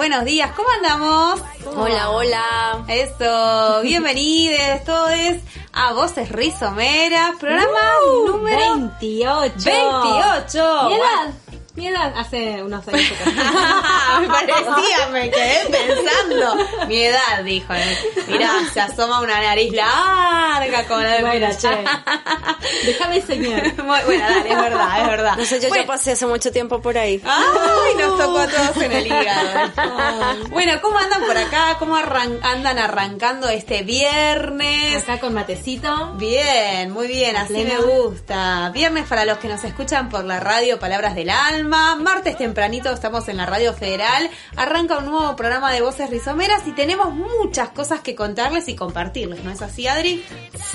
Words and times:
buenos 0.00 0.24
días. 0.24 0.50
¿Cómo 0.56 0.68
andamos? 0.70 1.49
Hola, 1.82 2.10
hola. 2.10 2.84
Eso, 2.88 3.80
bienvenidos 3.82 4.84
todos 4.84 5.10
a 5.72 5.94
Voces 5.94 6.28
Rizomeras, 6.28 7.36
programa 7.40 7.80
número 8.26 8.74
28. 8.74 9.54
28. 9.64 10.88
Mi 10.88 10.94
edad. 10.94 11.34
Mi 11.80 11.86
edad 11.88 12.12
hace 12.16 12.62
unos 12.62 12.86
años. 12.88 13.02
me 14.20 14.26
parecía, 14.28 15.08
me 15.10 15.30
quedé 15.30 15.60
pensando. 15.70 16.56
Mi 16.86 16.98
edad, 17.04 17.42
dijo. 17.42 17.72
¿eh? 17.72 17.98
Mirá, 18.28 18.50
se 18.72 18.80
asoma 18.82 19.20
una 19.20 19.40
nariz 19.40 19.72
larga 19.72 20.84
como 20.86 21.00
la 21.00 21.12
de 21.16 21.22
Bueno, 21.22 21.48
che. 21.58 21.68
Déjame 22.84 23.16
enseñar. 23.16 23.62
Muy- 23.82 23.98
Bueno, 24.04 24.24
dale, 24.28 24.50
es 24.52 24.56
verdad, 24.60 25.00
es 25.00 25.06
verdad. 25.06 25.36
No 25.38 25.44
sé, 25.44 25.60
yo 25.60 25.68
Bueno, 25.70 25.84
ya 25.84 25.86
pasé 25.86 26.12
hace 26.12 26.26
mucho 26.26 26.52
tiempo 26.52 26.82
por 26.82 26.98
ahí. 26.98 27.22
Ay, 27.24 27.94
nos 27.98 28.18
tocó 28.18 28.38
a 28.40 28.46
todos 28.46 28.76
en 28.82 28.92
el 28.92 29.06
hígado. 29.06 29.70
Bueno, 30.50 30.80
¿cómo 30.82 30.98
andan 30.98 31.22
por 31.24 31.36
acá? 31.38 31.76
¿Cómo 31.78 31.96
arran- 31.96 32.40
andan 32.42 32.78
arrancando 32.78 33.48
este 33.48 33.82
viernes? 33.82 35.02
Acá 35.02 35.18
con 35.18 35.32
matecito. 35.34 36.12
Bien, 36.16 36.90
muy 36.90 37.06
bien, 37.06 37.36
así 37.36 37.54
Pleno. 37.54 37.70
me 37.74 37.80
gusta. 37.86 38.70
Viernes 38.74 39.06
para 39.08 39.24
los 39.24 39.38
que 39.38 39.48
nos 39.48 39.64
escuchan 39.64 40.08
por 40.10 40.24
la 40.24 40.40
radio 40.40 40.78
Palabras 40.78 41.14
del 41.14 41.30
Alma. 41.30 41.69
Martes 41.70 42.36
tempranito 42.36 42.90
estamos 42.90 43.28
en 43.28 43.36
la 43.36 43.46
Radio 43.46 43.72
Federal. 43.72 44.28
Arranca 44.56 44.98
un 44.98 45.04
nuevo 45.06 45.36
programa 45.36 45.72
de 45.72 45.80
Voces 45.80 46.10
Rizomeras 46.10 46.66
y 46.66 46.72
tenemos 46.72 47.14
muchas 47.14 47.68
cosas 47.68 48.00
que 48.00 48.16
contarles 48.16 48.68
y 48.68 48.74
compartirles, 48.74 49.44
¿no 49.44 49.52
es 49.52 49.62
así, 49.62 49.86
Adri? 49.86 50.24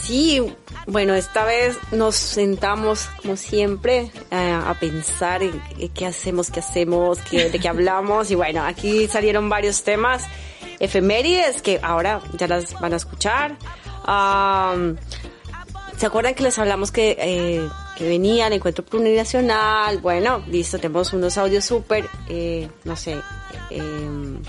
Sí, 0.01 0.41
bueno, 0.87 1.13
esta 1.13 1.43
vez 1.43 1.77
nos 1.91 2.15
sentamos, 2.15 3.09
como 3.21 3.35
siempre, 3.35 4.09
a 4.31 4.73
pensar 4.79 5.43
en, 5.43 5.61
qué 5.93 6.05
hacemos, 6.05 6.49
qué 6.49 6.61
hacemos, 6.61 7.19
qué- 7.29 7.49
de 7.49 7.59
qué 7.59 7.67
hablamos. 7.67 8.31
Y 8.31 8.35
bueno, 8.35 8.63
aquí 8.63 9.07
salieron 9.09 9.49
varios 9.49 9.83
temas 9.83 10.23
efemérides 10.79 11.61
que 11.61 11.79
ahora 11.83 12.21
ya 12.37 12.47
las 12.47 12.79
van 12.79 12.93
a 12.93 12.95
escuchar. 12.95 13.57
¿Se 15.97 16.05
acuerdan 16.05 16.35
que 16.35 16.43
les 16.43 16.57
hablamos 16.57 16.91
que, 16.91 17.17
eh, 17.19 17.67
que 17.97 18.07
venía 18.07 18.47
el 18.47 18.53
encuentro 18.53 18.83
plurinacional? 18.85 19.99
Bueno, 19.99 20.43
listo, 20.47 20.77
tenemos 20.77 21.13
unos 21.13 21.37
audios 21.37 21.65
súper, 21.65 22.07
eh, 22.29 22.67
no 22.83 22.95
sé, 22.95 23.17
em, 23.69 24.39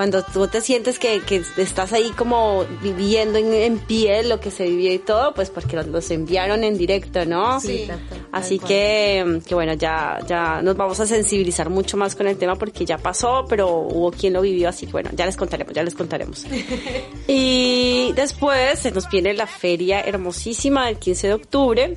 cuando 0.00 0.22
tú 0.22 0.46
te 0.48 0.62
sientes 0.62 0.98
que, 0.98 1.20
que 1.20 1.42
estás 1.58 1.92
ahí 1.92 2.10
como 2.16 2.64
viviendo 2.82 3.38
en, 3.38 3.52
en 3.52 3.78
piel 3.78 4.30
lo 4.30 4.40
que 4.40 4.50
se 4.50 4.64
vivió 4.64 4.92
y 4.94 4.98
todo, 4.98 5.34
pues 5.34 5.50
porque 5.50 5.76
los, 5.76 5.88
los 5.88 6.10
enviaron 6.10 6.64
en 6.64 6.78
directo, 6.78 7.26
¿no? 7.26 7.60
Sí. 7.60 7.86
Así 8.32 8.58
que, 8.58 9.40
que 9.46 9.54
bueno, 9.54 9.74
ya, 9.74 10.18
ya 10.26 10.62
nos 10.62 10.74
vamos 10.76 11.00
a 11.00 11.06
sensibilizar 11.06 11.68
mucho 11.68 11.96
más 11.96 12.14
con 12.14 12.28
el 12.28 12.38
tema 12.38 12.54
porque 12.56 12.86
ya 12.86 12.96
pasó, 12.96 13.44
pero 13.46 13.68
hubo 13.68 14.10
quien 14.10 14.32
lo 14.32 14.40
vivió, 14.40 14.68
así 14.68 14.86
que 14.86 14.92
bueno, 14.92 15.10
ya 15.12 15.26
les 15.26 15.36
contaremos, 15.36 15.74
ya 15.74 15.82
les 15.82 15.94
contaremos. 15.94 16.46
y 17.26 18.12
después 18.14 18.78
se 18.78 18.92
nos 18.92 19.06
viene 19.10 19.34
la 19.34 19.46
feria 19.46 20.00
hermosísima 20.00 20.86
del 20.86 20.98
15 20.98 21.26
de 21.26 21.34
octubre. 21.34 21.94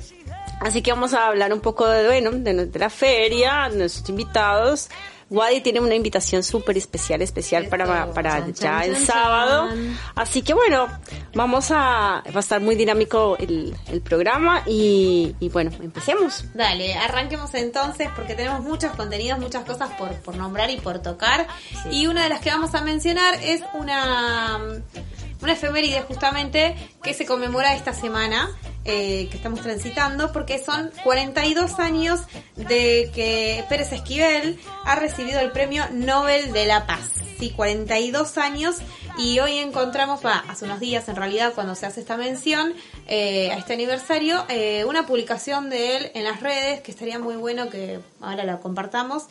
Así 0.64 0.80
que 0.80 0.90
vamos 0.92 1.12
a 1.12 1.26
hablar 1.26 1.52
un 1.52 1.60
poco 1.60 1.86
de, 1.86 2.06
bueno, 2.06 2.30
de, 2.30 2.66
de 2.66 2.78
la 2.78 2.88
feria, 2.88 3.68
de 3.70 3.76
nuestros 3.76 4.08
invitados. 4.08 4.88
Wadi 5.28 5.60
tiene 5.60 5.80
una 5.80 5.94
invitación 5.94 6.42
súper 6.42 6.78
especial, 6.78 7.20
especial 7.20 7.66
para, 7.68 8.10
para 8.12 8.40
Chan, 8.40 8.54
ya 8.54 8.54
chan, 8.54 8.82
el 8.82 8.94
chan, 8.94 9.04
sábado. 9.04 9.68
Así 10.14 10.40
que 10.40 10.54
bueno, 10.54 10.88
vamos 11.34 11.70
a, 11.70 12.22
va 12.26 12.36
a 12.36 12.38
estar 12.38 12.62
muy 12.62 12.76
dinámico 12.76 13.36
el, 13.38 13.76
el 13.88 14.00
programa 14.00 14.62
y, 14.66 15.34
y 15.38 15.50
bueno, 15.50 15.70
empecemos. 15.82 16.44
Dale, 16.54 16.94
arranquemos 16.94 17.52
entonces 17.54 18.08
porque 18.16 18.34
tenemos 18.34 18.62
muchos 18.62 18.92
contenidos, 18.92 19.38
muchas 19.38 19.64
cosas 19.64 19.90
por, 19.98 20.12
por 20.22 20.34
nombrar 20.36 20.70
y 20.70 20.78
por 20.78 21.00
tocar. 21.00 21.46
Y 21.90 22.06
una 22.06 22.22
de 22.22 22.30
las 22.30 22.40
que 22.40 22.48
vamos 22.48 22.74
a 22.74 22.80
mencionar 22.80 23.34
es 23.42 23.62
una, 23.74 24.58
una 25.42 25.52
efeméride 25.52 26.02
justamente 26.02 26.74
que 27.02 27.12
se 27.12 27.26
conmemora 27.26 27.74
esta 27.74 27.92
semana 27.92 28.50
eh, 28.86 29.28
que 29.30 29.36
estamos 29.38 29.62
transitando 29.62 30.30
porque 30.30 30.62
son 30.62 30.90
42 31.04 31.78
años 31.78 32.20
de 32.54 33.10
que 33.14 33.64
Pérez 33.70 33.92
Esquivel 33.92 34.60
ha 34.84 34.94
recibido 34.96 35.40
el 35.40 35.52
premio 35.52 35.84
Nobel 35.90 36.52
de 36.52 36.66
la 36.66 36.86
Paz. 36.86 37.12
Sí, 37.38 37.50
42 37.50 38.36
años 38.36 38.76
y 39.16 39.38
hoy 39.40 39.56
encontramos, 39.56 40.24
va, 40.24 40.44
hace 40.48 40.66
unos 40.66 40.80
días 40.80 41.08
en 41.08 41.16
realidad 41.16 41.52
cuando 41.54 41.74
se 41.74 41.86
hace 41.86 42.00
esta 42.00 42.18
mención 42.18 42.74
eh, 43.08 43.50
a 43.52 43.56
este 43.56 43.72
aniversario, 43.72 44.44
eh, 44.48 44.84
una 44.84 45.06
publicación 45.06 45.70
de 45.70 45.96
él 45.96 46.10
en 46.14 46.24
las 46.24 46.40
redes 46.40 46.80
que 46.82 46.90
estaría 46.90 47.18
muy 47.18 47.36
bueno 47.36 47.70
que 47.70 48.00
ahora 48.20 48.44
la 48.44 48.60
compartamos, 48.60 49.24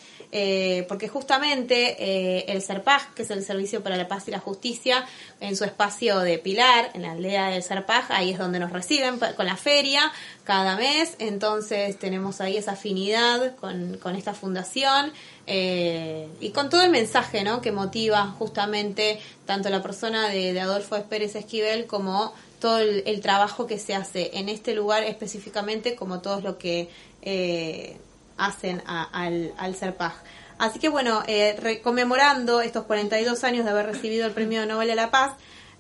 porque 0.88 1.08
justamente 1.10 2.52
el 2.52 2.62
SERPAJ, 2.62 3.14
que 3.14 3.22
es 3.22 3.30
el 3.30 3.44
Servicio 3.44 3.84
para 3.84 3.98
la 3.98 4.08
Paz 4.08 4.28
y 4.28 4.32
la 4.32 4.40
Justicia, 4.40 5.06
en 5.40 5.56
su 5.56 5.64
espacio 5.64 6.20
de 6.20 6.40
Pilar, 6.40 6.90
en 6.96 7.04
la 7.04 7.12
aldea 7.12 7.50
del 7.50 7.62
SERPAJ, 7.62 8.10
ahí 8.10 8.32
es 8.32 8.40
donde 8.40 8.60
nos 8.60 8.72
reciben 8.72 9.20
la 9.44 9.58
feria 9.58 10.12
cada 10.44 10.76
mes, 10.76 11.16
entonces 11.20 11.98
tenemos 11.98 12.42
ahí 12.42 12.58
esa 12.58 12.74
afinidad 12.74 13.56
con, 13.56 14.16
esta 14.16 14.34
fundación 14.34 15.12
eh, 15.48 16.28
y 16.40 16.50
con 16.52 16.70
todo 16.70 16.82
el 16.82 16.90
mensaje 16.92 17.44
¿no? 17.44 17.62
que 17.62 17.72
motiva 17.72 18.28
justamente 18.38 19.20
tanto 19.46 19.70
la 19.70 19.82
persona 19.82 20.30
de, 20.30 20.60
Adolfo 20.60 21.02
Pérez 21.04 21.36
Esquivel 21.36 21.88
como 21.88 22.34
todo 22.60 22.80
el, 22.80 23.22
trabajo 23.22 23.68
que 23.68 23.80
se 23.80 23.96
hace 23.96 24.32
en 24.38 24.50
este 24.50 24.74
lugar 24.74 25.04
específicamente 25.04 25.96
como 25.96 26.22
todo 26.22 26.42
lo 26.42 26.58
que 26.58 26.90
eh, 27.22 27.98
hacen 28.38 28.82
al, 28.86 29.54
al 29.58 29.76
SERPAJ. 29.76 30.14
Así 30.58 30.80
que 30.80 30.90
bueno, 30.90 31.24
eh, 31.28 31.82
conmemorando 31.84 32.62
estos 32.62 32.86
42 32.86 33.44
años 33.44 33.66
de 33.66 33.72
haber 33.72 33.88
recibido 33.88 34.26
el 34.26 34.32
Premio 34.32 34.66
Nobel 34.66 34.88
de 34.88 34.96
la 34.96 35.12
Paz, 35.12 35.34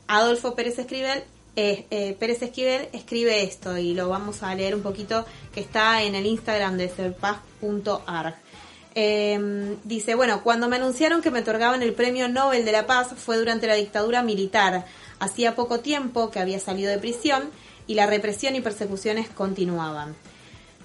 Adolfo 0.07 0.55
Pérez 0.55 0.77
Esquivel, 0.77 1.23
eh, 1.55 1.85
eh, 1.91 2.15
Pérez 2.19 2.41
Esquivel 2.41 2.89
escribe 2.93 3.43
esto 3.43 3.77
y 3.77 3.93
lo 3.93 4.09
vamos 4.09 4.41
a 4.41 4.55
leer 4.55 4.73
un 4.73 4.81
poquito 4.81 5.25
que 5.53 5.59
está 5.59 6.01
en 6.01 6.15
el 6.15 6.25
Instagram 6.25 6.77
de 6.77 6.89
serpaz.arg. 6.89 8.35
Eh, 8.95 9.77
dice, 9.83 10.15
bueno, 10.15 10.43
cuando 10.43 10.67
me 10.67 10.75
anunciaron 10.75 11.21
que 11.21 11.31
me 11.31 11.39
otorgaban 11.39 11.81
el 11.81 11.93
Premio 11.93 12.27
Nobel 12.27 12.65
de 12.65 12.71
la 12.71 12.85
Paz 12.85 13.09
fue 13.17 13.37
durante 13.37 13.67
la 13.67 13.75
dictadura 13.75 14.23
militar. 14.23 14.85
Hacía 15.19 15.55
poco 15.55 15.79
tiempo 15.79 16.31
que 16.31 16.39
había 16.39 16.59
salido 16.59 16.91
de 16.91 16.99
prisión 16.99 17.49
y 17.87 17.95
la 17.95 18.07
represión 18.07 18.55
y 18.55 18.61
persecuciones 18.61 19.29
continuaban. 19.29 20.15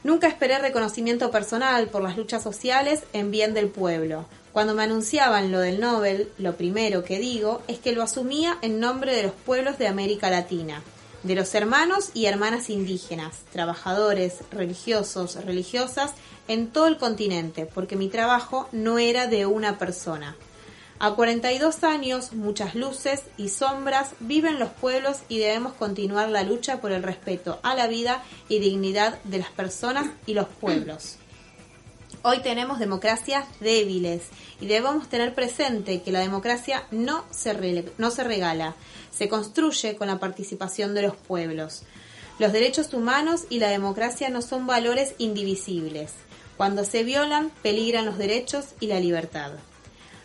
Nunca 0.05 0.29
esperé 0.29 0.59
reconocimiento 0.59 1.31
personal 1.31 1.89
por 1.89 2.03
las 2.03 2.17
luchas 2.17 2.43
sociales 2.43 3.03
en 3.13 3.31
bien 3.31 3.53
del 3.53 3.69
pueblo. 3.69 4.27
Cuando 4.53 4.75
me 4.75 4.83
anunciaban 4.83 5.53
lo 5.53 5.61
del 5.61 5.81
Nobel, 5.81 6.31
lo 6.39 6.57
primero 6.57 7.05
que 7.05 7.19
digo 7.19 7.63
es 7.69 7.79
que 7.79 7.93
lo 7.93 8.03
asumía 8.03 8.59
en 8.63 8.81
nombre 8.81 9.15
de 9.15 9.25
los 9.25 9.33
pueblos 9.33 9.79
de 9.79 9.89
América 9.89 10.31
Latina, 10.31 10.83
de 11.23 11.35
los 11.35 11.55
hermanos 11.55 12.11
y 12.15 12.27
hermanas 12.27 12.71
indígenas, 12.71 13.39
trabajadores, 13.53 14.39
religiosos, 14.51 15.35
religiosas, 15.45 16.13
en 16.47 16.69
todo 16.69 16.87
el 16.87 16.97
continente, 16.97 17.67
porque 17.67 17.97
mi 17.97 18.09
trabajo 18.09 18.69
no 18.73 18.99
era 18.99 19.27
de 19.27 19.47
una 19.47 19.79
persona. 19.79 20.37
A 21.01 21.15
42 21.15 21.85
años, 21.85 22.33
muchas 22.33 22.75
luces 22.75 23.23
y 23.37 23.51
sombras 23.51 24.15
viven 24.19 24.59
los 24.59 24.71
pueblos 24.71 25.19
y 25.29 25.39
debemos 25.39 25.75
continuar 25.75 26.29
la 26.29 26.43
lucha 26.43 26.81
por 26.81 26.91
el 26.91 27.05
respeto 27.05 27.61
a 27.63 27.77
la 27.77 27.87
vida 27.87 28.25
y 28.49 28.59
dignidad 28.59 29.23
de 29.23 29.39
las 29.39 29.51
personas 29.51 30.09
y 30.27 30.35
los 30.35 30.49
pueblos. 30.49 31.19
Hoy 32.23 32.41
tenemos 32.41 32.81
democracias 32.81 33.47
débiles 33.61 34.23
y 34.61 34.67
debemos 34.67 35.09
tener 35.09 35.37
presente 35.37 36.03
que 36.03 36.11
la 36.11 36.19
democracia 36.19 36.85
no 36.91 37.25
se, 37.31 37.85
no 37.97 38.11
se 38.11 38.25
regala, 38.25 38.75
se 39.13 39.29
construye 39.29 39.95
con 39.95 40.09
la 40.09 40.19
participación 40.19 40.97
de 40.97 41.03
los 41.03 41.15
pueblos. 41.15 41.85
Los 42.41 42.53
derechos 42.53 42.93
humanos 42.93 43.45
y 43.51 43.61
la 43.61 43.69
democracia 43.69 44.31
no 44.31 44.43
son 44.43 44.67
valores 44.67 45.15
indivisibles. 45.19 46.13
Cuando 46.57 46.85
se 46.85 47.05
violan, 47.05 47.53
peligran 47.63 48.05
los 48.05 48.19
derechos 48.19 48.71
y 48.81 48.89
la 48.89 48.99
libertad. 48.99 49.53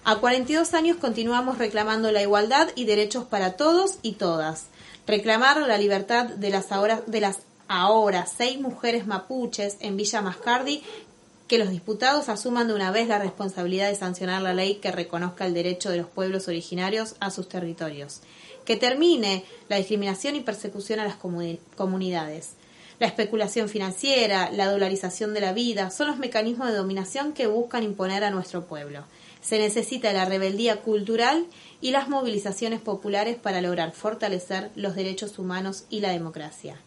A 0.06 0.18
42 0.18 0.74
años 0.74 0.98
continuamos 0.98 1.58
reclamando 1.58 2.12
la 2.12 2.22
igualdad 2.22 2.70
y 2.76 2.84
derechos 2.86 3.24
para 3.24 3.54
todos 3.54 4.00
y 4.02 4.14
todas. 4.14 4.66
Reclamar 5.08 5.58
la 5.62 5.78
libertad 5.78 6.26
de 6.26 6.50
las 6.50 6.72
ahora, 6.74 7.02
de 7.08 7.22
las 7.22 7.40
ahora 7.70 8.26
seis 8.26 8.60
mujeres 8.60 9.08
mapuches 9.08 9.78
en 9.80 9.96
Villa 9.96 10.22
Mascardi 10.22 10.84
que 11.48 11.58
los 11.58 11.70
diputados 11.70 12.28
asuman 12.30 12.68
de 12.68 12.74
una 12.74 12.92
vez 12.92 13.08
la 13.08 13.18
responsabilidad 13.20 13.90
de 13.90 13.96
sancionar 13.96 14.42
la 14.42 14.54
ley 14.54 14.76
que 14.76 14.92
reconozca 14.92 15.46
el 15.46 15.54
derecho 15.54 15.90
de 15.90 15.98
los 15.98 16.08
pueblos 16.08 16.48
originarios 16.48 17.16
a 17.20 17.32
sus 17.32 17.48
territorios, 17.48 18.22
que 18.66 18.76
termine 18.76 19.46
la 19.70 19.78
discriminación 19.78 20.36
y 20.36 20.42
persecución 20.42 21.00
a 21.00 21.06
las 21.06 21.20
comuni- 21.20 21.60
comunidades. 21.78 22.52
La 23.00 23.08
especulación 23.08 23.70
financiera, 23.70 24.50
la 24.52 24.70
dolarización 24.72 25.34
de 25.34 25.42
la 25.42 25.54
vida 25.54 25.92
son 25.92 26.08
los 26.08 26.18
mecanismos 26.18 26.70
de 26.70 26.76
dominación 26.76 27.34
que 27.34 27.48
buscan 27.48 27.84
imponer 27.84 28.24
a 28.24 28.32
nuestro 28.32 28.66
pueblo. 28.66 29.04
Se 29.44 29.60
necesita 29.60 30.12
la 30.14 30.26
rebeldía 30.26 30.78
cultural 30.82 31.46
y 31.82 31.92
las 31.92 32.08
movilizaciones 32.10 32.80
populares 32.80 33.36
para 33.36 33.62
lograr 33.62 33.92
fortalecer 33.92 34.72
los 34.76 34.96
derechos 34.96 35.38
humanos 35.38 35.84
y 35.90 36.00
la 36.00 36.10
democracia. 36.12 36.78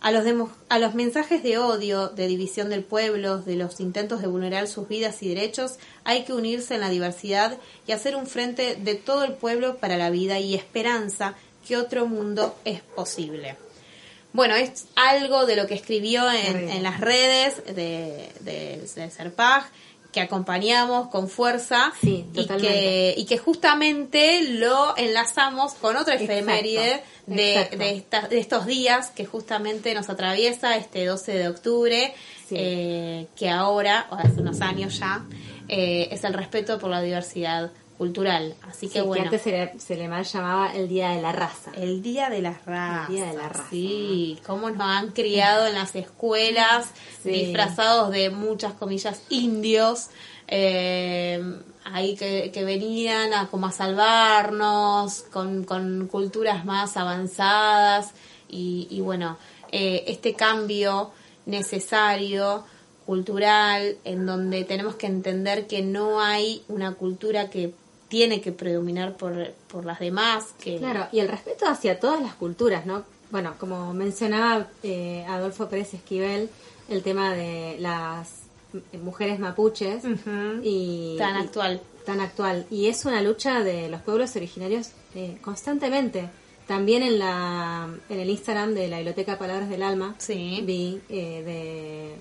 A 0.00 0.12
los, 0.12 0.24
demo- 0.24 0.52
a 0.68 0.78
los 0.78 0.94
mensajes 0.94 1.42
de 1.42 1.58
odio, 1.58 2.08
de 2.08 2.28
división 2.28 2.68
del 2.68 2.84
pueblo, 2.84 3.38
de 3.38 3.56
los 3.56 3.80
intentos 3.80 4.20
de 4.20 4.28
vulnerar 4.28 4.68
sus 4.68 4.86
vidas 4.86 5.22
y 5.22 5.28
derechos, 5.28 5.78
hay 6.04 6.22
que 6.24 6.32
unirse 6.32 6.74
en 6.76 6.82
la 6.82 6.90
diversidad 6.90 7.58
y 7.88 7.92
hacer 7.92 8.14
un 8.14 8.26
frente 8.26 8.76
de 8.76 8.94
todo 8.94 9.24
el 9.24 9.32
pueblo 9.32 9.78
para 9.78 9.96
la 9.96 10.10
vida 10.10 10.38
y 10.38 10.54
esperanza 10.54 11.34
que 11.66 11.76
otro 11.76 12.06
mundo 12.06 12.54
es 12.64 12.82
posible. 12.82 13.56
Bueno, 14.32 14.54
es 14.54 14.84
algo 14.94 15.46
de 15.46 15.56
lo 15.56 15.66
que 15.66 15.74
escribió 15.74 16.30
en, 16.30 16.68
en 16.68 16.82
las 16.82 17.00
redes 17.00 17.64
de, 17.64 18.28
de, 18.40 18.86
de 18.94 19.10
Serpag, 19.10 19.64
que 20.16 20.22
acompañamos 20.22 21.08
con 21.08 21.28
fuerza 21.28 21.92
Sí, 22.00 22.24
y, 22.32 22.32
que, 22.32 22.40
totalmente. 22.42 23.14
y 23.18 23.26
que 23.26 23.36
justamente 23.36 24.48
lo 24.48 24.96
enlazamos 24.96 25.74
con 25.74 25.94
otra 25.94 26.14
Exacto, 26.14 26.32
efeméride 26.32 27.02
de, 27.26 27.52
exacto. 27.56 27.76
de, 27.76 27.90
esta- 27.96 28.28
de 28.28 28.38
estos 28.38 28.64
días 28.64 29.10
que 29.10 29.26
justamente 29.26 29.92
nos 29.92 30.08
atraviesa 30.08 30.74
este 30.78 31.04
12 31.04 31.32
de 31.36 31.48
octubre, 31.48 32.14
Sí. 32.48 32.54
eh, 32.58 33.26
que 33.36 33.50
ahora, 33.50 34.06
o 34.10 34.14
hace 34.14 34.40
unos 34.40 34.62
años 34.62 34.98
ya, 34.98 35.22
eh, 35.68 36.08
es 36.10 36.24
el 36.24 36.32
respeto 36.32 36.78
por 36.78 36.88
la 36.88 37.02
diversidad 37.02 37.70
cultural. 37.96 38.54
Así 38.68 38.88
que 38.88 39.00
Sí, 39.00 39.06
bueno. 39.06 39.24
antes 39.24 39.42
se 39.42 39.50
le, 39.50 39.80
se 39.80 39.96
le 39.96 40.08
mal 40.08 40.24
llamaba 40.24 40.74
el 40.74 40.88
Día 40.88 41.10
de 41.10 41.22
la 41.22 41.32
Raza. 41.32 41.72
El 41.76 42.02
Día 42.02 42.28
de 42.30 42.42
las 42.42 42.64
Razas. 42.64 43.08
Día 43.08 43.26
de 43.26 43.34
la 43.36 43.48
Raza, 43.48 43.70
Sí, 43.70 44.38
cómo 44.46 44.70
nos 44.70 44.80
han 44.80 45.12
criado 45.12 45.66
en 45.66 45.74
las 45.74 45.94
escuelas, 45.96 46.86
Sí. 47.22 47.30
disfrazados 47.30 48.10
de 48.10 48.30
muchas 48.30 48.74
comillas 48.74 49.22
indios, 49.30 50.08
eh, 50.48 51.42
ahí 51.84 52.14
que, 52.16 52.50
que 52.52 52.64
venían 52.64 53.32
a 53.32 53.48
como 53.48 53.66
a 53.66 53.72
salvarnos, 53.72 55.22
con, 55.32 55.64
con 55.64 56.06
culturas 56.08 56.64
más 56.64 56.96
avanzadas 56.96 58.10
y, 58.48 58.86
y 58.90 59.00
bueno, 59.00 59.38
eh, 59.72 60.04
este 60.06 60.34
cambio 60.34 61.10
necesario 61.46 62.64
cultural 63.06 63.96
en 64.04 64.26
donde 64.26 64.64
tenemos 64.64 64.96
que 64.96 65.06
entender 65.06 65.66
que 65.66 65.82
no 65.82 66.20
hay 66.20 66.62
una 66.68 66.94
cultura 66.94 67.50
que 67.50 67.72
tiene 68.08 68.40
que 68.40 68.52
predominar 68.52 69.16
por, 69.16 69.52
por 69.68 69.84
las 69.84 69.98
demás 69.98 70.54
que 70.60 70.78
Claro, 70.78 71.06
y 71.12 71.20
el 71.20 71.28
respeto 71.28 71.66
hacia 71.66 71.98
todas 71.98 72.20
las 72.22 72.34
culturas, 72.34 72.86
¿no? 72.86 73.04
Bueno, 73.30 73.54
como 73.58 73.92
mencionaba 73.94 74.68
eh, 74.82 75.24
Adolfo 75.28 75.68
Pérez 75.68 75.92
Esquivel, 75.94 76.48
el 76.88 77.02
tema 77.02 77.34
de 77.34 77.76
las 77.80 78.42
mujeres 79.02 79.38
mapuches 79.40 80.04
y 80.62 81.16
tan 81.18 81.36
y- 81.36 81.40
actual 81.40 81.80
tan 82.04 82.20
actual 82.20 82.66
y 82.70 82.86
es 82.86 83.04
una 83.04 83.20
lucha 83.20 83.64
de 83.64 83.88
los 83.88 84.00
pueblos 84.02 84.36
originarios 84.36 84.90
eh, 85.16 85.38
constantemente. 85.42 86.28
También 86.66 87.04
en 87.04 87.18
la 87.20 87.88
en 88.08 88.18
el 88.20 88.28
Instagram 88.28 88.74
de 88.74 88.88
la 88.88 88.96
Biblioteca 88.96 89.38
Palabras 89.38 89.68
del 89.68 89.82
Alma 89.84 90.16
Sí. 90.18 90.60
vi 90.64 91.00
eh, 91.08 91.42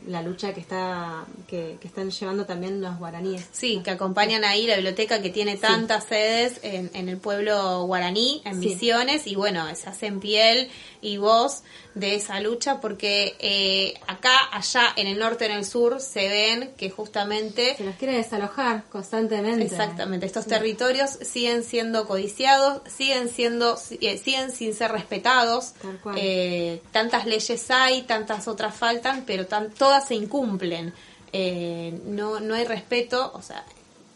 de 0.06 0.12
la 0.12 0.21
lucha 0.21 0.53
que 0.53 0.59
está 0.59 1.25
que, 1.47 1.77
que 1.81 1.88
están 1.88 2.12
llevando 2.12 2.45
también 2.45 2.80
los 2.80 2.97
guaraníes. 3.00 3.47
Sí, 3.51 3.81
que 3.83 3.89
acompañan 3.92 4.44
ahí 4.44 4.68
la 4.68 4.75
biblioteca 4.75 5.21
que 5.21 5.31
tiene 5.31 5.57
tantas 5.57 6.06
sedes 6.06 6.59
en, 6.62 6.92
en 6.94 7.09
el 7.09 7.18
pueblo 7.18 7.86
guaraní, 7.86 8.42
en 8.45 8.59
Sí. 8.62 8.68
Misiones, 8.69 9.25
y 9.25 9.36
bueno, 9.36 9.65
se 9.75 9.89
hacen 9.89 10.19
piel 10.19 10.69
y 11.06 11.18
voz 11.18 11.62
de 11.94 12.16
esa 12.16 12.40
lucha 12.40 12.81
porque 12.81 13.36
eh, 13.40 13.94
acá, 14.07 14.36
allá, 14.52 14.94
en 14.96 15.07
el 15.07 15.19
norte, 15.19 15.46
en 15.46 15.52
el 15.52 15.66
sur, 15.66 16.02
se 16.02 16.28
ven 16.28 16.72
que 16.78 16.90
justamente... 16.90 17.75
Se 17.78 17.84
los 17.84 17.96
quiere 17.96 18.18
desalojar 18.18 18.84
constantemente. 18.86 19.63
Exactamente, 19.63 20.25
estos 20.25 20.48
territorios 20.48 21.12
siguen 21.22 21.63
siendo 21.63 22.07
codiciados, 22.07 22.81
siguen 22.92 23.30
siendo, 23.30 23.78
eh, 24.02 24.18
siguen 24.18 24.52
sin 24.52 24.74
ser 24.74 24.92
respetados. 24.92 25.74
Tal 25.81 26.00
cual. 26.00 26.16
Eh, 26.19 26.81
tantas 26.92 27.25
leyes 27.25 27.69
hay, 27.69 28.02
tantas 28.02 28.48
otras 28.48 28.75
faltan, 28.75 29.24
pero 29.25 29.46
tan, 29.46 29.72
todas 29.72 30.07
se 30.07 30.16
incumplen. 30.16 30.94
Eh, 31.31 32.00
no, 32.06 32.40
no 32.40 32.56
hay 32.56 32.66
respeto, 32.66 33.31
o 33.34 33.42
sea, 33.42 33.63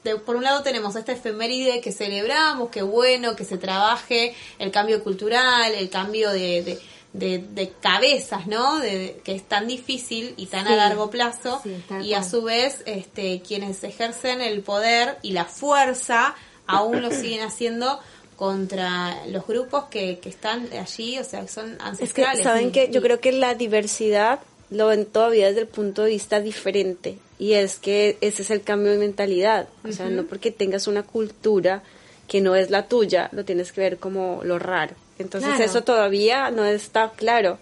de- 0.04 0.16
por 0.18 0.36
un 0.36 0.44
lado 0.44 0.64
tenemos 0.64 0.96
esta 0.96 1.12
efeméride 1.12 1.82
que 1.82 1.92
celebramos, 1.92 2.70
que 2.70 2.82
bueno, 2.82 3.36
que 3.36 3.46
se 3.46 3.58
trabaje 3.58 4.34
el 4.60 4.72
cambio 4.72 5.04
cultural, 5.04 5.74
el 5.74 5.90
cambio 5.90 6.32
de, 6.32 6.64
de, 6.64 6.80
de- 7.14 7.40
de 7.40 7.74
cabezas, 7.82 8.48
¿no? 8.48 8.80
De, 8.80 8.98
de- 8.98 9.22
que 9.24 9.34
es 9.36 9.44
tan 9.44 9.68
difícil 9.68 10.34
y 10.38 10.46
tan 10.46 10.68
a 10.68 10.76
largo 10.76 11.10
plazo, 11.10 11.60
Sí, 11.64 11.76
y 12.04 12.14
a 12.14 12.24
su 12.24 12.44
vez 12.44 12.82
este, 12.86 13.42
quienes 13.42 13.84
ejercen 13.84 14.42
el 14.42 14.62
poder 14.62 15.18
y 15.22 15.32
la 15.32 15.46
fuerza 15.46 16.36
aún 16.68 17.02
lo 17.02 17.10
siguen 17.12 17.42
haciendo 17.42 18.00
contra 18.38 19.26
los 19.28 19.46
grupos 19.46 19.86
que, 19.92 20.20
que 20.20 20.30
están 20.30 20.70
allí, 20.72 21.20
o 21.20 21.24
sea, 21.26 21.42
que 21.42 21.48
son 21.50 21.72
Es 21.74 21.78
que, 21.78 21.84
ancestrales. 22.24 22.44
¿saben 22.44 22.70
Y- 22.70 22.72
que 22.72 22.90
Yo 22.90 23.00
y- 23.00 23.04
creo 23.04 23.20
que 23.20 23.32
la 23.34 23.54
diversidad 23.56 24.40
lo 24.70 24.88
ven 24.88 25.06
todavía 25.06 25.48
desde 25.48 25.62
el 25.62 25.68
punto 25.68 26.04
de 26.04 26.12
vista 26.12 26.40
diferente. 26.40 27.18
Y 27.40 27.54
es 27.54 27.78
que 27.78 28.18
ese 28.22 28.42
es 28.44 28.52
el 28.52 28.62
cambio 28.62 28.92
de 28.92 28.98
mentalidad. 28.98 29.68
O 29.88 29.92
sea, 29.94 30.10
no 30.10 30.26
porque 30.26 30.52
tengas 30.52 30.88
una 30.88 31.04
cultura 31.04 31.82
que 32.28 32.42
no 32.42 32.56
es 32.56 32.70
la 32.70 32.88
tuya, 32.88 33.30
lo 33.32 33.44
tienes 33.46 33.72
que 33.72 33.82
ver 33.82 33.98
como 33.98 34.42
lo 34.44 34.60
raro. 34.60 34.94
Entonces 35.18 35.50
Claro. 35.50 35.64
eso 35.64 35.82
todavía 35.84 36.52
no 36.52 36.66
está 36.66 37.12
claro. 37.16 37.58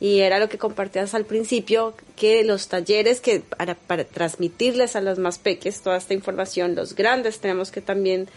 Y 0.00 0.20
era 0.20 0.38
lo 0.38 0.48
que 0.48 0.58
compartías 0.58 1.14
al 1.14 1.24
principio, 1.24 1.94
que 2.16 2.44
los 2.44 2.68
talleres 2.68 3.20
que 3.20 3.40
para, 3.40 3.74
para 3.74 4.04
transmitirles 4.04 4.96
a 4.96 5.00
los 5.00 5.18
más 5.18 5.38
peques 5.38 5.80
toda 5.80 5.96
esta 5.96 6.12
información, 6.12 6.74
los 6.74 6.94
grandes 6.94 7.38
tenemos 7.40 7.70
que 7.70 7.80
también 7.80 8.28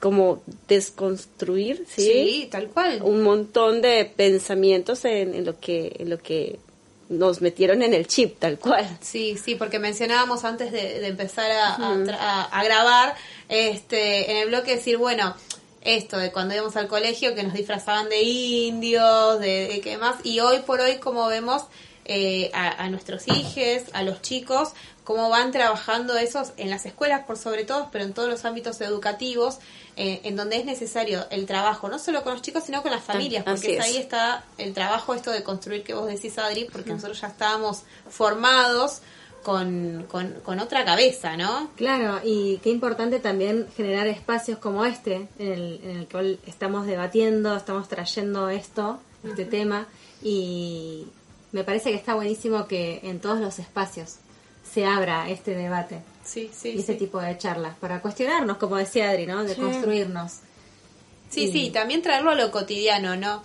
como 0.00 0.42
desconstruir, 0.68 1.84
¿sí? 1.88 2.02
Sí, 2.02 2.48
tal 2.50 2.68
cual. 2.68 3.00
un 3.02 3.22
montón 3.22 3.80
de 3.82 4.10
pensamientos 4.14 5.04
en, 5.04 5.34
en 5.34 5.44
lo 5.44 5.58
que 5.58 5.96
en 5.98 6.10
lo 6.10 6.18
que 6.18 6.58
nos 7.08 7.40
metieron 7.40 7.82
en 7.82 7.94
el 7.94 8.06
chip 8.06 8.38
tal 8.38 8.58
cual. 8.58 8.86
Sí, 9.00 9.36
sí, 9.42 9.54
porque 9.54 9.78
mencionábamos 9.78 10.44
antes 10.44 10.72
de, 10.72 11.00
de 11.00 11.06
empezar 11.06 11.50
a, 11.50 11.74
a 11.76 11.94
tra- 11.96 12.16
a- 12.18 12.42
a 12.44 12.64
grabar, 12.64 13.14
este, 13.48 14.30
en 14.30 14.36
el 14.38 14.48
bloque 14.48 14.76
decir, 14.76 14.96
bueno, 14.98 15.34
esto 15.82 16.18
de 16.18 16.32
cuando 16.32 16.54
íbamos 16.54 16.74
al 16.76 16.88
colegio 16.88 17.34
que 17.34 17.44
nos 17.44 17.54
disfrazaban 17.54 18.08
de 18.08 18.22
indios, 18.22 19.38
de, 19.40 19.68
de 19.68 19.80
qué 19.80 19.98
más, 19.98 20.16
y 20.24 20.40
hoy 20.40 20.58
por 20.66 20.80
hoy 20.80 20.96
como 20.96 21.26
vemos 21.28 21.62
eh, 22.06 22.50
a, 22.54 22.84
a 22.84 22.88
nuestros 22.90 23.26
hijos, 23.28 23.88
a 23.92 24.02
los 24.02 24.20
chicos, 24.22 24.70
cómo 25.06 25.30
van 25.30 25.52
trabajando 25.52 26.18
esos 26.18 26.52
en 26.56 26.68
las 26.68 26.84
escuelas 26.84 27.24
por 27.26 27.38
sobre 27.38 27.64
todo, 27.64 27.88
pero 27.92 28.04
en 28.04 28.12
todos 28.12 28.28
los 28.28 28.44
ámbitos 28.44 28.80
educativos, 28.80 29.58
eh, 29.94 30.20
en 30.24 30.34
donde 30.34 30.56
es 30.56 30.64
necesario 30.64 31.26
el 31.30 31.46
trabajo, 31.46 31.88
no 31.88 32.00
solo 32.00 32.24
con 32.24 32.32
los 32.32 32.42
chicos, 32.42 32.64
sino 32.64 32.82
con 32.82 32.90
las 32.90 33.04
familias, 33.04 33.44
porque 33.44 33.78
es 33.78 33.78
es. 33.78 33.84
ahí 33.84 33.96
está 33.98 34.44
el 34.58 34.74
trabajo 34.74 35.14
esto 35.14 35.30
de 35.30 35.44
construir 35.44 35.84
que 35.84 35.94
vos 35.94 36.08
decís, 36.08 36.36
Adri, 36.38 36.64
porque 36.64 36.90
nosotros 36.90 37.20
ya 37.20 37.28
estábamos 37.28 37.84
formados 38.10 39.00
con, 39.44 40.06
con, 40.10 40.40
con 40.42 40.58
otra 40.58 40.84
cabeza, 40.84 41.36
¿no? 41.36 41.70
Claro, 41.76 42.18
y 42.24 42.58
qué 42.64 42.70
importante 42.70 43.20
también 43.20 43.68
generar 43.76 44.08
espacios 44.08 44.58
como 44.58 44.84
este, 44.84 45.28
en 45.38 45.52
el, 45.52 45.80
en 45.84 45.96
el 45.98 46.08
cual 46.08 46.40
estamos 46.48 46.84
debatiendo, 46.84 47.56
estamos 47.56 47.86
trayendo 47.86 48.48
esto, 48.48 48.98
este 49.22 49.44
tema, 49.44 49.86
y 50.20 51.06
me 51.52 51.62
parece 51.62 51.90
que 51.90 51.96
está 51.96 52.16
buenísimo 52.16 52.66
que 52.66 53.02
en 53.04 53.20
todos 53.20 53.38
los 53.38 53.60
espacios 53.60 54.16
se 54.76 54.84
abra 54.84 55.26
este 55.30 55.54
debate 55.54 56.00
Sí, 56.22 56.50
sí, 56.54 56.68
y 56.70 56.82
sí. 56.82 56.96
tipo 56.96 57.18
de 57.18 57.38
charlas 57.38 57.74
para 57.80 58.02
cuestionarnos, 58.02 58.58
como 58.58 58.76
decía 58.76 59.08
Adri, 59.08 59.26
¿no? 59.26 59.42
De 59.42 59.54
Sí. 59.54 59.60
construirnos. 59.62 60.32
Sí, 61.30 61.50
sí, 61.50 61.70
también 61.70 62.02
traerlo 62.02 62.30
a 62.32 62.34
lo 62.34 62.50
cotidiano, 62.50 63.16
¿no? 63.16 63.42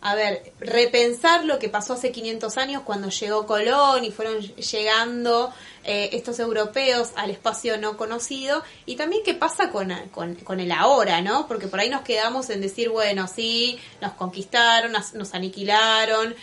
A 0.00 0.14
ver, 0.14 0.52
repensar 0.60 1.44
lo 1.44 1.58
que 1.58 1.68
pasó 1.68 1.92
hace 1.92 2.10
500 2.10 2.56
años 2.56 2.82
cuando 2.86 3.10
llegó 3.10 3.44
Colón 3.44 4.02
y 4.04 4.10
fueron 4.10 4.40
llegando 4.40 5.52
eh, 5.84 6.08
estos 6.14 6.38
europeos 6.38 7.10
al 7.16 7.30
espacio 7.30 7.76
no 7.76 7.98
conocido 7.98 8.62
y 8.86 8.96
también 8.96 9.22
qué 9.24 9.34
pasa 9.34 9.68
con, 9.70 9.92
con, 10.10 10.36
con 10.36 10.60
el 10.60 10.72
ahora, 10.72 11.20
¿no? 11.20 11.46
Porque 11.46 11.66
por 11.66 11.80
ahí 11.80 11.90
nos 11.90 12.00
quedamos 12.02 12.48
en 12.48 12.62
decir, 12.62 12.88
bueno, 12.88 13.28
sí, 13.28 13.78
nos 14.00 14.12
conquistaron, 14.12 14.92
nos, 14.92 15.12
nos 15.12 15.34
aniquilaron, 15.34 16.34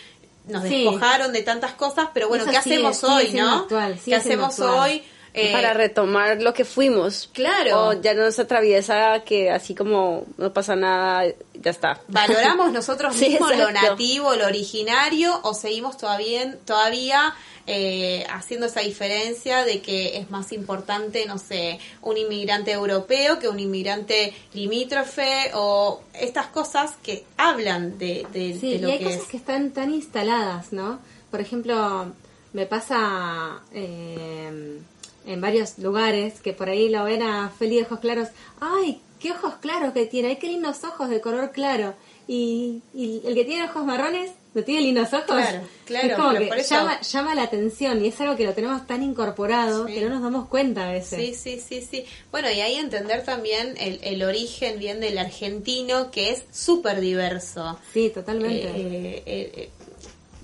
nos 0.48 0.62
Sí. 0.64 0.84
despojaron 0.84 1.32
de 1.32 1.42
tantas 1.42 1.72
cosas, 1.72 2.08
pero 2.12 2.28
bueno, 2.28 2.44
¿qué 2.46 2.56
hacemos 2.56 3.04
hoy, 3.04 3.32
no? 3.34 3.66
¿Qué 4.04 4.14
hacemos 4.14 4.58
hoy? 4.60 5.02
Eh, 5.40 5.52
Para 5.52 5.72
retomar 5.74 6.42
lo 6.42 6.52
que 6.52 6.64
fuimos. 6.64 7.28
Claro. 7.32 7.88
O 7.88 7.92
ya 8.00 8.14
no 8.14 8.24
nos 8.24 8.38
atraviesa 8.38 9.22
que 9.24 9.50
así 9.50 9.74
como 9.74 10.24
no 10.36 10.52
pasa 10.52 10.74
nada, 10.76 11.24
ya 11.54 11.70
está. 11.70 12.00
¿Valoramos 12.08 12.72
nosotros 12.72 13.14
Sí, 13.14 13.28
mismos 13.30 13.56
lo 13.56 13.70
nativo, 13.70 14.34
lo 14.34 14.46
originario, 14.46 15.38
o 15.42 15.54
seguimos 15.54 15.96
todavía, 15.96 16.56
todavía 16.64 17.34
eh, 17.66 18.26
haciendo 18.30 18.66
esa 18.66 18.80
diferencia 18.80 19.64
de 19.64 19.82
que 19.82 20.16
es 20.18 20.30
más 20.30 20.52
importante, 20.52 21.26
no 21.26 21.36
sé, 21.38 21.78
un 22.02 22.16
inmigrante 22.16 22.72
europeo 22.72 23.38
que 23.38 23.46
un 23.48 23.60
inmigrante 23.60 24.32
limítrofe 24.54 25.50
o 25.54 26.00
estas 26.14 26.46
cosas 26.46 26.92
que 27.02 27.24
hablan 27.36 27.98
de, 27.98 28.26
de- 28.32 28.56
Sí, 28.58 28.72
de 28.74 28.78
lo 28.80 28.88
y 28.88 28.92
hay 28.92 28.98
que 28.98 29.04
cosas 29.04 29.20
es? 29.22 29.28
que 29.28 29.36
están 29.36 29.70
tan 29.72 29.92
instaladas, 29.92 30.72
¿no? 30.72 30.98
Por 31.30 31.40
ejemplo, 31.42 32.06
me 32.54 32.64
pasa 32.64 33.60
eh, 33.74 34.78
en 35.28 35.40
varios 35.40 35.78
lugares 35.78 36.40
que 36.40 36.52
por 36.52 36.68
ahí 36.68 36.88
lo 36.88 37.04
ven 37.04 37.22
a 37.22 37.50
Feli 37.50 37.76
de 37.76 37.82
ojos 37.82 38.00
claros. 38.00 38.28
¡Ay, 38.60 39.00
qué 39.20 39.30
ojos 39.32 39.54
claros 39.60 39.92
que 39.92 40.06
tiene! 40.06 40.28
¡Ay, 40.28 40.36
qué 40.36 40.48
lindos 40.48 40.82
ojos 40.84 41.08
de 41.08 41.20
color 41.20 41.52
claro! 41.52 41.94
Y, 42.26 42.82
y 42.94 43.22
el 43.24 43.34
que 43.34 43.44
tiene 43.44 43.64
ojos 43.64 43.84
marrones 43.86 44.32
no 44.54 44.62
tiene 44.62 44.82
lindos 44.82 45.12
ojos. 45.14 45.24
Claro, 45.26 45.60
claro, 45.86 46.08
Es 46.08 46.14
como 46.16 46.30
que 46.38 46.46
por 46.46 46.58
eso- 46.58 46.74
llama, 46.74 47.00
llama 47.00 47.34
la 47.34 47.42
atención 47.44 48.04
y 48.04 48.08
es 48.08 48.20
algo 48.20 48.36
que 48.36 48.44
lo 48.44 48.52
tenemos 48.54 48.86
tan 48.86 49.02
incorporado 49.02 49.86
Sí. 49.86 49.94
que 49.94 50.00
no 50.02 50.10
nos 50.10 50.22
damos 50.22 50.48
cuenta 50.48 50.88
a 50.88 50.92
veces. 50.92 51.18
Sí, 51.18 51.34
sí, 51.34 51.62
sí, 51.66 51.86
sí. 51.90 52.04
Bueno, 52.30 52.50
y 52.50 52.60
ahí 52.60 52.74
entender 52.74 53.24
también 53.24 53.74
el, 53.78 54.00
el 54.02 54.22
origen 54.24 54.78
bien 54.78 55.00
del 55.00 55.16
argentino, 55.18 56.10
que 56.10 56.30
es 56.32 56.44
súper 56.52 57.00
diverso. 57.00 57.78
Sí, 57.94 58.10
totalmente. 58.10 58.66
Eh, 58.66 59.22
eh, 59.24 59.52
eh, 59.56 59.70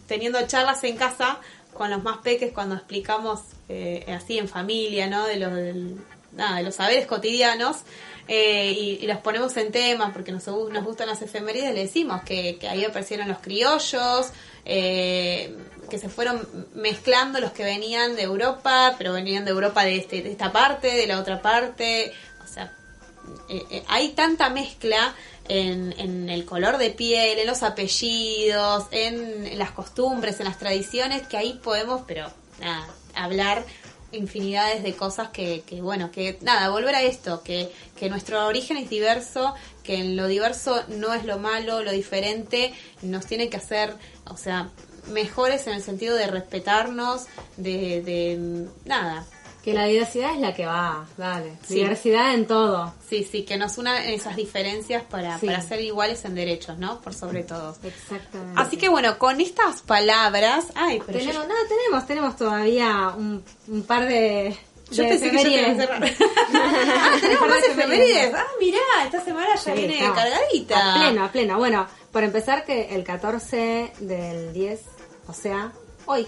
teniendo 0.06 0.46
charlas 0.46 0.84
en 0.84 0.96
casa 0.96 1.38
con 1.74 1.90
los 1.90 2.02
más 2.02 2.18
peques 2.18 2.52
cuando 2.52 2.74
explicamos 2.76 3.40
eh, 3.68 4.04
así 4.16 4.38
en 4.38 4.48
familia, 4.48 5.06
¿no? 5.08 5.26
De 5.26 5.36
los, 5.36 5.52
del- 5.54 5.96
nada, 6.32 6.56
de 6.58 6.62
los 6.64 6.74
saberes 6.76 7.06
cotidianos. 7.06 7.78
eh, 8.26 8.72
y, 9.00 9.06
los 9.06 9.18
ponemos 9.18 9.54
en 9.58 9.70
tema 9.70 10.12
porque 10.14 10.32
nos, 10.32 10.46
gu- 10.48 10.70
nos 10.72 10.82
gustan 10.84 11.08
las 11.08 11.20
efemérides, 11.20 11.74
le 11.74 11.80
decimos 11.82 12.22
que, 12.22 12.56
que 12.58 12.68
ahí 12.68 12.82
aparecieron 12.84 13.28
los 13.28 13.38
criollos, 13.38 14.30
eh, 14.64 15.54
que 15.90 15.98
se 15.98 16.08
fueron 16.08 16.48
mezclando 16.74 17.38
los 17.40 17.52
que 17.52 17.64
venían 17.64 18.16
de 18.16 18.22
Europa, 18.22 18.94
pero 18.96 19.12
venían 19.12 19.44
de 19.44 19.50
Europa 19.50 19.84
de, 19.84 19.96
este, 19.96 20.22
de 20.22 20.30
esta 20.32 20.50
parte, 20.52 20.88
de 20.94 21.06
la 21.06 21.20
otra 21.20 21.42
parte, 21.42 22.12
o 22.42 22.46
sea, 22.46 22.72
eh, 23.50 23.82
hay 23.88 24.10
tanta 24.10 24.48
mezcla 24.48 25.14
en, 25.48 25.94
en 25.98 26.30
el 26.30 26.44
color 26.44 26.78
de 26.78 26.90
piel, 26.90 27.38
en 27.38 27.46
los 27.46 27.62
apellidos, 27.62 28.86
en, 28.90 29.58
las 29.58 29.70
costumbres, 29.72 30.40
en 30.40 30.46
las 30.46 30.58
tradiciones, 30.58 31.26
que 31.26 31.36
ahí 31.36 31.60
podemos, 31.62 32.02
pero 32.06 32.30
nada, 32.60 32.88
hablar 33.14 33.64
infinidades 34.12 34.82
de 34.82 34.94
cosas 34.94 35.30
que, 35.30 35.62
que, 35.66 35.82
bueno, 35.82 36.10
que 36.12 36.38
nada, 36.40 36.68
volver 36.70 36.94
a 36.94 37.02
esto, 37.02 37.42
que, 37.42 37.70
que 37.98 38.08
nuestro 38.08 38.46
origen 38.46 38.76
es 38.76 38.88
diverso, 38.88 39.54
que 39.82 39.96
en 39.96 40.16
lo 40.16 40.28
diverso 40.28 40.82
no 40.88 41.12
es 41.14 41.24
lo 41.24 41.38
malo, 41.38 41.82
lo 41.82 41.90
diferente, 41.90 42.72
nos 43.02 43.26
tiene 43.26 43.50
que 43.50 43.56
hacer, 43.56 43.94
o 44.26 44.36
sea, 44.36 44.70
mejores 45.08 45.66
en 45.66 45.74
el 45.74 45.82
sentido 45.82 46.16
de 46.16 46.26
respetarnos, 46.26 47.26
de, 47.56 48.02
de 48.02 48.68
nada, 48.84 49.26
Que 49.64 49.72
la 49.72 49.86
diversidad 49.86 50.34
es 50.34 50.40
la 50.40 50.52
que 50.52 50.66
va, 50.66 51.06
dale. 51.16 51.54
Sí. 51.66 51.76
Diversidad 51.76 52.34
en 52.34 52.46
todo. 52.46 52.92
Sí, 53.08 53.26
sí, 53.30 53.44
que 53.44 53.56
nos 53.56 53.78
unan 53.78 53.96
esas 54.04 54.36
diferencias 54.36 55.02
para, 55.04 55.38
Sí. 55.38 55.46
para 55.46 55.62
ser 55.62 55.80
iguales 55.80 56.22
en 56.26 56.34
derechos, 56.34 56.76
¿no? 56.78 57.00
Por 57.00 57.14
sobre 57.14 57.44
todo. 57.44 57.74
Exactamente. 57.82 58.60
Así 58.60 58.76
que 58.76 58.90
bueno, 58.90 59.18
con 59.18 59.40
estas 59.40 59.80
palabras... 59.80 60.66
Ay, 60.74 61.00
pero 61.06 61.18
yo- 61.18 61.26
tenemos, 61.28 61.48
no, 61.48 61.54
tenemos, 61.68 62.06
tenemos 62.06 62.36
todavía 62.36 63.14
un, 63.16 63.42
un 63.68 63.82
par 63.84 64.06
de. 64.06 64.54
yo, 64.90 65.02
de 65.04 65.08
pensé 65.08 65.30
que 65.30 65.42
yo 65.42 65.74
cerrar. 65.76 66.04
ah, 66.54 67.16
tenemos 67.20 67.48
más 67.48 67.62
de 67.62 67.68
efemérides. 67.68 68.34
Ah, 68.34 68.44
mirá, 68.60 68.78
esta 69.06 69.24
semana 69.24 69.48
ya 69.54 69.60
Sí, 69.62 69.70
viene 69.72 69.94
estamos 69.98 70.18
cargadita. 70.18 70.94
A 70.94 70.98
pleno, 71.00 71.24
a 71.24 71.32
pleno. 71.32 71.56
Bueno, 71.58 71.86
por 72.12 72.22
empezar, 72.22 72.66
que 72.66 72.94
el 72.94 73.02
14 73.02 73.92
del 74.00 74.52
10, 74.52 74.80
o 75.28 75.32
sea, 75.32 75.72
hoy. 76.04 76.26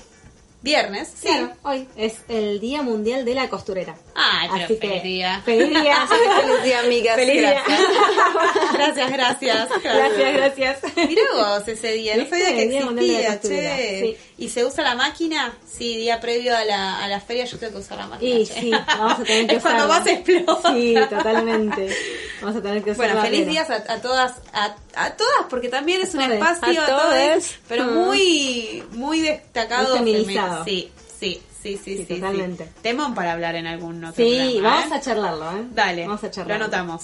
Viernes, 0.66 1.12
sí. 1.14 1.28
Claro, 1.28 1.52
hoy 1.62 1.86
es 1.96 2.16
el 2.28 2.58
Día 2.58 2.82
Mundial 2.82 3.24
de 3.24 3.34
la 3.34 3.48
Costurera. 3.48 3.94
Ay, 4.16 4.48
pero 4.52 4.64
Así 4.64 4.76
feliz 4.76 5.00
que, 5.00 5.08
día. 5.08 5.40
Feliz 5.44 5.68
día. 5.68 6.06
Feliz 6.08 6.62
día, 6.64 6.80
amigas. 6.80 7.14
Feliz 7.14 7.38
día. 7.38 7.62
Gracias, 8.72 9.10
gracias. 9.12 9.68
Gracias, 9.82 10.34
gracias. 10.34 10.96
Mirá 10.96 11.22
vos 11.36 11.68
ese 11.68 11.92
día, 11.92 12.16
no 12.16 12.26
sabía 12.26 12.48
que 12.48 12.62
existía, 12.64 13.40
che. 13.40 14.00
sí. 14.00 14.16
¿Y 14.38 14.50
se 14.50 14.66
usa 14.66 14.84
la 14.84 14.94
máquina? 14.94 15.54
Sí, 15.66 15.96
día 15.96 16.20
previo 16.20 16.54
a 16.54 16.62
la, 16.64 17.02
a 17.02 17.08
la 17.08 17.20
feria 17.20 17.46
yo 17.46 17.58
tengo 17.58 17.72
que 17.74 17.78
usar 17.78 17.96
la 17.96 18.06
máquina. 18.06 18.34
Y 18.38 18.44
sí, 18.44 18.70
vamos 18.70 19.20
a 19.20 19.24
tener 19.24 19.46
que 19.48 19.56
Es 19.56 19.62
cuando 19.62 19.84
usarla. 19.86 19.98
más 19.98 20.06
explota. 20.06 20.72
Sí, 20.74 20.94
totalmente. 21.08 21.96
Vamos 22.42 22.56
a 22.56 22.62
tener 22.62 22.82
que 22.84 22.90
usarla. 22.90 23.14
Bueno, 23.14 23.28
feliz 23.30 23.46
días 23.46 23.70
a, 23.70 23.76
a 23.92 24.00
todas, 24.02 24.34
a, 24.52 24.76
a 24.94 25.16
todas, 25.16 25.46
porque 25.48 25.70
también 25.70 26.02
es 26.02 26.14
un 26.14 26.20
todes. 26.20 26.34
espacio 26.42 26.82
A 26.82 26.86
todos, 26.86 27.54
pero 27.66 27.84
Mm. 27.86 27.94
muy, 27.94 28.84
muy 28.92 29.20
destacado. 29.20 29.96
Muy 29.96 30.12
feminizado. 30.12 30.64
Sí, 30.66 30.90
sí, 31.18 31.40
sí, 31.62 31.80
sí, 31.82 31.96
Sí, 31.96 32.04
sí, 32.06 32.14
totalmente. 32.16 32.64
sí. 32.64 32.70
Temón 32.82 33.14
para 33.14 33.32
hablar 33.32 33.54
en 33.54 33.66
algún 33.66 34.04
otro 34.04 34.22
Sí, 34.22 34.36
programa, 34.52 34.76
vamos 34.76 34.92
¿eh? 34.92 34.94
a 34.94 35.00
charlarlo, 35.00 35.50
¿eh? 35.56 35.64
Dale, 35.72 36.02
Vamos 36.06 36.24
a 36.24 36.30
charlarlo. 36.30 36.58
lo 36.58 36.64
anotamos. 36.66 37.02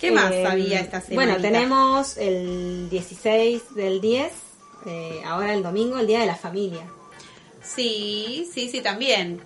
¿Qué 0.00 0.10
más 0.10 0.32
Eh, 0.32 0.44
había 0.44 0.80
esta 0.80 1.00
semana? 1.00 1.34
Bueno, 1.34 1.40
tenemos 1.40 2.16
el 2.16 2.88
16 2.90 3.62
del 3.76 4.00
10, 4.00 4.32
eh, 4.86 5.22
ahora 5.24 5.54
el 5.54 5.62
domingo, 5.62 5.98
el 5.98 6.06
Día 6.06 6.20
de 6.20 6.26
la 6.26 6.36
Familia. 6.36 6.82
Sí, 7.62 8.48
sí, 8.52 8.68
sí, 8.68 8.80
también. 8.80 9.40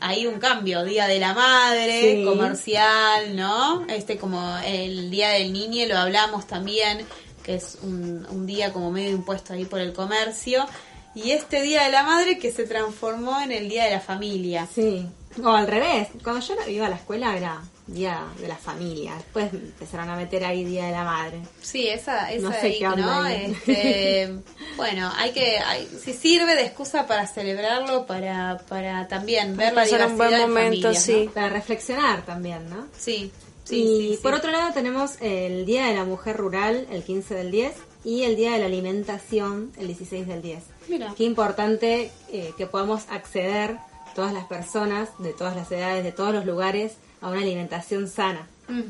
Hay 0.00 0.26
un 0.26 0.38
cambio, 0.38 0.84
Día 0.84 1.06
de 1.06 1.18
la 1.18 1.32
Madre, 1.34 2.16
Sí. 2.18 2.24
comercial, 2.24 3.36
¿no? 3.36 3.86
Este 3.88 4.18
como 4.18 4.58
el 4.64 5.10
Día 5.10 5.30
del 5.30 5.52
Niño, 5.52 5.86
lo 5.86 5.96
hablamos 5.98 6.46
también, 6.46 7.06
que 7.42 7.54
es 7.54 7.78
un, 7.82 8.26
un 8.30 8.46
día 8.46 8.72
como 8.72 8.90
medio 8.90 9.10
impuesto 9.10 9.52
ahí 9.54 9.64
por 9.64 9.80
el 9.80 9.92
comercio. 9.92 10.66
Y 11.14 11.30
este 11.30 11.62
Día 11.62 11.84
de 11.84 11.90
la 11.92 12.02
Madre 12.02 12.38
que 12.38 12.50
se 12.52 12.64
transformó 12.64 13.40
en 13.40 13.52
el 13.52 13.68
Día 13.68 13.84
de 13.84 13.92
la 13.92 14.00
Familia. 14.00 14.66
Sí. 14.74 15.06
O 15.42 15.48
al 15.48 15.66
revés, 15.66 16.08
cuando 16.22 16.44
yo 16.44 16.54
iba 16.68 16.86
a 16.86 16.90
la 16.90 16.96
escuela 16.96 17.36
era 17.36 17.62
Día 17.86 18.24
de 18.40 18.48
la 18.48 18.56
Familia. 18.56 19.14
Después 19.16 19.52
empezaron 19.52 20.08
a 20.08 20.16
meter 20.16 20.44
ahí 20.44 20.64
Día 20.64 20.86
de 20.86 20.92
la 20.92 21.04
Madre. 21.04 21.40
Sí, 21.60 21.86
esa, 21.88 22.32
esa 22.32 22.48
No 22.48 22.52
sé 22.52 22.58
ahí, 22.66 22.78
qué 22.78 22.86
onda 22.88 23.04
¿no? 23.06 23.22
ahí. 23.22 23.52
Este, 23.66 24.34
bueno, 24.76 25.12
hay 25.16 25.32
que, 25.32 25.58
hay- 25.58 25.88
si 26.02 26.12
sirve 26.14 26.54
de 26.54 26.62
excusa 26.64 27.06
para 27.06 27.26
celebrarlo, 27.26 28.06
para, 28.06 28.58
para 28.68 29.06
también 29.08 29.56
ver 29.56 29.74
la 29.74 29.84
diversidad 29.84 30.10
un 30.10 30.16
buen 30.16 30.30
de 30.30 30.38
momento, 30.40 30.80
familias, 30.82 31.02
sí. 31.02 31.24
¿no? 31.26 31.32
Para 31.32 31.48
reflexionar 31.50 32.24
también, 32.24 32.70
¿no? 32.70 32.86
Sí, 32.96 33.30
sí, 33.64 33.76
y 33.76 33.86
sí, 33.86 34.08
sí. 34.16 34.20
por 34.22 34.32
otro 34.34 34.50
lado 34.50 34.72
tenemos 34.72 35.12
el 35.20 35.66
Día 35.66 35.86
de 35.86 35.94
la 35.94 36.04
Mujer 36.04 36.36
Rural, 36.38 36.86
el 36.90 37.02
15 37.04 37.34
del 37.34 37.50
10, 37.50 37.74
y 38.06 38.22
el 38.22 38.36
Día 38.36 38.52
de 38.52 38.58
la 38.60 38.66
Alimentación, 38.66 39.72
el 39.78 39.88
16 39.88 40.26
del 40.26 40.40
10. 40.42 40.62
Mira. 40.88 41.14
Qué 41.16 41.24
importante 41.24 42.10
eh, 42.32 42.52
que 42.56 42.66
podamos 42.66 43.02
acceder 43.10 43.76
todas 44.14 44.32
las 44.32 44.44
personas, 44.44 45.08
de 45.18 45.32
todas 45.32 45.56
las 45.56 45.70
edades, 45.72 46.04
de 46.04 46.12
todos 46.12 46.32
los 46.32 46.44
lugares, 46.46 46.92
a 47.24 47.30
una 47.30 47.40
alimentación 47.40 48.08
sana, 48.08 48.46
Mm, 48.68 48.82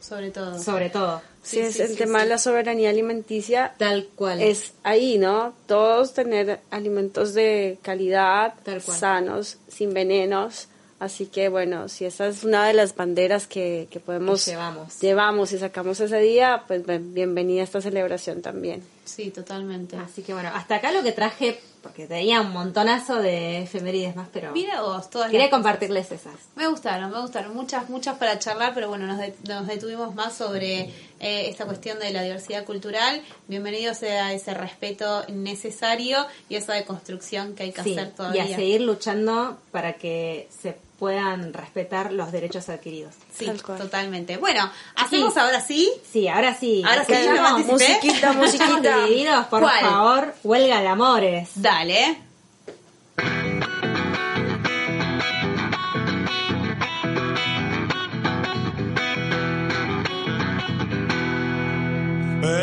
sobre 0.00 0.30
todo. 0.30 0.58
sobre 0.62 0.90
todo. 0.90 1.20
Sí, 1.42 1.56
Sí, 1.56 1.60
es 1.60 1.74
sí, 1.74 1.82
el 1.82 1.88
sí, 1.90 1.94
tema 1.96 2.18
sí. 2.18 2.24
de 2.24 2.30
la 2.30 2.38
soberanía 2.38 2.90
alimenticia. 2.90 3.74
Tal 3.78 4.08
cual. 4.16 4.40
Es 4.42 4.72
ahí, 4.82 5.16
¿no? 5.18 5.54
Todos 5.66 6.12
tener 6.12 6.60
alimentos 6.70 7.34
de 7.34 7.78
calidad, 7.82 8.54
Tal 8.64 8.82
cual. 8.82 8.98
sanos, 8.98 9.58
sin 9.68 9.94
venenos. 9.94 10.68
Así 10.98 11.26
que 11.26 11.48
bueno, 11.50 11.88
si 11.90 12.06
esa 12.06 12.26
es 12.26 12.42
una 12.42 12.66
de 12.66 12.72
las 12.72 12.96
banderas 12.96 13.46
que, 13.46 13.86
que 13.90 14.00
podemos 14.00 14.44
Que 14.44 14.52
llevamos. 14.52 14.98
llevamos 15.00 15.52
y 15.52 15.58
sacamos 15.58 16.00
ese 16.00 16.18
día, 16.20 16.64
pues 16.66 16.86
bien- 16.86 17.12
bienvenida 17.12 17.60
a 17.60 17.64
esta 17.64 17.80
celebración 17.82 18.40
también. 18.42 18.82
Sí, 19.04 19.30
totalmente. 19.30 19.96
Así 19.98 20.22
que 20.22 20.32
bueno, 20.32 20.50
hasta 20.54 20.76
acá 20.76 20.92
lo 20.92 21.02
que 21.02 21.12
traje, 21.12 21.60
porque 21.86 22.06
tenía 22.06 22.40
un 22.40 22.50
montonazo 22.52 23.16
de 23.22 23.62
efemérides 23.62 24.16
más, 24.16 24.28
pero 24.32 24.52
Mira 24.52 24.82
vos, 24.82 25.08
todas 25.08 25.30
quería 25.30 25.50
compartirles 25.50 26.10
esas. 26.12 26.34
Me 26.56 26.66
gustaron, 26.68 27.10
me 27.12 27.20
gustaron. 27.20 27.54
Muchas, 27.54 27.88
muchas 27.88 28.16
para 28.18 28.38
charlar, 28.38 28.72
pero 28.74 28.88
bueno, 28.88 29.06
nos, 29.06 29.18
de- 29.18 29.34
nos 29.48 29.66
detuvimos 29.66 30.14
más 30.14 30.34
sobre 30.34 30.80
eh, 31.20 31.48
esta 31.48 31.64
cuestión 31.64 31.98
de 31.98 32.10
la 32.12 32.22
diversidad 32.22 32.64
cultural. 32.64 33.22
Bienvenido 33.48 33.94
sea 33.94 34.32
ese 34.32 34.52
respeto 34.54 35.24
necesario 35.28 36.26
y 36.48 36.56
esa 36.56 36.74
deconstrucción 36.74 37.54
que 37.54 37.64
hay 37.64 37.72
que 37.72 37.82
Sí, 37.82 37.92
hacer 37.92 38.08
y 38.08 38.16
todavía. 38.16 38.44
a 38.44 38.48
seguir 38.48 38.80
luchando 38.82 39.58
para 39.70 39.94
que 39.94 40.48
se 40.62 40.76
puedan 40.98 41.52
respetar 41.52 42.12
los 42.12 42.32
derechos 42.32 42.68
adquiridos. 42.68 43.14
Sí, 43.36 43.46
totalmente. 43.66 44.36
Bueno, 44.38 44.70
hacemos 44.96 45.34
Sí. 45.34 45.40
ahora 45.40 45.60
sí. 45.60 45.92
Sí, 46.10 46.28
ahora 46.28 46.54
sí. 46.54 46.82
Ahora 46.86 47.04
sí, 47.04 47.12
anticipé. 47.14 47.72
Musiquita, 47.72 48.32
musiquita. 48.32 48.96
divididos, 49.06 49.46
por 49.46 49.62
¿Cuál? 49.62 49.80
favor, 49.80 50.34
huelga 50.42 50.80
de 50.80 50.88
amores. 50.88 51.50
Dale. 51.56 52.18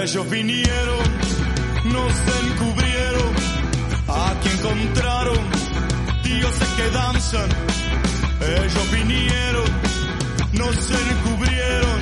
Ellos 0.01 0.29
vinieron, 0.29 0.99
nos 1.85 2.13
encubrieron, 2.45 3.33
aquí 4.07 4.49
encontraron 4.59 5.37
dioses 6.23 6.67
que 6.77 6.89
danzan 6.91 7.49
Ellos 8.45 8.91
vinieron, 8.91 9.63
no 10.51 10.73
se 10.73 10.93
descubrieron, 10.93 11.99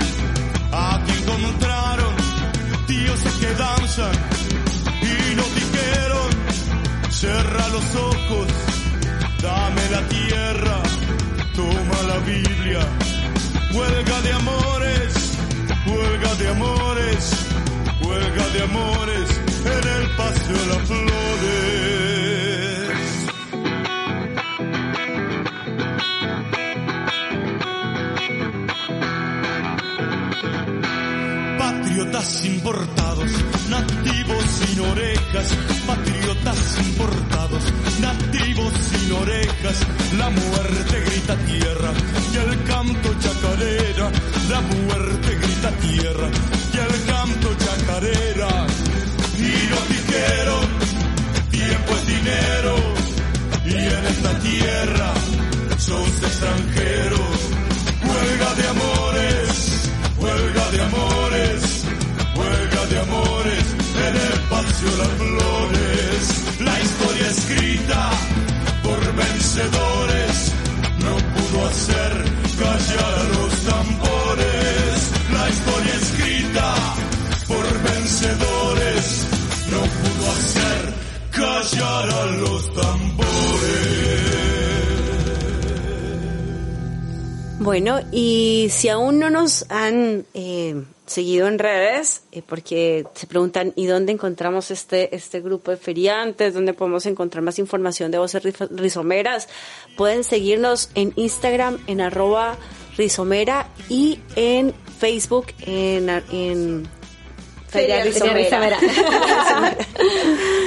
aquí 0.71 1.11
encontraron 1.21 2.15
dioses 2.87 3.33
que 3.33 3.53
danzan 3.53 4.11
y 5.01 5.35
nos 5.35 5.55
dijeron, 5.55 6.29
cierra 7.11 7.67
los 7.69 7.95
ojos, 7.95 8.47
dame 9.41 9.89
la 9.91 10.01
tierra, 10.07 10.81
toma 11.55 12.01
la 12.07 12.17
Biblia, 12.19 12.87
huelga 13.73 14.21
de 14.21 14.33
amores, 14.33 15.37
huelga 15.85 16.35
de 16.35 16.47
amores, 16.49 17.33
huelga 18.01 18.47
de 18.49 18.63
amores 18.63 19.41
en 19.65 19.87
el 19.87 20.09
paseo 20.17 20.57
de 20.57 20.65
las 20.65 20.87
flores. 20.87 22.10
Patriotas 32.11 32.45
importados, 32.45 33.31
nativos 33.69 34.43
sin 34.43 34.81
orejas, 34.81 35.57
patriotas 35.87 36.77
importados, 36.79 37.63
nativos 38.01 38.73
sin 38.73 39.13
orejas, 39.13 39.79
la 40.17 40.29
muerte 40.29 40.99
grita 41.05 41.37
tierra 41.37 41.93
y 42.33 42.37
el 42.37 42.63
canto 42.63 43.13
chacarera, 43.17 44.11
la 44.49 44.59
muerte 44.59 45.35
grita 45.35 45.71
tierra 45.77 46.50
Bueno, 87.71 88.01
y 88.11 88.67
si 88.69 88.89
aún 88.89 89.17
no 89.17 89.29
nos 89.29 89.63
han 89.69 90.25
eh, 90.33 90.75
seguido 91.05 91.47
en 91.47 91.57
redes, 91.57 92.23
eh, 92.33 92.41
porque 92.45 93.05
se 93.13 93.27
preguntan, 93.27 93.71
¿y 93.77 93.85
dónde 93.85 94.11
encontramos 94.11 94.71
este, 94.71 95.15
este 95.15 95.39
grupo 95.39 95.71
de 95.71 95.77
feriantes? 95.77 96.53
¿Dónde 96.53 96.73
podemos 96.73 97.05
encontrar 97.05 97.41
más 97.45 97.59
información 97.59 98.11
de 98.11 98.17
voces 98.17 98.43
Ri- 98.43 98.67
rizomeras? 98.71 99.47
Pueden 99.95 100.25
seguirnos 100.25 100.89
en 100.95 101.13
Instagram, 101.15 101.77
en 101.87 102.01
arroba 102.01 102.57
rizomera, 102.97 103.69
y 103.87 104.19
en 104.35 104.73
Facebook, 104.99 105.45
en, 105.61 106.09
en 106.09 106.89
Feria 107.69 108.03
Rizomera. 108.03 108.77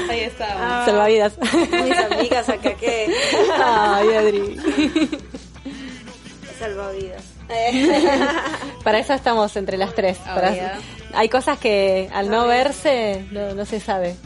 Ahí 0.08 0.20
está. 0.20 0.46
Ah, 0.80 0.87
Salvavidas. 0.87 1.34
Mis 1.70 1.99
amigas 1.99 2.49
acá 2.49 2.75
que... 2.76 3.14
Ay, 3.62 4.08
Adri. 4.08 4.58
Salvavidas. 6.64 7.23
Para 8.85 8.99
eso 8.99 9.12
estamos 9.12 9.54
entre 9.56 9.76
las 9.76 9.94
tres. 9.94 10.18
Para- 10.18 10.78
hay 11.14 11.28
cosas 11.28 11.59
que 11.59 12.09
al 12.12 12.28
no 12.30 12.47
verse 12.47 13.25
no, 13.30 13.54
no 13.54 13.64
se 13.64 13.80
sabe 13.80 14.16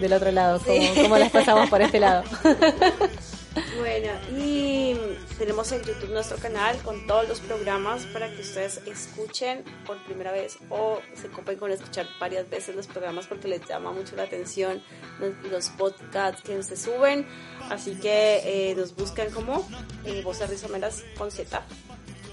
del 0.00 0.12
otro 0.12 0.30
lado, 0.30 0.60
cómo, 0.64 0.78
cómo 1.02 1.18
las 1.18 1.30
pasamos 1.30 1.68
por 1.68 1.80
este 1.82 1.98
lado. 2.00 2.22
Bueno, 3.78 4.10
y 4.36 4.94
tenemos 5.38 5.72
en 5.72 5.82
YouTube 5.82 6.10
nuestro 6.10 6.36
canal 6.36 6.76
con 6.82 7.06
todos 7.06 7.26
los 7.26 7.40
programas 7.40 8.04
para 8.06 8.30
que 8.30 8.42
ustedes 8.42 8.82
escuchen 8.86 9.64
por 9.86 9.96
primera 10.04 10.30
vez 10.30 10.58
o 10.68 11.00
se 11.14 11.28
copen 11.28 11.56
con 11.56 11.70
escuchar 11.70 12.06
varias 12.20 12.50
veces 12.50 12.76
los 12.76 12.86
programas 12.86 13.26
porque 13.26 13.48
les 13.48 13.66
llama 13.66 13.92
mucho 13.92 14.14
la 14.14 14.24
atención 14.24 14.82
los, 15.50 15.70
podcasts 15.70 16.42
que 16.42 16.62
se 16.62 16.76
suben. 16.76 17.26
Así 17.70 17.94
que 17.94 18.70
eh, 18.70 18.74
nos 18.74 18.94
buscan 18.94 19.30
como 19.30 19.66
eh, 20.04 20.20
Voces 20.22 20.50
Rizomeras 20.50 21.02
con 21.16 21.30
Z. 21.30 21.62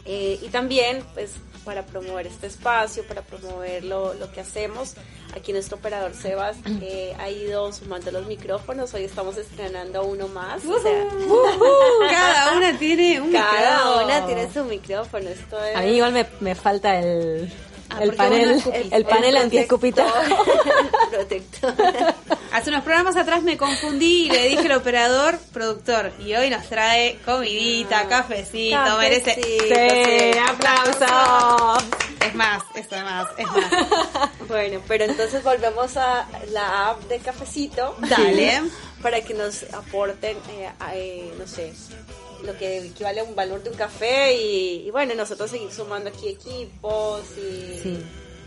Eh, 0.06 0.40
y 0.42 0.50
también, 0.50 1.04
pues, 1.14 1.36
para 1.64 1.86
promover 1.86 2.28
este 2.28 2.48
espacio, 2.48 3.04
para 3.08 3.22
promover 3.22 3.84
lo, 3.84 4.14
lo 4.14 4.32
que 4.32 4.42
hacemos, 4.42 4.96
aquí 5.36 5.54
nuestro 5.54 5.78
operador 5.78 6.14
Sebas 6.14 6.58
eh, 6.82 7.16
ha 7.20 7.30
ido 7.30 7.72
sumando 7.72 8.12
los 8.12 8.26
micrófonos. 8.28 8.94
Hoy 8.94 9.04
estamos 9.06 9.38
estrenando 9.38 10.04
uno 10.06 10.28
más. 10.28 10.66
o 10.66 10.80
sea, 10.80 11.08
Cada 12.10 12.58
una 12.58 12.78
tiene 12.78 13.22
un 13.22 13.32
cada 13.32 13.78
micrófono. 13.78 14.06
una 14.06 14.26
tiene 14.26 14.54
su 14.54 14.64
micrófono. 14.66 15.30
Esto 15.30 15.64
es 15.64 15.76
A 15.76 15.82
mí 15.82 15.92
igual 15.96 16.14
me, 16.14 16.26
me 16.40 16.56
falta 16.56 17.00
el, 17.00 17.52
Ah, 17.90 18.00
el 18.02 18.14
panel, 18.16 18.62
el, 18.92 19.06
panel 19.06 19.38
antiescupita. 19.38 20.06
Protector. 21.12 21.74
Hace 22.54 22.70
unos 22.70 22.84
programas 22.84 23.16
atrás 23.18 23.42
me 23.42 23.58
confundí 23.58 24.28
y 24.28 24.30
le 24.30 24.48
dije 24.48 24.68
al 24.68 24.74
operador, 24.78 25.40
productor, 25.52 26.12
y 26.24 26.36
hoy 26.36 26.52
nos 26.52 26.68
trae 26.70 27.18
comidita, 27.26 28.08
cafecito, 28.08 28.76
Cafecito. 28.78 28.98
merece. 29.00 29.42
Sí, 29.42 30.38
aplausos. 30.40 31.84
Es 32.24 32.36
más, 32.36 32.64
eso 32.76 32.96
es 32.96 33.04
más, 33.04 33.28
es 33.38 33.48
más. 33.48 34.30
Bueno, 34.48 34.80
pero 34.88 35.06
entonces 35.06 35.44
volvemos 35.44 35.98
a 35.98 36.28
la 36.52 36.92
app 36.92 37.02
de 37.06 37.18
Cafecito. 37.20 37.96
Dale. 38.08 38.62
Para 39.02 39.22
que 39.22 39.34
nos 39.34 39.64
aporten, 39.74 40.38
eh, 40.52 40.70
a, 40.80 40.96
eh, 40.96 41.34
no 41.40 41.48
sé, 41.48 41.74
lo 42.44 42.56
que 42.58 42.86
equivale 42.86 43.22
a 43.22 43.24
un 43.24 43.36
valor 43.36 43.64
de 43.64 43.72
un 43.72 43.76
café 43.76 44.34
y, 44.38 44.86
y 44.88 44.92
bueno, 44.92 45.16
nosotros 45.16 45.50
seguir 45.50 45.72
sumando 45.72 46.10
aquí 46.12 46.30
equipos 46.30 47.22
y 47.36 47.80
Sí. 47.82 48.04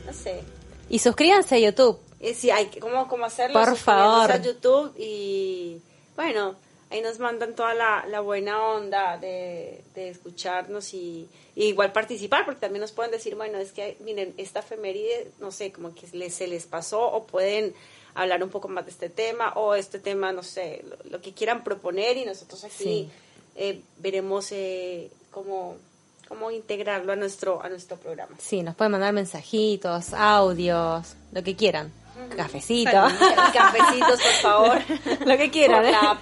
no 0.06 0.12
sé. 0.12 0.42
Y 0.88 1.00
suscríbanse 1.00 1.56
a 1.56 1.58
YouTube. 1.58 1.98
Eh, 2.28 2.34
sí, 2.34 2.50
hay 2.50 2.66
que, 2.66 2.80
¿cómo, 2.80 3.06
cómo 3.08 3.24
hacerlo? 3.24 3.58
Por 3.62 3.76
favor. 3.76 4.30
a 4.32 4.42
YouTube 4.42 4.92
y 4.98 5.80
bueno, 6.16 6.56
ahí 6.90 7.00
nos 7.00 7.18
mandan 7.18 7.54
toda 7.54 7.74
la, 7.74 8.04
la 8.08 8.20
buena 8.20 8.62
onda 8.64 9.16
de, 9.18 9.84
de 9.94 10.08
escucharnos 10.08 10.92
y, 10.94 11.28
y 11.54 11.66
igual 11.66 11.92
participar, 11.92 12.44
porque 12.44 12.60
también 12.60 12.80
nos 12.80 12.92
pueden 12.92 13.12
decir, 13.12 13.34
bueno, 13.36 13.58
es 13.58 13.72
que 13.72 13.96
miren, 14.00 14.34
esta 14.38 14.60
efeméride, 14.60 15.30
no 15.40 15.50
sé, 15.50 15.72
como 15.72 15.94
que 15.94 16.06
les, 16.12 16.34
se 16.34 16.46
les 16.48 16.66
pasó 16.66 17.00
o 17.02 17.26
pueden 17.26 17.74
hablar 18.14 18.42
un 18.42 18.50
poco 18.50 18.68
más 18.68 18.84
de 18.86 18.90
este 18.90 19.08
tema 19.10 19.52
o 19.56 19.74
este 19.74 19.98
tema, 19.98 20.32
no 20.32 20.42
sé, 20.42 20.84
lo, 20.88 20.96
lo 21.10 21.20
que 21.20 21.32
quieran 21.32 21.62
proponer 21.62 22.16
y 22.16 22.24
nosotros 22.24 22.64
aquí 22.64 22.74
Sí. 22.84 23.10
eh, 23.56 23.80
veremos 23.98 24.50
eh, 24.52 25.10
cómo, 25.30 25.76
cómo 26.26 26.50
integrarlo 26.50 27.12
a 27.12 27.16
nuestro, 27.16 27.62
a 27.62 27.68
nuestro 27.68 27.98
programa. 27.98 28.34
Sí, 28.38 28.62
nos 28.62 28.74
pueden 28.74 28.92
mandar 28.92 29.12
mensajitos, 29.12 30.12
audios, 30.14 31.14
lo 31.32 31.42
que 31.44 31.54
quieran. 31.54 31.92
Cafecito. 32.36 32.90
Cafecitos, 33.52 34.20
por 34.20 34.32
favor. 34.42 34.78
Lo 35.26 35.36
que 35.36 35.50
quieran, 35.50 35.84
¿eh? 35.84 35.90
la. 35.92 36.18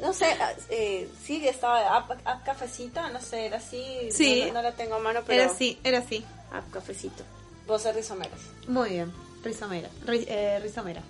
No 0.00 0.12
sé, 0.12 0.36
eh, 0.68 1.08
sí, 1.24 1.46
estaba 1.48 1.96
app, 1.96 2.10
app 2.24 2.44
cafecita, 2.44 3.08
no 3.10 3.20
sé, 3.20 3.46
era 3.46 3.56
así. 3.56 4.08
Sí. 4.10 4.44
No, 4.48 4.54
no 4.54 4.62
la 4.62 4.72
tengo 4.72 4.96
a 4.96 4.98
mano, 4.98 5.20
pero. 5.26 5.42
Era 5.42 5.50
así, 5.50 5.78
era 5.84 5.98
así. 5.98 6.24
App 6.52 6.70
cafecito. 6.70 7.24
Voces 7.66 7.94
rizomeras. 7.94 8.38
Muy 8.68 8.90
bien. 8.90 9.12
Rizomera. 9.42 9.88
Ri- 10.04 10.26
eh, 10.28 10.58
rizomera. 10.62 11.02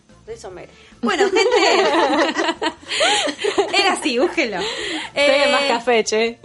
Bueno, 1.03 1.25
gente. 1.31 2.71
Era 3.79 3.93
así, 3.93 4.19
búsquenlo. 4.19 4.59
Peguen 5.15 5.49
Eh, 5.49 5.53
más 5.53 5.65
café, 5.69 6.05
che. 6.05 6.39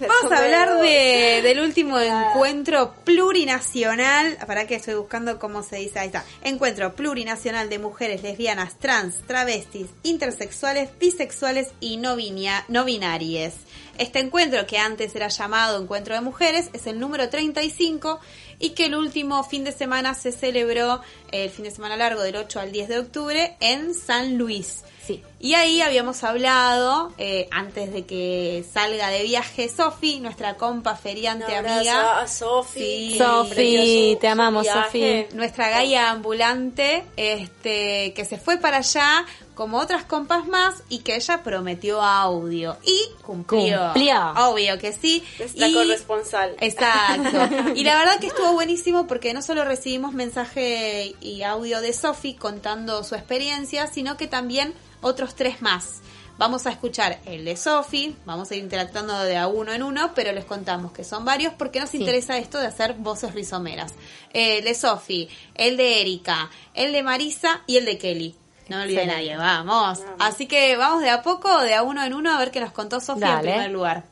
Vamos 0.00 0.32
a 0.32 0.38
hablar 0.38 0.80
de, 0.80 1.40
del 1.42 1.60
último 1.60 1.98
encuentro 2.00 2.94
plurinacional. 3.04 4.36
¿Para 4.46 4.66
qué 4.66 4.74
estoy 4.76 4.94
buscando 4.94 5.38
cómo 5.38 5.62
se 5.62 5.76
dice? 5.76 5.98
Ahí 6.00 6.06
está. 6.08 6.24
Encuentro 6.42 6.94
plurinacional 6.94 7.68
de 7.68 7.78
mujeres 7.78 8.22
lesbianas, 8.22 8.78
trans, 8.78 9.22
travestis, 9.26 9.86
intersexuales, 10.02 10.90
bisexuales 10.98 11.68
y 11.80 11.96
no, 11.98 12.16
binia- 12.16 12.64
no 12.68 12.84
binarias. 12.84 13.54
Este 13.98 14.18
encuentro, 14.18 14.66
que 14.66 14.78
antes 14.78 15.14
era 15.14 15.28
llamado 15.28 15.80
Encuentro 15.80 16.16
de 16.16 16.20
Mujeres, 16.20 16.68
es 16.72 16.88
el 16.88 16.98
número 16.98 17.28
35 17.28 18.18
y 18.64 18.70
que 18.70 18.86
el 18.86 18.94
último 18.94 19.44
fin 19.44 19.62
de 19.62 19.72
semana 19.72 20.14
se 20.14 20.32
celebró, 20.32 21.02
el 21.30 21.50
fin 21.50 21.64
de 21.64 21.70
semana 21.70 21.96
largo 21.96 22.22
del 22.22 22.36
8 22.36 22.60
al 22.60 22.72
10 22.72 22.88
de 22.88 22.98
octubre, 22.98 23.56
en 23.60 23.92
San 23.92 24.38
Luis. 24.38 24.84
Sí. 25.06 25.22
Y 25.38 25.52
ahí 25.52 25.82
habíamos 25.82 26.24
hablado, 26.24 27.12
eh, 27.18 27.46
antes 27.50 27.92
de 27.92 28.06
que 28.06 28.64
salga 28.72 29.08
de 29.08 29.22
viaje 29.24 29.68
Sofi, 29.68 30.18
nuestra 30.18 30.56
compa 30.56 30.96
feriante 30.96 31.44
Un 31.60 31.66
amiga. 31.66 32.22
a 32.22 32.26
Sofi. 32.26 33.10
Sí. 33.10 33.18
Sofi, 33.18 34.16
te 34.18 34.28
amamos. 34.28 34.66
Sofi. 34.66 35.26
nuestra 35.34 35.68
Gaia 35.68 36.08
ambulante, 36.10 37.04
este, 37.18 38.14
que 38.14 38.24
se 38.24 38.38
fue 38.38 38.56
para 38.56 38.78
allá 38.78 39.26
como 39.54 39.78
otras 39.78 40.04
compas 40.04 40.46
más 40.46 40.82
y 40.88 40.98
que 40.98 41.16
ella 41.16 41.42
prometió 41.42 42.02
audio 42.02 42.76
y 42.84 43.00
cumplió. 43.22 43.80
Cumplió. 43.92 44.32
Obvio 44.48 44.78
que 44.78 44.92
sí. 44.92 45.22
Es 45.38 45.54
la 45.56 45.68
Y- 45.68 45.74
corresponsal. 45.74 46.56
Exacto. 46.60 47.38
Y 47.74 47.84
la 47.84 47.96
verdad 47.98 48.18
que 48.20 48.26
estuvo 48.28 48.52
buenísimo 48.52 49.06
porque 49.06 49.32
no 49.34 49.42
solo 49.42 49.64
recibimos 49.64 50.12
mensaje 50.14 51.14
y 51.20 51.42
audio 51.42 51.80
de 51.80 51.92
Sofi 51.92 52.34
contando 52.34 53.02
su 53.04 53.14
experiencia, 53.14 53.86
sino 53.86 54.16
que 54.16 54.26
también 54.26 54.74
otros 55.00 55.34
tres 55.34 55.62
más. 55.62 56.00
Vamos 56.36 56.66
a 56.66 56.70
escuchar 56.70 57.20
el 57.26 57.44
de 57.44 57.56
Sofi, 57.56 58.16
vamos 58.26 58.50
a 58.50 58.56
ir 58.56 58.62
interactuando 58.64 59.16
de 59.22 59.36
a 59.36 59.46
uno 59.46 59.72
en 59.72 59.84
uno, 59.84 60.10
pero 60.16 60.32
les 60.32 60.44
contamos 60.44 60.90
que 60.90 61.04
son 61.04 61.24
varios 61.24 61.54
porque 61.54 61.78
nos 61.78 61.90
Sí. 61.90 61.98
interesa 61.98 62.36
esto 62.38 62.58
de 62.58 62.66
hacer 62.66 62.94
voces 62.94 63.34
rizomeras. 63.34 63.92
Eh, 64.32 64.58
El 64.58 64.64
de 64.64 64.74
Sofi, 64.74 65.28
el 65.54 65.76
de 65.76 66.00
Erika, 66.00 66.50
el 66.74 66.90
de 66.92 67.04
Marisa 67.04 67.62
y 67.68 67.76
el 67.76 67.84
de 67.84 67.98
Kelly. 67.98 68.34
No 68.68 68.80
olvide 68.80 69.06
nadie, 69.06 69.36
vamos. 69.36 70.02
Así 70.18 70.46
que 70.46 70.76
vamos 70.76 71.02
de 71.02 71.10
a 71.10 71.22
poco, 71.22 71.60
de 71.60 71.74
a 71.74 71.82
uno 71.82 72.02
en 72.02 72.14
uno, 72.14 72.34
a 72.34 72.38
ver 72.38 72.50
qué 72.50 72.60
nos 72.60 72.72
contó 72.72 73.00
Sofi 73.00 73.22
en 73.22 73.40
primer 73.40 73.70
lugar. 73.70 74.04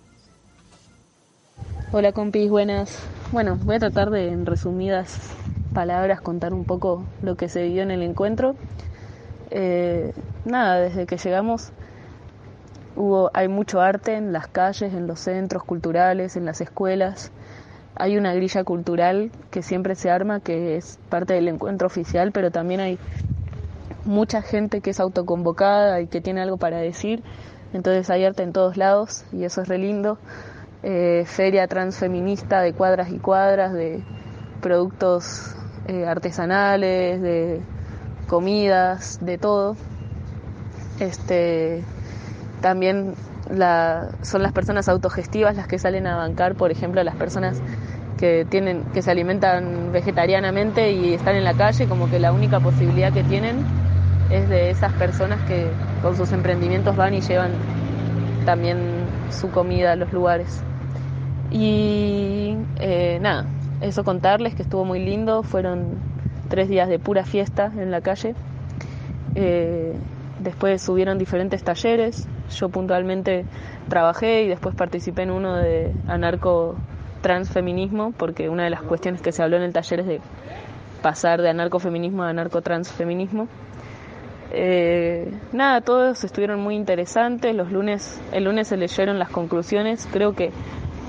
Hola 1.91 2.13
compis, 2.13 2.51
buenas. 2.51 2.99
Bueno, 3.33 3.59
voy 3.63 3.77
a 3.77 3.79
tratar 3.79 4.11
de 4.11 4.29
en 4.29 4.45
resumidas 4.45 5.19
palabras 5.73 6.21
contar 6.21 6.53
un 6.53 6.65
poco 6.65 7.05
lo 7.23 7.37
que 7.37 7.49
se 7.49 7.63
vivió 7.63 7.83
en 7.83 7.91
el 7.91 8.03
encuentro. 8.03 8.57
Eh, 9.51 10.13
nada, 10.45 10.81
desde 10.81 11.07
que 11.07 11.17
llegamos 11.17 11.73
hubo, 12.97 13.31
hay 13.35 13.49
mucho 13.49 13.81
arte 13.81 14.15
en 14.15 14.33
las 14.33 14.49
calles, 14.49 14.93
en 14.93 15.07
los 15.07 15.21
centros 15.21 15.65
culturales, 15.65 16.37
en 16.37 16.45
las 16.45 16.61
escuelas. 16.61 17.31
Hay 17.95 18.17
una 18.17 18.35
grilla 18.35 18.65
cultural 18.65 19.31
que 19.51 19.63
siempre 19.63 19.95
se 19.95 20.11
arma, 20.11 20.41
que 20.41 20.77
es 20.77 20.99
parte 21.09 21.35
del 21.35 21.49
encuentro 21.49 21.87
oficial, 21.87 22.33
pero 22.33 22.51
también 22.51 22.81
hay 22.81 22.99
mucha 24.05 24.43
gente 24.43 24.81
que 24.81 24.91
es 24.91 25.01
autoconvocada 25.01 26.01
y 26.01 26.07
que 26.07 26.21
tiene 26.21 26.41
algo 26.41 26.57
para 26.57 26.79
decir. 26.79 27.23
Entonces 27.73 28.11
hay 28.11 28.25
arte 28.25 28.43
en 28.43 28.53
todos 28.53 28.77
lados 28.77 29.25
y 29.33 29.45
eso 29.45 29.63
es 29.63 29.69
re 29.69 29.79
lindo. 29.79 30.19
Eh, 30.83 31.25
feria 31.27 31.67
transfeminista 31.69 32.61
de 32.61 32.73
cuadras 32.73 33.11
y 33.11 33.19
cuadras, 33.19 33.73
de 33.73 34.03
productos 34.61 35.55
eh, 35.87 36.07
artesanales, 36.07 37.23
de 37.23 37.61
comidas, 38.29 39.19
de 39.21 39.39
todo. 39.39 39.77
Este, 40.99 41.85
también 42.61 43.15
la, 43.51 44.11
son 44.23 44.43
las 44.43 44.53
personas 44.53 44.89
autogestivas 44.89 45.57
las 45.57 45.67
que 45.67 45.79
salen 45.79 46.07
a 46.07 46.17
bancar, 46.17 46.55
por 46.55 46.71
ejemplo, 46.71 47.03
las 47.03 47.17
personas 47.17 47.61
que 48.19 48.47
tienen 48.49 48.85
que 48.93 49.03
se 49.03 49.11
alimentan 49.11 49.93
vegetarianamente 49.93 50.93
y 50.93 51.15
están 51.15 51.37
en 51.37 51.45
la 51.45 51.55
calle, 51.55 51.87
como 51.87 52.09
que 52.09 52.19
la 52.19 52.33
única 52.33 52.61
posibilidad 52.61 53.13
que 53.13 53.25
tienen 53.25 53.65
es 54.31 54.49
de 54.49 54.71
esas 54.71 54.93
personas 54.95 55.43
que 55.43 55.71
con 56.01 56.17
sus 56.17 56.33
emprendimientos 56.33 56.97
van 56.97 57.15
y 57.15 57.21
llevan 57.21 57.53
también 58.45 58.79
su 59.31 59.51
comida 59.51 59.93
a 59.93 59.97
los 59.97 60.13
lugares. 60.13 60.63
Y 61.51 62.57
eh, 62.81 63.19
nada, 63.21 63.47
eso 63.81 64.05
contarles 64.05 64.55
que 64.55 64.63
estuvo 64.63 64.85
muy 64.85 65.05
lindo, 65.05 65.43
fueron 65.43 65.99
tres 66.49 66.69
días 66.69 66.89
de 66.89 66.99
pura 66.99 67.25
fiesta 67.25 67.71
en 67.77 67.91
la 67.91 68.01
calle. 68.01 68.35
Eh, 69.35 69.93
después 70.41 70.83
subieron 70.83 71.19
diferentes 71.19 71.63
talleres, 71.63 72.27
yo 72.51 72.69
puntualmente 72.69 73.45
trabajé 73.89 74.45
y 74.45 74.49
después 74.49 74.75
participé 74.75 75.23
en 75.23 75.31
uno 75.31 75.57
de 75.57 75.93
anarco 76.09 76.75
transfeminismo, 77.23 78.13
porque 78.13 78.49
una 78.49 78.65
de 78.65 78.71
las 78.71 78.83
cuestiones 78.83 79.23
que 79.23 79.33
se 79.33 79.43
habló 79.43 79.57
en 79.57 79.63
el 79.63 79.73
taller 79.73 80.01
es 80.01 80.07
de 80.07 80.21
pasar 81.01 81.41
de 81.41 81.49
anarcofeminismo 81.49 82.23
a 82.23 82.29
anarcotransfeminismo. 82.29 83.49
Eh, 84.55 85.33
nada, 85.53 85.81
todos 85.81 86.25
estuvieron 86.25 86.61
muy 86.61 86.75
interesantes. 86.77 87.55
Los 87.55 87.73
lunes, 87.73 88.21
el 88.33 88.45
lunes 88.45 88.69
se 88.69 88.77
leyeron 88.77 89.19
las 89.19 89.31
conclusiones. 89.31 90.07
Creo 90.13 90.35
que 90.35 90.51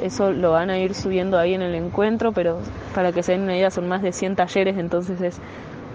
eso 0.01 0.31
lo 0.31 0.51
van 0.51 0.69
a 0.69 0.79
ir 0.79 0.93
subiendo 0.93 1.37
ahí 1.37 1.53
en 1.53 1.61
el 1.61 1.75
encuentro, 1.75 2.31
pero 2.31 2.59
para 2.95 3.11
que 3.11 3.21
se 3.23 3.33
den 3.33 3.41
una 3.41 3.55
idea 3.55 3.69
son 3.69 3.87
más 3.87 4.01
de 4.01 4.11
100 4.11 4.35
talleres, 4.35 4.77
entonces 4.77 5.21
es 5.21 5.39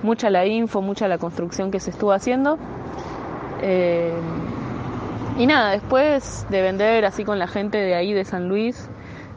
mucha 0.03 0.31
la 0.31 0.47
info, 0.47 0.83
mucha 0.83 1.09
la 1.09 1.19
construcción 1.19 1.71
que 1.71 1.81
se 1.81 1.91
estuvo 1.91 2.13
haciendo. 2.13 2.59
Eh, 3.63 4.13
y 5.39 5.47
nada, 5.47 5.71
después 5.73 6.47
de 6.51 6.63
vender 6.63 7.05
así 7.05 7.25
con 7.25 7.39
la 7.39 7.47
gente 7.47 7.79
de 7.79 7.95
ahí 7.95 8.13
de 8.13 8.25
San 8.25 8.49
Luis, 8.49 8.89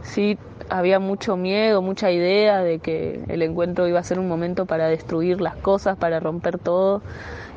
sí 0.04 0.38
había 0.70 1.00
mucho 1.00 1.36
miedo, 1.38 1.82
mucha 1.82 2.12
idea 2.12 2.62
de 2.62 2.80
que 2.80 3.24
el 3.28 3.42
encuentro 3.42 3.88
iba 3.88 4.00
a 4.00 4.04
ser 4.04 4.20
un 4.20 4.28
momento 4.28 4.66
para 4.66 4.88
destruir 4.88 5.42
las 5.42 5.56
cosas, 5.56 5.98
para 5.98 6.20
romper 6.20 6.58
todo. 6.58 7.02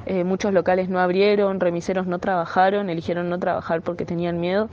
Eh, 0.06 0.24
muchos 0.24 0.52
locales 0.52 0.88
no 0.88 1.00
abrieron, 1.00 1.60
remiseros 1.60 2.06
no 2.06 2.18
trabajaron, 2.18 2.90
eligieron 2.90 3.30
no 3.30 3.38
trabajar 3.38 3.82
porque 3.82 4.04
tenían 4.04 4.40
miedo. 4.40 4.68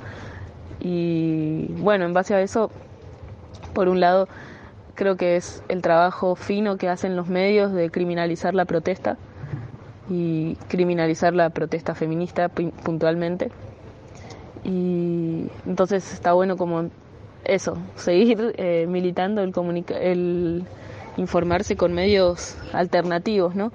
Y 0.79 1.67
bueno, 1.77 2.05
en 2.05 2.13
base 2.13 2.33
a 2.33 2.41
eso, 2.41 2.71
por 3.73 3.87
un 3.87 3.99
lado, 3.99 4.27
creo 4.95 5.15
que 5.15 5.35
es 5.35 5.63
el 5.69 5.81
trabajo 5.81 6.35
fino 6.35 6.77
que 6.77 6.89
hacen 6.89 7.15
los 7.15 7.27
medios 7.27 7.71
de 7.71 7.89
criminalizar 7.91 8.53
la 8.55 8.65
protesta 8.65 9.17
y 10.09 10.55
criminalizar 10.67 11.33
la 11.33 11.49
protesta 11.51 11.95
feminista 11.95 12.49
pu- 12.49 12.71
puntualmente. 12.71 13.51
Y 14.63 15.47
entonces 15.65 16.13
está 16.13 16.33
bueno 16.33 16.57
como 16.57 16.89
eso, 17.43 17.77
seguir 17.95 18.53
eh, 18.57 18.85
militando 18.87 19.41
el, 19.41 19.53
el 19.99 20.65
informarse 21.17 21.75
con 21.75 21.93
medios 21.93 22.57
alternativos, 22.73 23.55
¿no? 23.55 23.71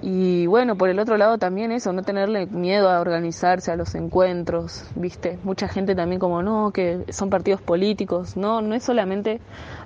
Y 0.00 0.46
bueno, 0.46 0.76
por 0.76 0.88
el 0.88 0.98
otro 1.00 1.16
lado 1.16 1.38
también 1.38 1.72
eso, 1.72 1.92
no 1.92 2.02
tenerle 2.02 2.46
miedo 2.46 2.88
a 2.88 3.00
organizarse 3.00 3.72
a 3.72 3.76
los 3.76 3.96
encuentros, 3.96 4.84
¿viste? 4.94 5.38
Mucha 5.42 5.66
gente 5.66 5.96
también 5.96 6.20
como, 6.20 6.40
no, 6.42 6.70
que 6.70 7.04
son 7.08 7.30
partidos 7.30 7.60
políticos. 7.60 8.36
No, 8.36 8.62
no 8.62 8.74
es 8.76 8.84
solamente 8.84 9.40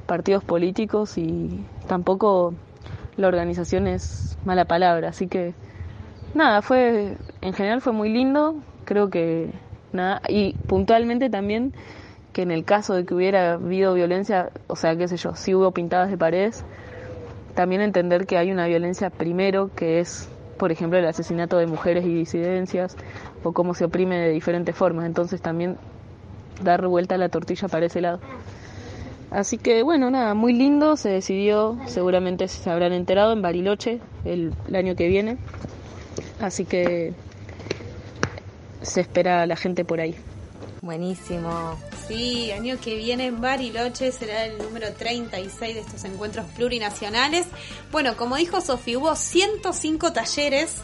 partidos 0.07 0.45
políticos 0.45 1.17
y 1.17 1.65
tampoco 1.89 2.53
la 3.17 3.29
organización 3.29 3.87
es 3.87 4.37
mala 4.45 4.67
palabra. 4.67 5.09
Así 5.09 5.29
que, 5.29 5.55
nada, 6.35 6.61
fue, 6.61 7.17
en 7.41 7.53
general 7.55 7.81
fue 7.81 7.95
muy 7.95 8.11
lindo, 8.11 8.57
creo 8.85 9.09
que, 9.09 9.51
nada, 9.95 10.21
y 10.29 10.53
puntualmente 10.67 11.31
también 11.31 11.73
que 12.33 12.43
en 12.43 12.51
el 12.51 12.65
caso 12.65 12.95
de 12.95 13.05
que 13.05 13.15
hubiera 13.15 13.55
habido 13.55 13.95
violencia, 13.95 14.51
o 14.67 14.77
sea, 14.77 14.97
qué 14.97 15.09
sé 15.09 15.17
yo, 15.17 15.35
si 15.35 15.55
hubo 15.55 15.71
pintadas 15.73 16.11
de 16.11 16.17
paredes, 16.17 16.65
también 17.55 17.83
entender 17.83 18.27
que 18.27 18.39
hay 18.39 18.51
una 18.51 18.67
violencia 18.67 19.11
primero, 19.11 19.71
que 19.75 20.01
es, 20.01 20.29
por 20.57 20.73
ejemplo, 20.73 20.99
el 20.99 21.07
asesinato 21.07 21.59
de 21.59 21.67
mujeres 21.67 22.05
y 22.05 22.15
disidencias, 22.15 22.97
o 23.43 23.53
cómo 23.53 23.75
se 23.75 23.85
oprime 23.85 24.19
de 24.19 24.31
diferentes 24.31 24.75
formas. 24.75 25.07
Entonces 25.07 25.43
también 25.43 25.77
dar 26.63 26.87
vuelta 26.87 27.17
a 27.17 27.19
la 27.19 27.29
tortilla 27.29 27.69
para 27.69 27.87
ese 27.87 28.01
lado. 28.01 28.21
Así 29.31 29.57
que 29.57 29.83
bueno, 29.83 30.11
nada, 30.11 30.35
muy 30.35 30.53
lindo, 30.53 30.97
se 30.97 31.09
decidió, 31.09 31.79
seguramente 31.87 32.49
se 32.49 32.69
habrán 32.71 32.93
enterado, 32.93 33.33
en 33.33 33.41
Bariloche 33.41 34.01
el, 34.25 34.53
el 34.69 34.77
año 34.77 34.95
que 34.95 35.09
viene. 35.09 35.39
Así 36.41 36.65
que 36.65 37.15
se 38.83 39.01
espera 39.01 39.43
a 39.43 39.47
la 39.47 39.57
gente 39.57 39.85
por 39.85 40.01
ahí. 40.01 40.17
Buenísimo. 40.83 41.79
Sí, 42.09 42.51
año 42.51 42.77
que 42.81 42.97
viene 42.97 43.27
en 43.27 43.41
Bariloche 43.41 44.11
será 44.11 44.47
el 44.47 44.59
número 44.59 44.93
36 44.93 45.75
de 45.77 45.81
estos 45.81 46.03
encuentros 46.05 46.45
plurinacionales. 46.57 47.47
Bueno, 47.93 48.17
como 48.17 48.35
dijo 48.37 48.61
Sofi, 48.61 48.97
hubo 48.97 49.15
105 49.15 50.13
talleres 50.13 50.75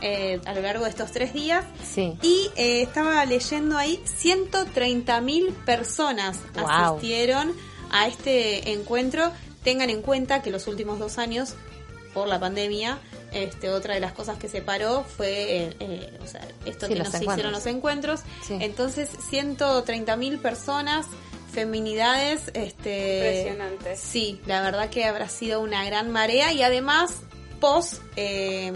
eh, 0.00 0.40
a 0.46 0.54
lo 0.54 0.60
largo 0.62 0.84
de 0.84 0.90
estos 0.90 1.10
tres 1.10 1.32
días 1.34 1.64
Sí. 1.84 2.16
y 2.22 2.50
eh, 2.54 2.82
estaba 2.82 3.24
leyendo 3.24 3.76
ahí 3.76 4.00
130 4.04 5.20
mil 5.22 5.48
personas 5.66 6.38
Wow. 6.54 6.68
asistieron 6.68 7.52
a 7.90 8.06
este 8.06 8.70
encuentro. 8.72 9.32
Tengan 9.64 9.90
en 9.90 10.02
cuenta 10.02 10.40
que 10.40 10.50
los 10.52 10.68
últimos 10.68 11.00
dos 11.00 11.18
años, 11.18 11.54
por 12.14 12.28
la 12.28 12.38
pandemia, 12.38 13.00
este, 13.32 13.70
otra 13.70 13.94
de 13.94 14.00
las 14.00 14.12
cosas 14.12 14.38
que 14.38 14.48
se 14.48 14.62
paró 14.62 15.04
fue 15.04 15.56
eh, 15.64 15.76
eh, 15.80 16.18
o 16.22 16.26
sea, 16.26 16.46
esto 16.64 16.86
Sí, 16.86 16.92
que 16.92 16.98
los 16.98 17.06
nos 17.08 17.14
encuentros. 17.20 17.32
hicieron 17.34 17.52
los 17.52 17.66
encuentros. 17.66 18.20
Sí. 18.46 18.58
Entonces, 18.60 19.08
130 19.30 20.16
mil 20.16 20.38
personas, 20.38 21.06
feminidades, 21.52 22.42
este... 22.54 23.16
Impresionante. 23.44 23.96
Sí, 23.96 24.40
la 24.46 24.60
verdad 24.62 24.90
que 24.90 25.04
habrá 25.04 25.28
sido 25.28 25.60
una 25.60 25.84
gran 25.84 26.10
marea 26.10 26.52
y 26.52 26.62
además, 26.62 27.20
post... 27.60 28.02
eh, 28.16 28.72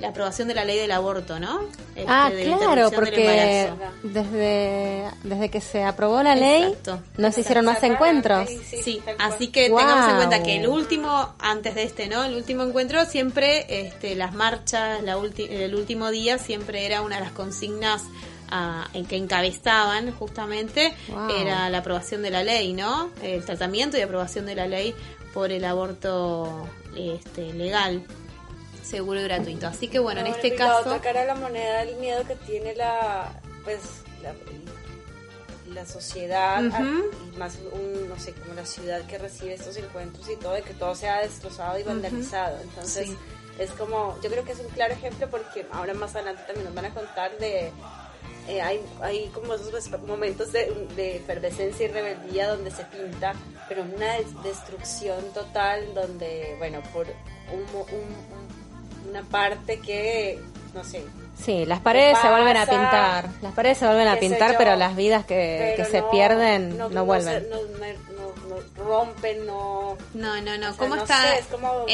la 0.00 0.08
aprobación 0.08 0.48
de 0.48 0.54
la 0.54 0.64
ley 0.64 0.78
del 0.78 0.90
aborto, 0.92 1.38
¿no? 1.40 1.60
Este, 1.94 2.04
ah, 2.06 2.30
de 2.30 2.44
la 2.46 2.56
claro, 2.58 2.90
porque 2.90 3.66
embarazo. 3.70 3.92
desde, 4.02 5.04
desde 5.24 5.48
que 5.48 5.60
se 5.60 5.84
aprobó 5.84 6.22
la 6.22 6.34
ley 6.34 6.64
Exacto. 6.64 7.00
no 7.16 7.32
se 7.32 7.40
hicieron 7.40 7.64
más 7.64 7.82
encuentros. 7.82 8.48
Sí, 8.82 9.00
así 9.18 9.48
que 9.48 9.70
Wow. 9.70 9.78
tengamos 9.78 10.08
en 10.10 10.16
cuenta 10.16 10.42
que 10.42 10.56
el 10.56 10.68
último, 10.68 11.34
antes 11.38 11.74
de 11.74 11.82
este, 11.84 12.08
¿no? 12.08 12.24
El 12.24 12.34
último 12.34 12.62
encuentro 12.62 13.04
siempre, 13.06 13.66
este, 13.86 14.14
las 14.16 14.34
marchas, 14.34 15.02
la 15.02 15.16
ulti- 15.16 15.48
el 15.50 15.74
último 15.74 16.10
día 16.10 16.38
siempre 16.38 16.84
era 16.86 17.00
una 17.02 17.16
de 17.16 17.22
las 17.22 17.32
consignas 17.32 18.02
ah, 18.50 18.86
en 18.92 19.06
que 19.06 19.16
encabezaban 19.16 20.12
justamente, 20.12 20.94
Wow. 21.08 21.30
era 21.40 21.68
la 21.70 21.78
aprobación 21.78 22.22
de 22.22 22.30
la 22.30 22.42
ley, 22.44 22.74
¿no? 22.74 23.10
El 23.22 23.44
tratamiento 23.44 23.96
y 23.98 24.02
aprobación 24.02 24.46
de 24.46 24.54
la 24.54 24.66
ley 24.68 24.94
por 25.34 25.50
el 25.52 25.64
aborto 25.64 26.66
este, 26.96 27.52
legal, 27.54 28.04
seguro 28.86 29.20
y 29.20 29.24
gratuito. 29.24 29.66
Así 29.66 29.88
que 29.88 29.98
bueno, 29.98 30.20
en 30.20 30.28
este 30.28 30.54
caso... 30.54 30.80
otra 30.80 31.00
cara 31.00 31.20
de 31.22 31.26
la 31.26 31.34
moneda 31.34 31.82
el 31.82 31.96
miedo 31.96 32.24
que 32.26 32.36
tiene 32.36 32.74
la, 32.74 33.32
pues, 33.64 33.80
la, 34.22 34.32
la 35.74 35.84
sociedad, 35.86 36.64
Ujú. 36.64 36.76
a- 36.76 36.80
y 37.34 37.36
más 37.36 37.58
un, 37.72 38.08
no 38.08 38.18
sé, 38.18 38.32
como 38.32 38.54
la 38.54 38.64
ciudad 38.64 39.02
que 39.06 39.18
recibe 39.18 39.54
estos 39.54 39.76
encuentros 39.76 40.28
y 40.30 40.36
todo, 40.36 40.52
de 40.52 40.62
que 40.62 40.74
todo 40.74 40.94
sea 40.94 41.20
destrozado 41.20 41.78
y 41.78 41.82
vandalizado. 41.82 42.58
Entonces, 42.62 43.08
Sí. 43.08 43.16
es 43.58 43.70
como, 43.72 44.16
yo 44.22 44.30
creo 44.30 44.44
que 44.44 44.52
es 44.52 44.60
un 44.60 44.68
claro 44.68 44.94
ejemplo 44.94 45.28
porque 45.28 45.66
ahora 45.72 45.94
más 45.94 46.14
adelante 46.14 46.42
también 46.46 46.66
nos 46.66 46.74
van 46.74 46.84
a 46.86 46.94
contar 46.94 47.36
de... 47.38 47.72
eh, 48.48 48.62
hay, 48.62 48.80
hay 49.02 49.26
como 49.34 49.54
esos 49.54 49.70
pues, 49.70 49.90
momentos 50.02 50.52
de, 50.52 50.72
de 50.94 51.16
efervescencia 51.16 51.86
y 51.86 51.88
rebeldía 51.90 52.48
donde 52.48 52.70
se 52.70 52.84
pinta, 52.84 53.34
pero 53.68 53.82
una 53.82 54.14
des- 54.14 54.42
destrucción 54.44 55.20
total 55.34 55.92
donde, 55.94 56.54
bueno, 56.58 56.80
por 56.92 57.06
un, 57.52 57.60
un- 57.60 57.98
un- 57.98 58.45
una 59.18 59.28
parte 59.28 59.80
que, 59.80 60.40
no 60.74 60.84
sé, 60.84 61.04
Sí, 61.42 61.66
las 61.66 61.80
paredes 61.80 62.16
se 62.18 62.30
vuelven 62.30 62.56
a 62.56 62.64
pintar. 62.66 63.28
Las 63.42 63.52
paredes 63.52 63.76
se 63.76 63.84
vuelven 63.84 64.08
a 64.08 64.16
pintar, 64.18 64.52
yo, 64.52 64.58
pero 64.58 64.74
las 64.76 64.96
vidas 64.96 65.26
que, 65.26 65.84
se 65.90 66.00
no- 66.00 66.10
pierden 66.10 66.78
no, 66.78 66.88
se- 66.88 66.98
vuelven. 67.00 67.46
No, 67.50 67.56
no- 67.56 68.56
no 68.78 68.84
rompen, 68.84 69.44
no... 69.46 69.98
No, 70.14 70.40
no, 70.40 70.56
no. 70.56 70.66
O 70.70 70.72
sea, 70.72 70.78
¿Cómo 70.78 70.96
no 70.96 71.02
está 71.02 71.20
sé, 71.34 71.38
es 71.40 71.46
como- 71.46 71.84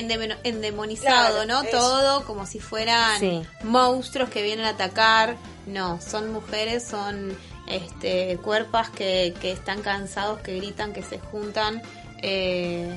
endemonizado, 0.45 1.43
Claro, 1.45 1.63
no? 1.65 1.69
Todo 1.71 2.25
como 2.25 2.47
si 2.47 2.61
fueran 2.61 3.19
Sí. 3.19 3.43
monstruos 3.65 4.29
que 4.31 4.43
vienen 4.43 4.65
a 4.67 4.71
atacar. 4.71 5.37
No, 5.67 6.01
son 6.01 6.33
mujeres, 6.33 6.85
son 6.85 7.37
este 7.67 8.37
cuerpos 8.45 8.91
que, 8.91 9.35
que 9.41 9.51
están 9.53 9.83
cansados, 9.83 10.41
que 10.41 10.55
gritan, 10.57 10.93
que 10.93 11.03
se 11.03 11.19
juntan. 11.19 11.83
Eh, 12.23 12.89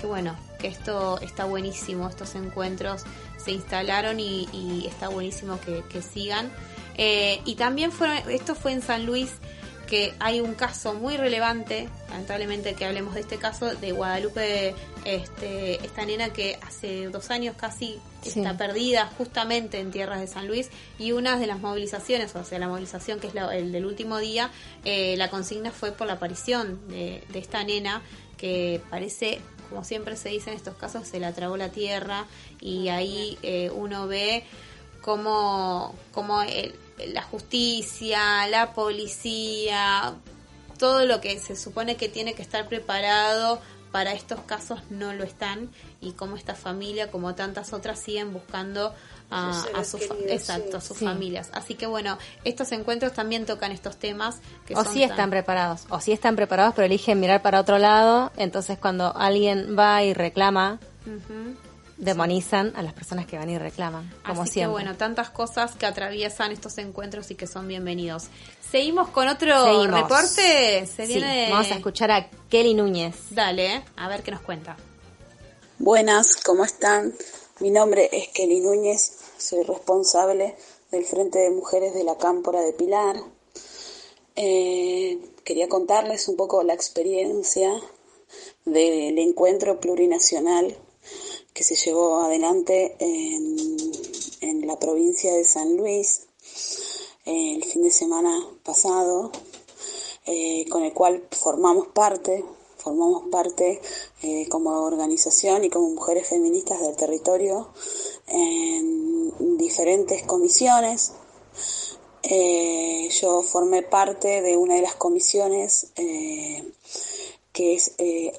que 0.00 0.06
bueno, 0.06 0.36
que 0.58 0.68
esto 0.68 1.18
está 1.20 1.44
buenísimo, 1.44 2.08
estos 2.08 2.34
encuentros 2.34 3.04
se 3.44 3.52
instalaron 3.52 4.20
y, 4.20 4.48
y 4.52 4.86
está 4.86 5.08
buenísimo 5.08 5.58
que, 5.60 5.82
que 5.88 6.02
sigan. 6.02 6.50
Eh, 6.96 7.40
y 7.44 7.54
también 7.54 7.90
fueron, 7.92 8.18
esto 8.30 8.54
fue 8.54 8.72
en 8.72 8.82
San 8.82 9.06
Luis, 9.06 9.30
que 9.86 10.14
hay 10.20 10.40
un 10.40 10.54
caso 10.54 10.94
muy 10.94 11.16
relevante, 11.18 11.88
lamentablemente 12.08 12.72
que 12.74 12.86
hablemos 12.86 13.14
de 13.14 13.20
este 13.20 13.36
caso, 13.36 13.74
de 13.74 13.92
Guadalupe, 13.92 14.74
este, 15.04 15.84
esta 15.84 16.06
nena 16.06 16.32
que 16.32 16.58
hace 16.62 17.06
dos 17.08 17.30
años 17.30 17.54
casi 17.58 17.98
Sí. 18.22 18.38
está 18.40 18.56
perdida 18.56 19.10
justamente 19.18 19.80
en 19.80 19.90
tierras 19.90 20.20
de 20.20 20.28
San 20.28 20.46
Luis 20.46 20.70
y 20.98 21.10
una 21.12 21.36
de 21.38 21.46
las 21.48 21.58
movilizaciones, 21.58 22.34
o 22.36 22.44
sea, 22.44 22.58
la 22.60 22.68
movilización 22.68 23.18
que 23.18 23.26
es 23.26 23.34
la- 23.34 23.54
el 23.56 23.72
del 23.72 23.84
último 23.84 24.18
día, 24.18 24.50
eh, 24.84 25.16
la 25.18 25.28
consigna 25.28 25.72
fue 25.72 25.90
por 25.92 26.06
la 26.06 26.12
aparición 26.14 26.86
de, 26.88 27.24
de 27.32 27.38
esta 27.40 27.64
nena 27.64 28.00
que 28.38 28.80
parece, 28.90 29.40
como 29.72 29.84
siempre 29.84 30.16
se 30.16 30.28
dice 30.28 30.50
en 30.50 30.56
estos 30.56 30.76
casos, 30.76 31.08
se 31.08 31.18
la 31.18 31.32
tragó 31.32 31.56
la 31.56 31.70
tierra 31.70 32.26
y 32.60 32.88
ahí 32.88 33.38
eh, 33.42 33.70
uno 33.74 34.06
ve 34.06 34.44
cómo, 35.00 35.94
cómo 36.12 36.42
el- 36.42 36.74
la 37.08 37.22
justicia, 37.22 38.46
la 38.48 38.74
policía, 38.74 40.14
todo 40.78 41.06
lo 41.06 41.20
que 41.22 41.38
se 41.40 41.56
supone 41.56 41.96
que 41.96 42.08
tiene 42.10 42.34
que 42.34 42.42
estar 42.42 42.68
preparado 42.68 43.60
para 43.90 44.12
estos 44.12 44.40
casos 44.40 44.80
no 44.90 45.12
lo 45.14 45.24
están 45.24 45.70
y 46.00 46.12
como 46.12 46.36
esta 46.36 46.54
familia, 46.54 47.10
como 47.10 47.34
tantas 47.34 47.72
otras, 47.72 47.98
siguen 47.98 48.32
buscando 48.32 48.94
a, 49.32 49.52
Sus 49.52 49.62
a 49.62 49.66
seres 49.72 49.88
sus 49.88 50.06
fa- 50.06 50.14
queridos, 50.14 50.32
exacto, 50.40 50.70
sí. 50.72 50.76
a 50.76 50.80
sus 50.80 50.96
Sí. 50.98 51.04
familias. 51.04 51.48
Así 51.52 51.74
que 51.74 51.86
bueno, 51.86 52.18
estos 52.44 52.70
encuentros 52.72 53.12
también 53.12 53.46
tocan 53.46 53.72
estos 53.72 53.96
temas 53.96 54.36
que 54.66 54.74
O 54.74 54.84
son 54.84 54.92
sí 54.92 55.00
tan- 55.00 55.10
están 55.10 55.30
preparados, 55.30 55.86
o 55.90 56.00
sí 56.00 56.12
están 56.12 56.36
preparados, 56.36 56.74
pero 56.74 56.86
eligen 56.86 57.18
mirar 57.20 57.42
para 57.42 57.60
otro 57.60 57.78
lado. 57.78 58.30
Entonces, 58.36 58.78
cuando 58.78 59.16
alguien 59.16 59.76
va 59.78 60.02
y 60.02 60.12
reclama, 60.14 60.78
demonizan 61.98 62.72
a 62.74 62.82
las 62.82 62.92
personas 62.94 63.26
que 63.26 63.38
van 63.38 63.48
y 63.50 63.58
reclaman, 63.58 64.10
como 64.26 64.42
Así 64.42 64.52
siempre. 64.54 64.68
que 64.68 64.72
bueno, 64.84 64.96
tantas 64.96 65.30
cosas 65.30 65.74
que 65.76 65.86
atraviesan 65.86 66.50
estos 66.50 66.78
encuentros 66.78 67.30
y 67.30 67.34
que 67.36 67.46
son 67.46 67.68
bienvenidos. 67.68 68.24
Seguimos 68.70 69.08
con 69.10 69.28
otro 69.28 69.64
Seguimos. 69.64 70.00
reporte. 70.00 70.86
Se 70.86 71.06
Sí, 71.06 71.14
viene. 71.14 71.48
vamos 71.50 71.70
a 71.70 71.74
escuchar 71.74 72.10
a 72.10 72.28
Kelly 72.48 72.74
Núñez. 72.74 73.14
Dale, 73.30 73.84
a 73.96 74.08
ver 74.08 74.22
qué 74.22 74.30
nos 74.32 74.40
cuenta. 74.40 74.76
Buenas, 75.78 76.36
¿cómo 76.44 76.64
están? 76.64 77.12
Mi 77.60 77.70
nombre 77.70 78.08
es 78.10 78.28
Kelly 78.28 78.60
Núñez, 78.60 79.18
soy 79.42 79.64
responsable 79.64 80.54
del 80.92 81.04
Frente 81.04 81.40
de 81.40 81.50
Mujeres 81.50 81.94
de 81.94 82.04
la 82.04 82.16
Cámpora 82.16 82.60
de 82.60 82.72
Pilar. 82.72 83.16
Eh, 84.36 85.18
quería 85.44 85.68
contarles 85.68 86.28
un 86.28 86.36
poco 86.36 86.62
la 86.62 86.74
experiencia 86.74 87.72
del 88.64 89.18
encuentro 89.18 89.80
plurinacional 89.80 90.76
que 91.52 91.64
se 91.64 91.74
llevó 91.74 92.20
adelante 92.20 92.96
en, 93.00 94.66
la 94.66 94.78
provincia 94.78 95.34
de 95.34 95.44
San 95.44 95.76
Luis 95.76 96.28
eh, 97.26 97.56
el 97.56 97.64
fin 97.64 97.82
de 97.82 97.90
semana 97.90 98.38
pasado, 98.62 99.32
eh, 100.24 100.66
con 100.70 100.84
el 100.84 100.92
cual 100.94 101.26
formamos 101.32 101.88
parte, 101.88 102.44
formamos 102.82 103.28
parte 103.30 103.80
eh, 104.22 104.48
como 104.48 104.70
organización 104.82 105.64
y 105.64 105.70
como 105.70 105.90
mujeres 105.90 106.28
feministas 106.28 106.80
del 106.80 106.96
territorio 106.96 107.68
en 108.26 109.56
diferentes 109.56 110.24
comisiones. 110.24 111.12
Eh, 112.24 113.08
yo 113.20 113.42
formé 113.42 113.82
parte 113.82 114.42
de 114.42 114.56
una 114.56 114.74
de 114.74 114.82
las 114.82 114.94
comisiones 114.94 115.88
eh, 115.96 116.64
que 117.52 117.78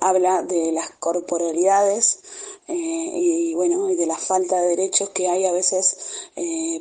habla 0.01 0.41
de 0.41 0.71
las 0.71 0.89
corporalidades 0.91 2.19
y 2.67 3.53
bueno 3.53 3.91
y 3.91 3.95
de 3.95 4.07
la 4.07 4.17
falta 4.17 4.59
de 4.59 4.69
derechos 4.69 5.09
que 5.09 5.27
hay 5.27 5.45
a 5.45 5.51
veces 5.51 5.97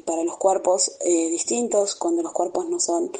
para 0.06 0.24
los 0.24 0.38
cuerpos 0.38 0.92
distintos 1.04 1.94
cuando 1.94 2.22
los 2.22 2.32
cuerpos 2.32 2.70
no 2.70 2.80
son 2.80 3.12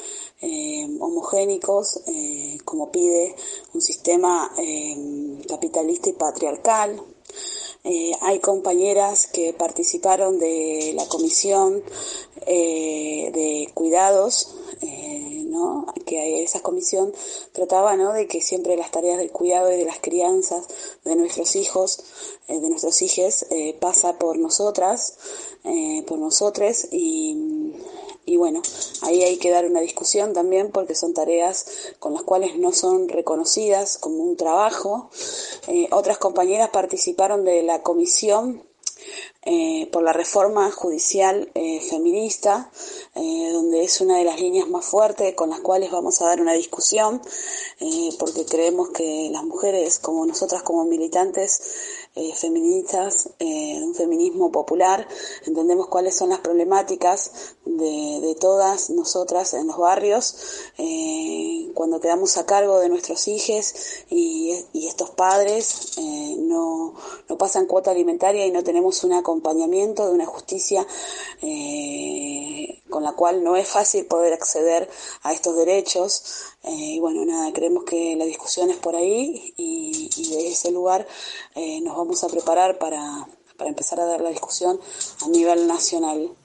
eh, 0.43 0.97
homogénicos 0.99 2.01
eh, 2.05 2.57
como 2.65 2.91
pide 2.91 3.33
un 3.73 3.81
sistema 3.81 4.51
eh, 4.57 5.41
capitalista 5.47 6.09
y 6.09 6.13
patriarcal 6.13 7.01
eh, 7.85 8.11
hay 8.21 8.39
compañeras 8.39 9.27
que 9.27 9.53
participaron 9.53 10.39
de 10.39 10.93
la 10.95 11.05
comisión 11.07 11.83
de 12.45 13.69
cuidados, 13.73 14.55
¿no? 15.49 15.85
Que 16.05 16.43
esa 16.43 16.61
comisión 16.61 17.13
trataba, 17.51 17.95
¿no? 17.97 18.13
De 18.13 18.27
que 18.27 18.41
siempre 18.41 18.77
las 18.77 18.91
tareas 18.91 19.17
del 19.17 19.31
cuidado 19.31 19.71
y 19.71 19.77
de 19.77 19.85
las 19.85 19.99
crianzas 19.99 20.65
de 21.03 21.15
nuestros 21.15 21.55
hijos, 21.55 22.03
de 22.47 22.69
nuestros 22.69 23.01
hijos, 23.01 23.45
eh, 23.49 23.75
pasa 23.79 24.17
por 24.17 24.37
nosotras, 24.37 25.17
por 26.07 26.19
nosotros 26.19 26.87
y 26.91 27.73
y 28.25 28.37
bueno, 28.37 28.61
ahí 29.01 29.21
hay 29.23 29.37
que 29.37 29.49
dar 29.49 29.65
una 29.65 29.81
discusión 29.81 30.33
también 30.33 30.71
porque 30.71 30.95
son 30.95 31.13
tareas 31.13 31.65
con 31.99 32.13
las 32.13 32.23
cuales 32.23 32.57
no 32.57 32.71
son 32.71 33.09
reconocidas 33.09 33.97
como 33.97 34.23
un 34.23 34.37
trabajo. 34.37 35.09
Eh, 35.67 35.87
otras 35.91 36.17
compañeras 36.17 36.69
participaron 36.69 37.43
de 37.43 37.63
la 37.63 37.81
comisión 37.81 38.63
eh, 39.45 39.89
por 39.91 40.03
la 40.03 40.13
reforma 40.13 40.71
judicial 40.71 41.51
eh, 41.53 41.81
feminista, 41.81 42.71
eh, 43.15 43.49
donde 43.51 43.83
es 43.83 43.99
una 43.99 44.17
de 44.17 44.23
las 44.23 44.39
líneas 44.39 44.69
más 44.69 44.85
fuertes 44.85 45.35
con 45.35 45.49
las 45.49 45.59
cuales 45.59 45.91
vamos 45.91 46.21
a 46.21 46.27
dar 46.27 46.39
una 46.39 46.53
discusión, 46.53 47.21
eh, 47.81 48.09
porque 48.19 48.45
creemos 48.45 48.89
que 48.89 49.29
las 49.31 49.43
mujeres, 49.43 49.99
como 49.99 50.25
nosotras 50.25 50.63
como 50.63 50.85
militantes 50.85 51.61
feministas, 52.35 53.31
de 53.39 53.81
un 53.81 53.95
feminismo 53.95 54.51
popular, 54.51 55.07
entendemos 55.47 55.87
cuáles 55.87 56.15
son 56.15 56.29
las 56.29 56.41
problemáticas 56.41 57.52
de, 57.65 58.19
de 58.21 58.35
todas 58.35 58.89
nosotras 58.89 59.53
en 59.53 59.67
los 59.67 59.77
barrios, 59.77 60.35
eh, 60.77 61.71
cuando 61.73 61.99
quedamos 61.99 62.37
a 62.37 62.45
cargo 62.45 62.79
de 62.79 62.89
nuestros 62.89 63.27
hijos 63.27 63.73
y, 64.09 64.53
y 64.73 64.87
estos 64.87 65.11
padres 65.11 65.97
eh, 65.97 66.35
no, 66.39 66.93
no 67.27 67.37
pasan 67.37 67.65
cuota 67.65 67.91
alimentaria 67.91 68.45
y 68.45 68.51
no 68.51 68.63
tenemos 68.63 69.03
un 69.03 69.13
acompañamiento 69.13 70.07
de 70.07 70.13
una 70.13 70.25
justicia 70.25 70.85
eh, 71.41 72.81
con 72.89 73.03
la 73.03 73.13
cual 73.13 73.43
no 73.43 73.55
es 73.55 73.67
fácil 73.67 74.05
poder 74.05 74.33
acceder 74.33 74.89
a 75.23 75.33
estos 75.33 75.55
derechos. 75.55 76.23
Eh, 76.63 76.95
y 76.95 76.99
bueno, 76.99 77.25
nada, 77.25 77.51
creemos 77.53 77.83
que 77.85 78.15
la 78.15 78.25
discusión 78.25 78.69
es 78.69 78.77
por 78.77 78.95
ahí 78.95 79.53
y, 79.57 80.09
y 80.15 80.29
de 80.29 80.51
ese 80.51 80.71
lugar 80.71 81.07
nos 81.55 81.97
vamos 81.97 82.23
a 82.23 82.27
preparar 82.27 82.77
para, 82.77 83.27
para 83.57 83.69
empezar 83.69 83.99
a 83.99 84.05
dar 84.05 84.21
la 84.21 84.29
discusión 84.29 84.79
a 85.21 85.27
nivel 85.29 85.67
nacional. 85.67 86.35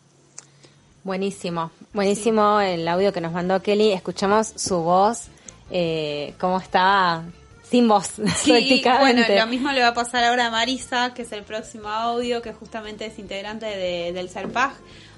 Buenísimo, 1.08 1.70
buenísimo 1.94 2.60
el 2.60 2.86
audio 2.86 3.14
que 3.14 3.22
nos 3.22 3.32
mandó 3.32 3.62
Kelly. 3.62 3.92
Escuchamos 3.92 4.52
su 4.56 4.76
voz, 4.82 5.28
eh, 5.70 6.34
cómo 6.38 6.58
estaba 6.58 7.24
sin 7.62 7.88
voz, 7.88 8.08
Sí, 8.36 8.50
prácticamente. 8.50 9.22
bueno, 9.24 9.40
lo 9.40 9.46
mismo 9.50 9.72
le 9.72 9.80
va 9.80 9.88
a 9.88 9.94
pasar 9.94 10.22
ahora 10.24 10.48
a 10.48 10.50
Marisa, 10.50 11.14
que 11.14 11.22
es 11.22 11.32
el 11.32 11.44
próximo 11.44 11.88
audio, 11.88 12.42
que 12.42 12.52
justamente 12.52 13.06
es 13.06 13.18
integrante 13.18 13.64
de- 13.64 14.12
del 14.12 14.28
CERPAG. 14.28 14.72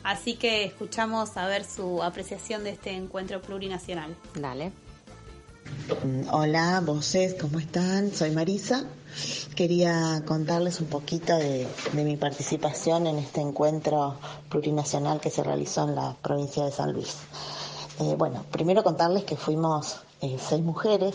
Así 0.04 0.34
que 0.34 0.62
escuchamos 0.62 1.36
a 1.36 1.48
ver 1.48 1.64
su 1.64 2.00
apreciación 2.04 2.62
de 2.62 2.70
este 2.70 2.92
encuentro 2.92 3.42
plurinacional. 3.42 4.14
Dale. 4.34 4.70
Mm, 6.04 6.32
Hola, 6.32 6.82
voces, 6.84 7.34
¿cómo 7.40 7.58
están? 7.58 8.12
Soy 8.12 8.30
Marisa. 8.30 8.84
Quería 9.54 10.22
contarles 10.26 10.80
un 10.80 10.86
poquito 10.86 11.36
de, 11.36 11.66
mi 11.92 12.16
participación 12.16 13.06
en 13.06 13.18
este 13.18 13.40
encuentro 13.40 14.16
plurinacional 14.48 15.20
que 15.20 15.30
se 15.30 15.42
realizó 15.42 15.88
en 15.88 15.96
la 15.96 16.16
provincia 16.22 16.64
de 16.64 16.72
San 16.72 16.92
Luis. 16.92 17.16
Eh, 18.00 18.14
bueno, 18.16 18.44
primero 18.50 18.82
contarles 18.82 19.24
que 19.24 19.36
fuimos 19.36 20.00
eh, 20.20 20.38
seis 20.40 20.62
mujeres 20.62 21.14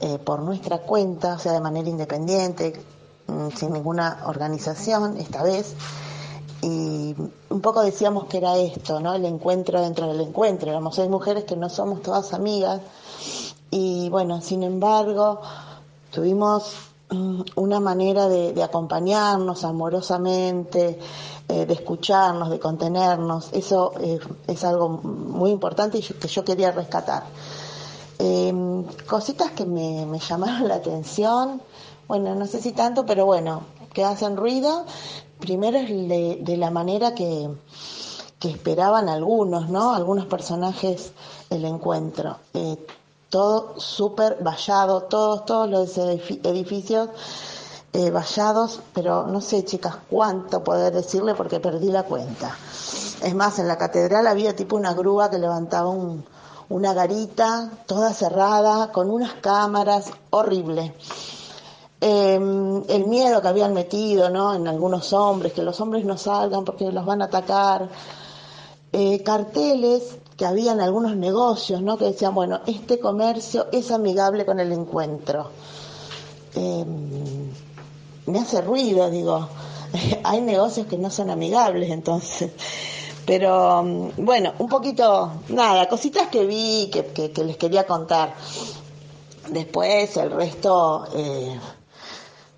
eh, 0.00 0.18
por 0.18 0.42
nuestra 0.42 0.78
cuenta, 0.78 1.34
o 1.34 1.38
sea, 1.38 1.52
de 1.52 1.60
manera 1.60 1.88
independiente, 1.88 2.74
mm, 3.28 3.48
sin 3.56 3.72
ninguna 3.72 4.24
organización 4.26 5.16
esta 5.16 5.42
vez. 5.42 5.74
Y 6.62 7.14
un 7.48 7.60
poco 7.60 7.82
decíamos 7.82 8.26
que 8.26 8.38
era 8.38 8.56
esto, 8.56 9.00
¿no? 9.00 9.14
El 9.14 9.24
encuentro 9.24 9.80
dentro 9.80 10.08
del 10.08 10.20
encuentro. 10.20 10.70
Éramos 10.70 10.96
seis 10.96 11.08
mujeres 11.08 11.44
que 11.44 11.56
no 11.56 11.68
somos 11.68 12.02
todas 12.02 12.34
amigas. 12.34 12.80
Y 13.78 14.08
bueno, 14.08 14.40
sin 14.40 14.62
embargo, 14.62 15.42
tuvimos 16.10 16.72
mm, 17.10 17.42
una 17.56 17.78
manera 17.78 18.26
de, 18.26 18.62
acompañarnos 18.62 19.64
amorosamente, 19.64 20.98
eh, 21.46 21.66
de 21.66 21.74
escucharnos, 21.74 22.48
de 22.48 22.58
contenernos. 22.58 23.50
Eso 23.52 23.92
eh, 24.00 24.18
es 24.46 24.64
algo 24.64 24.88
muy 24.88 25.50
importante 25.50 25.98
y 25.98 26.02
que 26.02 26.26
yo 26.26 26.42
quería 26.42 26.72
rescatar. 26.72 27.24
Eh, 28.18 28.50
cositas 29.06 29.50
que 29.50 29.66
me, 29.66 30.18
llamaron 30.20 30.68
la 30.68 30.76
atención, 30.76 31.60
bueno, 32.08 32.34
no 32.34 32.46
sé 32.46 32.62
si 32.62 32.72
tanto, 32.72 33.04
pero 33.04 33.26
bueno, 33.26 33.64
que 33.92 34.04
hacen 34.04 34.38
ruido. 34.38 34.86
Primero 35.38 35.76
es 35.76 35.90
de, 35.90 36.38
de 36.40 36.56
la 36.56 36.70
manera 36.70 37.14
que, 37.14 37.50
que 38.38 38.48
esperaban 38.48 39.10
algunos, 39.10 39.68
¿no? 39.68 39.92
Algunos 39.94 40.24
personajes 40.24 41.12
el 41.50 41.66
encuentro. 41.66 42.38
Eh, 42.54 42.78
todo 43.36 43.78
súper 43.78 44.38
vallado, 44.42 45.02
todos, 45.02 45.44
todos 45.44 45.68
los 45.68 45.98
edifi- 45.98 46.40
edificios 46.42 47.10
eh, 47.92 48.10
vallados, 48.10 48.80
pero 48.94 49.26
no 49.26 49.42
sé, 49.42 49.62
chicas, 49.62 49.94
cuánto 50.08 50.64
poder 50.64 50.94
decirle 50.94 51.34
porque 51.34 51.60
perdí 51.60 51.90
la 51.90 52.04
cuenta. 52.04 52.56
Es 53.22 53.34
más, 53.34 53.58
en 53.58 53.68
la 53.68 53.76
catedral 53.76 54.26
había 54.26 54.56
tipo 54.56 54.74
una 54.74 54.94
grúa 54.94 55.28
que 55.28 55.38
levantaba 55.38 55.90
un, 55.90 56.24
una 56.70 56.94
garita 56.94 57.70
toda 57.84 58.14
cerrada, 58.14 58.90
con 58.90 59.10
unas 59.10 59.34
cámaras, 59.34 60.06
horrible. 60.30 60.94
Eh, 62.00 62.36
el 62.88 63.06
miedo 63.06 63.42
que 63.42 63.48
habían 63.48 63.74
metido 63.74 64.30
¿no? 64.30 64.54
en 64.54 64.66
algunos 64.66 65.12
hombres, 65.12 65.52
que 65.52 65.62
los 65.62 65.78
hombres 65.82 66.06
no 66.06 66.16
salgan 66.16 66.64
porque 66.64 66.90
los 66.90 67.04
van 67.04 67.20
a 67.20 67.26
atacar. 67.26 67.90
Eh, 68.92 69.22
carteles 69.22 70.16
que 70.36 70.44
había 70.46 70.72
en 70.72 70.80
algunos 70.80 71.16
negocios, 71.16 71.80
¿no? 71.82 71.96
que 71.96 72.04
decían, 72.06 72.34
bueno, 72.34 72.60
este 72.66 72.98
comercio 73.00 73.66
es 73.72 73.90
amigable 73.90 74.44
con 74.44 74.60
el 74.60 74.72
encuentro. 74.72 75.50
Eh, 76.54 76.84
me 78.26 78.38
hace 78.38 78.60
ruido, 78.60 79.08
digo, 79.10 79.48
hay 80.24 80.40
negocios 80.40 80.86
que 80.86 80.98
no 80.98 81.10
son 81.10 81.30
amigables, 81.30 81.90
entonces. 81.90 82.50
Pero 83.24 83.82
mm, 83.82 84.08
bueno, 84.24 84.52
un 84.58 84.68
poquito, 84.68 85.32
nada, 85.48 85.88
cositas 85.88 86.28
que 86.28 86.44
vi, 86.44 86.90
que, 86.92 87.06
que- 87.06 87.32
que 87.32 87.44
les 87.44 87.56
quería 87.56 87.86
contar. 87.86 88.34
Después 89.50 90.16
el 90.16 90.32
resto 90.32 91.06
eh, 91.14 91.58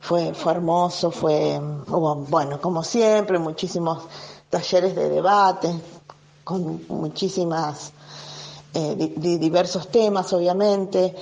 fue, 0.01 0.33
fue 0.35 0.53
hermoso, 0.53 1.11
fue, 1.11 1.61
hubo, 1.89 2.15
bueno, 2.29 2.61
como 2.61 2.83
siempre, 2.83 3.39
muchísimos 3.39 4.05
talleres 4.51 4.97
de 4.97 5.09
debate, 5.11 5.71
con 6.49 6.83
muchísimas 6.89 7.93
eh, 8.73 8.95
di- 8.97 9.13
di- 9.17 9.37
diversos 9.39 9.89
temas, 9.89 10.33
obviamente. 10.33 11.15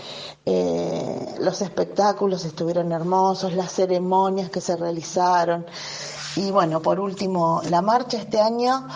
Eh, 0.45 1.35
los 1.41 1.61
espectáculos 1.62 2.45
estuvieron 2.45 2.93
hermosos, 2.93 3.53
las 3.55 3.73
ceremonias 3.73 4.51
que 4.51 4.61
se 4.61 4.77
realizaron. 4.77 5.67
Y 6.37 6.53
bueno, 6.53 6.81
por 6.81 7.01
último, 7.01 7.61
la 7.71 7.83
marcha 7.83 8.19
este 8.19 8.41
año. 8.41 8.87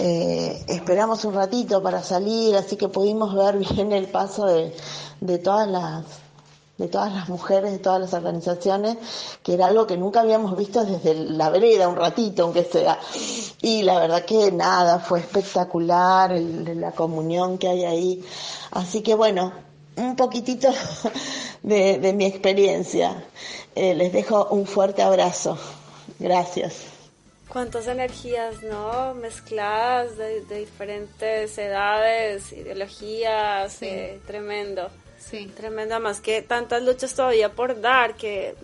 eh, 0.00 0.64
esperamos 0.66 1.24
un 1.24 1.34
ratito 1.34 1.80
para 1.82 2.02
salir, 2.02 2.56
así 2.56 2.76
que 2.76 2.88
pudimos 2.88 3.34
ver 3.34 3.56
bien 3.74 3.92
el 3.92 4.08
paso 4.08 4.46
de, 4.46 4.74
de 5.20 5.38
todas 5.38 5.68
las 5.68 6.04
de 6.78 6.88
todas 6.88 7.12
las 7.12 7.28
mujeres, 7.28 7.72
de 7.72 7.78
todas 7.78 8.00
las 8.00 8.12
organizaciones, 8.12 8.96
que 9.42 9.54
era 9.54 9.66
algo 9.66 9.86
que 9.86 9.96
nunca 9.96 10.20
habíamos 10.20 10.56
visto 10.56 10.84
desde 10.84 11.14
la 11.14 11.48
vereda, 11.50 11.88
un 11.88 11.96
ratito, 11.96 12.42
aunque 12.44 12.64
sea. 12.64 12.98
Y 13.62 13.82
la 13.82 13.98
verdad 13.98 14.24
que 14.26 14.52
nada, 14.52 14.98
fue 14.98 15.20
espectacular 15.20 16.32
el- 16.32 16.78
la 16.80 16.92
comunión 16.92 17.56
que 17.58 17.68
hay 17.68 17.84
ahí. 17.84 18.24
Así 18.72 19.02
que 19.02 19.14
bueno, 19.14 19.52
un 19.96 20.16
poquitito 20.16 20.68
de, 21.62 21.98
de 21.98 22.12
mi 22.12 22.26
experiencia. 22.26 23.24
Eh, 23.74 23.94
les 23.94 24.12
dejo 24.12 24.46
un 24.50 24.66
fuerte 24.66 25.02
abrazo. 25.02 25.56
Gracias. 26.18 26.82
Cuántas 27.48 27.86
energías, 27.86 28.62
¿no? 28.62 29.14
Mezcladas 29.14 30.16
de, 30.18 30.42
de 30.44 30.58
diferentes 30.60 31.56
edades, 31.56 32.52
ideologías, 32.52 33.72
Sí. 33.72 33.86
eh, 33.86 34.20
tremendo. 34.26 34.88
Sí. 35.30 35.46
Tremenda, 35.56 35.98
más 35.98 36.20
que 36.20 36.42
tantas 36.42 36.82
luchas 36.82 37.14
todavía 37.14 37.52
por 37.52 37.80
dar 37.80 38.14
que 38.16 38.54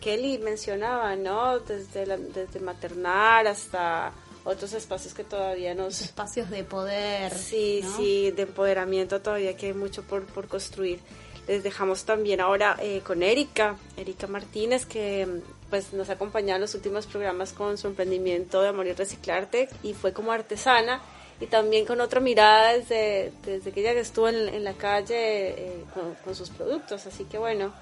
Kelly 0.00 0.38
mencionaba, 0.38 1.14
¿no? 1.16 1.60
Desde, 1.60 2.06
la- 2.06 2.16
desde 2.16 2.58
maternar 2.60 3.46
hasta 3.46 4.12
otros 4.44 4.72
espacios 4.72 5.14
que 5.14 5.22
todavía 5.24 5.74
nos... 5.74 6.00
Espacios 6.00 6.50
de 6.50 6.64
poder. 6.64 7.32
Sí, 7.32 7.80
¿no? 7.84 7.96
sí, 7.96 8.30
de 8.32 8.42
empoderamiento 8.42 9.20
todavía 9.20 9.56
que 9.56 9.66
hay 9.66 9.74
mucho 9.74 10.02
por, 10.02 10.24
por 10.26 10.48
construir. 10.48 10.98
Les 11.46 11.62
dejamos 11.62 12.04
también 12.04 12.40
ahora 12.40 12.76
eh, 12.80 13.02
con 13.04 13.22
Erika, 13.22 13.76
Erika 13.96 14.26
Martínez, 14.26 14.86
que 14.86 15.26
pues 15.68 15.92
nos 15.92 16.08
ha 16.10 16.14
acompañado 16.14 16.56
en 16.56 16.60
los 16.62 16.74
últimos 16.74 17.06
programas 17.06 17.52
con 17.52 17.78
su 17.78 17.86
emprendimiento 17.86 18.60
de 18.62 18.68
Amor 18.68 18.86
y 18.86 18.92
Reciclarte 18.92 19.68
y 19.82 19.94
fue 19.94 20.12
como 20.12 20.32
artesana 20.32 21.00
y 21.40 21.46
también 21.46 21.86
con 21.86 22.00
otra 22.00 22.20
mirada 22.20 22.74
desde, 22.74 23.32
desde 23.44 23.72
que 23.72 23.80
ella 23.80 23.92
estuvo 23.92 24.28
en, 24.28 24.48
en 24.48 24.62
la 24.62 24.74
calle 24.74 25.48
eh, 25.48 25.84
con, 25.94 26.14
con 26.22 26.34
sus 26.34 26.50
productos. 26.50 27.06
Así 27.06 27.24
que 27.24 27.38
bueno, 27.38 27.72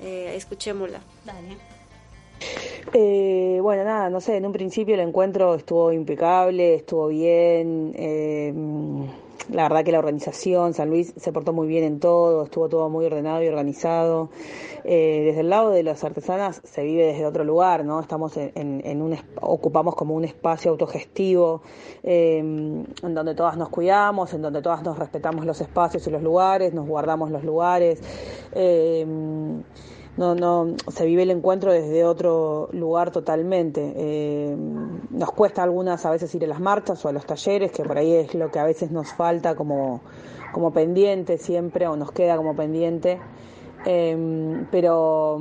eh, 0.00 0.32
escuchémosla. 0.36 1.00
Dale. 1.24 1.56
Eh, 2.94 3.58
bueno, 3.60 3.84
nada, 3.84 4.08
no 4.08 4.20
sé, 4.20 4.36
en 4.36 4.46
un 4.46 4.52
principio 4.52 4.94
el 4.94 5.00
encuentro 5.00 5.54
estuvo 5.54 5.92
impecable, 5.92 6.76
estuvo 6.76 7.08
bien. 7.08 7.94
La 9.52 9.64
verdad 9.64 9.84
que 9.84 9.92
la 9.92 9.98
organización, 9.98 10.74
San 10.74 10.88
Luis, 10.90 11.12
se 11.16 11.32
portó 11.32 11.52
muy 11.52 11.66
bien 11.68 11.84
en 11.84 12.00
todo, 12.00 12.44
estuvo 12.44 12.68
todo 12.68 12.88
muy 12.88 13.06
ordenado 13.06 13.42
y 13.42 13.48
organizado. 13.48 14.30
Eh, 14.84 15.22
desde 15.26 15.40
el 15.40 15.50
lado 15.50 15.70
de 15.70 15.82
las 15.82 16.02
artesanas 16.04 16.60
se 16.64 16.82
vive 16.82 17.04
desde 17.06 17.26
otro 17.26 17.44
lugar, 17.44 17.84
¿no? 17.84 18.00
Estamos 18.00 18.36
en, 18.36 18.52
en- 18.54 18.80
en 18.84 19.02
un, 19.02 19.16
ocupamos 19.40 19.94
como 19.94 20.14
un 20.14 20.24
espacio 20.24 20.70
autogestivo, 20.70 21.62
eh, 22.02 22.38
en 22.38 23.14
donde 23.14 23.34
todas 23.34 23.56
nos 23.56 23.68
cuidamos, 23.68 24.32
en 24.34 24.42
donde 24.42 24.62
todas 24.62 24.82
nos 24.82 24.98
respetamos 24.98 25.44
los 25.44 25.60
espacios 25.60 26.06
y 26.06 26.10
los 26.10 26.22
lugares, 26.22 26.72
nos 26.72 26.86
guardamos 26.86 27.30
los 27.30 27.44
lugares. 27.44 28.00
eh, 28.52 29.04
no, 30.20 30.34
no, 30.34 30.76
se 30.92 31.06
vive 31.06 31.22
el 31.22 31.30
encuentro 31.30 31.72
desde 31.72 32.04
otro 32.04 32.68
lugar 32.72 33.10
totalmente. 33.10 33.94
Eh, 33.96 34.54
nos 35.08 35.32
cuesta 35.32 35.62
algunas 35.62 36.04
a 36.04 36.10
veces 36.10 36.34
ir 36.34 36.44
a 36.44 36.46
las 36.46 36.60
marchas 36.60 37.02
o 37.06 37.08
a 37.08 37.12
los 37.12 37.24
talleres, 37.24 37.72
que 37.72 37.82
por 37.82 37.96
ahí 37.96 38.12
es 38.12 38.34
lo 38.34 38.50
que 38.50 38.58
a 38.58 38.64
veces 38.64 38.90
nos 38.90 39.10
falta 39.14 39.54
como, 39.54 40.02
como 40.52 40.74
pendiente 40.74 41.38
siempre, 41.38 41.86
o 41.86 41.96
nos 41.96 42.12
queda 42.12 42.36
como 42.36 42.54
pendiente. 42.54 43.18
Eh, 43.82 44.66
pero, 44.70 45.40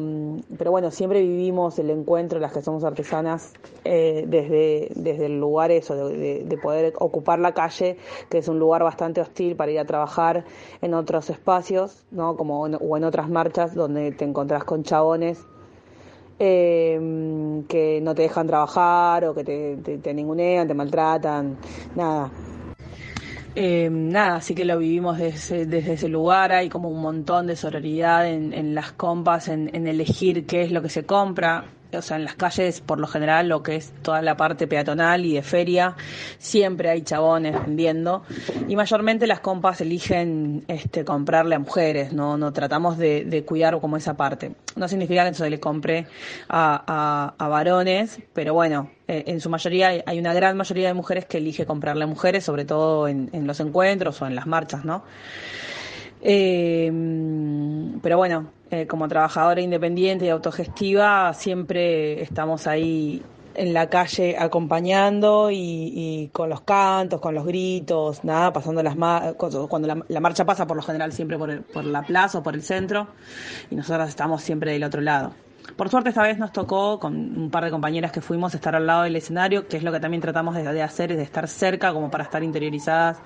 pero 0.57 0.71
bueno, 0.71 0.91
siempre 0.91 1.21
vivimos 1.21 1.77
el 1.79 1.89
encuentro, 1.89 2.39
las 2.39 2.53
que 2.53 2.61
somos 2.61 2.83
artesanas, 2.85 3.53
eh, 3.83 4.23
desde, 4.27 4.89
desde 4.95 5.25
el 5.25 5.39
lugar 5.39 5.71
eso, 5.71 5.95
de, 5.95 6.17
de- 6.17 6.43
de 6.45 6.57
poder 6.57 6.93
ocupar 6.99 7.39
la 7.39 7.53
calle, 7.53 7.97
que 8.29 8.37
es 8.37 8.47
un 8.47 8.57
lugar 8.59 8.83
bastante 8.83 9.19
hostil 9.21 9.55
para 9.55 9.71
ir 9.71 9.79
a 9.79 9.85
trabajar 9.85 10.45
en 10.81 10.93
otros 10.93 11.29
espacios, 11.29 12.05
¿no? 12.11 12.37
Como 12.37 12.65
en- 12.67 12.77
o 12.79 12.95
en 12.97 13.03
otras 13.03 13.29
marchas 13.29 13.75
donde 13.75 14.11
te 14.13 14.23
encontrás 14.25 14.63
con 14.63 14.83
chabones 14.83 15.45
eh, 16.39 17.63
que 17.67 17.99
no 18.01 18.15
te 18.15 18.23
dejan 18.23 18.47
trabajar 18.47 19.25
o 19.25 19.33
que 19.35 19.43
te, 19.43 19.77
te 19.97 20.13
ningunean, 20.13 20.67
te 20.67 20.73
maltratan, 20.73 21.57
nada. 21.95 22.31
Eh, 23.55 23.89
nada, 23.91 24.37
así 24.37 24.53
que 24.53 24.63
lo 24.63 24.77
vivimos 24.77 25.17
desde, 25.17 25.65
desde 25.65 25.93
ese 25.93 26.07
lugar, 26.07 26.51
hay 26.51 26.69
como 26.69 26.89
un 26.89 27.01
montón 27.01 27.47
de 27.47 27.55
sororidad 27.55 28.27
en, 28.27 28.75
las 28.75 28.91
compas, 28.91 29.47
en 29.47 29.87
elegir 29.87 30.45
qué 30.45 30.61
es 30.61 30.71
lo 30.71 30.81
que 30.81 30.89
se 30.89 31.05
compra. 31.05 31.65
O 31.93 32.01
sea, 32.01 32.17
en 32.17 32.23
las 32.23 32.35
calles, 32.35 32.81
por 32.81 32.99
lo 32.99 33.07
general, 33.07 33.47
lo 33.47 33.63
que 33.63 33.75
es 33.75 33.91
toda 34.01 34.21
la 34.21 34.37
parte 34.37 34.67
peatonal 34.67 35.25
y 35.25 35.33
de 35.33 35.41
feria, 35.41 35.95
siempre 36.37 36.89
hay 36.89 37.01
chabones 37.01 37.55
vendiendo. 37.65 38.23
Y 38.67 38.75
mayormente 38.75 39.25
las 39.27 39.39
compas 39.39 39.81
eligen 39.81 40.63
este, 40.67 41.03
comprarle 41.03 41.55
a 41.55 41.59
mujeres, 41.59 42.13
no, 42.13 42.37
no 42.37 42.53
tratamos 42.53 42.97
de, 42.97 43.43
cuidar 43.45 43.79
como 43.79 43.97
esa 43.97 44.15
parte. 44.15 44.51
No 44.75 44.87
significa 44.87 45.27
que 45.27 45.33
se 45.33 45.49
le 45.49 45.59
compre 45.59 46.07
a, 46.47 47.33
a, 47.37 47.47
varones, 47.47 48.19
pero 48.33 48.53
bueno, 48.53 48.91
eh, 49.07 49.23
en 49.27 49.41
su 49.41 49.49
mayoría 49.49 50.03
hay 50.05 50.19
una 50.19 50.33
gran 50.33 50.55
mayoría 50.55 50.87
de 50.87 50.93
mujeres 50.93 51.25
que 51.25 51.37
elige 51.37 51.65
comprarle 51.65 52.03
a 52.03 52.07
mujeres, 52.07 52.43
sobre 52.43 52.65
todo 52.65 53.07
en, 53.07 53.29
los 53.47 53.59
encuentros 53.59 54.21
o 54.21 54.27
en 54.27 54.35
las 54.35 54.45
marchas, 54.45 54.85
¿no? 54.85 55.03
Eh, 56.21 56.91
pero 58.01 58.17
bueno, 58.17 58.51
eh, 58.71 58.85
como 58.87 59.07
trabajadora 59.07 59.61
independiente 59.61 60.25
y 60.25 60.29
autogestiva, 60.29 61.33
siempre 61.33 62.21
estamos 62.21 62.67
ahí 62.67 63.23
en 63.55 63.73
la 63.73 63.89
calle 63.89 64.37
acompañando 64.37 65.49
y, 65.51 66.29
con 66.31 66.49
los 66.49 66.61
cantos, 66.61 67.19
con 67.19 67.33
los 67.35 67.45
gritos, 67.45 68.23
nada, 68.23 68.53
pasando 68.53 68.83
las 68.83 68.95
cuando 69.67 69.87
la, 70.07 70.19
marcha 70.19 70.45
pasa 70.45 70.67
por 70.67 70.77
lo 70.77 70.83
general 70.83 71.11
siempre 71.11 71.37
por, 71.37 71.63
por 71.63 71.83
la 71.83 72.03
plaza 72.03 72.37
o 72.37 72.43
por 72.43 72.53
el 72.53 72.61
centro 72.61 73.07
y 73.69 73.75
nosotras 73.75 74.09
estamos 74.09 74.41
siempre 74.41 74.71
del 74.71 74.83
otro 74.83 75.01
lado. 75.01 75.33
Por 75.75 75.89
suerte 75.89 76.09
esta 76.09 76.23
vez 76.23 76.37
nos 76.37 76.51
tocó 76.51 76.99
con 76.99 77.15
un 77.15 77.51
par 77.51 77.63
de 77.65 77.71
compañeras 77.71 78.11
que 78.11 78.21
fuimos 78.21 78.53
estar 78.55 78.75
al 78.75 78.87
lado 78.87 79.03
del 79.03 79.15
escenario, 79.15 79.67
que 79.67 79.77
es 79.77 79.83
lo 79.83 79.91
que 79.91 79.99
también 79.99 80.21
tratamos 80.21 80.55
de, 80.55 80.63
de 80.63 80.81
hacer, 80.81 81.11
es 81.11 81.17
de 81.17 81.23
estar 81.23 81.47
cerca 81.47 81.93
como 81.93 82.09
para 82.09 82.23
estar 82.23 82.43
interiorizadas 82.43 83.17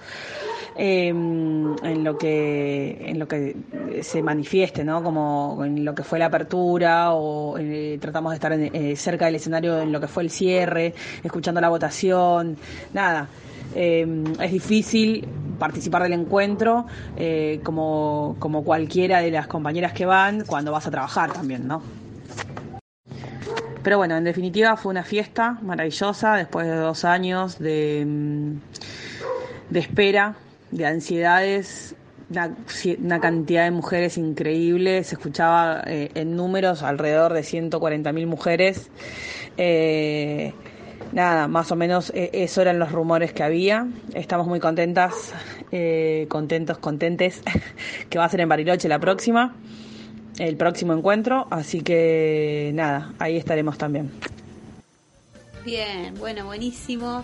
eh, 0.75 1.07
en 1.07 2.03
lo 2.03 2.17
que 2.17 3.05
en 3.05 3.19
lo 3.19 3.27
que 3.27 3.55
se 4.01 4.21
manifieste, 4.21 4.83
¿no? 4.83 5.03
Como 5.03 5.63
en 5.63 5.85
lo 5.85 5.93
que 5.95 6.03
fue 6.03 6.19
la 6.19 6.25
apertura 6.27 7.13
o 7.13 7.57
eh, 7.57 7.97
tratamos 8.01 8.31
de 8.31 8.35
estar 8.35 8.53
eh, 8.53 8.95
cerca 8.95 9.25
del 9.25 9.35
escenario 9.35 9.79
en 9.81 9.91
lo 9.91 9.99
que 9.99 10.07
fue 10.07 10.23
el 10.23 10.29
cierre, 10.29 10.93
escuchando 11.23 11.61
la 11.61 11.69
votación, 11.69 12.57
nada. 12.93 13.27
Em, 13.75 14.23
es 14.39 14.51
difícil 14.51 15.27
participar 15.57 16.03
del 16.03 16.13
encuentro 16.13 16.85
eh, 17.17 17.59
como, 17.63 18.35
como 18.39 18.63
cualquiera 18.63 19.19
de 19.19 19.31
las 19.31 19.47
compañeras 19.47 19.93
que 19.93 20.05
van 20.05 20.43
cuando 20.45 20.71
vas 20.71 20.85
a 20.85 20.91
trabajar 20.91 21.31
también, 21.33 21.67
¿no? 21.67 21.81
Pero 23.81 23.97
bueno, 23.97 24.15
en 24.15 24.23
definitiva 24.23 24.77
fue 24.77 24.91
una 24.91 25.03
fiesta 25.03 25.57
maravillosa 25.61 26.35
después 26.35 26.67
de 26.67 26.75
dos 26.75 27.03
años 27.03 27.59
de, 27.59 28.05
mm, 28.07 28.53
de 29.71 29.79
espera 29.79 30.35
de 30.73 30.85
ansiedades, 30.85 31.95
una, 32.99 33.19
cantidad 33.19 33.65
de 33.65 33.71
mujeres 33.71 34.17
increíble, 34.17 35.03
se 35.03 35.15
escuchaba 35.15 35.83
eh, 35.85 36.09
en 36.15 36.35
números 36.35 36.83
alrededor 36.83 37.33
de 37.33 37.41
140.000 37.41 38.25
mujeres. 38.25 38.89
Eh, 39.57 40.53
nada, 41.11 41.47
más 41.47 41.71
o 41.71 41.75
menos 41.75 42.11
eh, 42.15 42.31
eso 42.33 42.61
eran 42.61 42.79
los 42.79 42.91
rumores 42.91 43.33
que 43.33 43.43
había. 43.43 43.87
Estamos 44.13 44.47
muy 44.47 44.59
contentas, 44.59 45.33
contentos, 46.27 46.77
contentes, 46.79 47.41
que 48.09 48.17
va 48.17 48.25
a 48.25 48.29
ser 48.29 48.41
en 48.41 48.49
Bariloche 48.49 48.87
la 48.87 48.99
próxima, 48.99 49.55
el 50.39 50.57
próximo 50.57 50.93
encuentro, 50.93 51.47
así 51.51 51.81
que 51.81 52.71
nada, 52.73 53.13
ahí 53.19 53.37
estaremos 53.37 53.77
también. 53.77 54.11
Bien, 55.63 56.13
bueno, 56.15 56.45
buenísimo. 56.45 57.23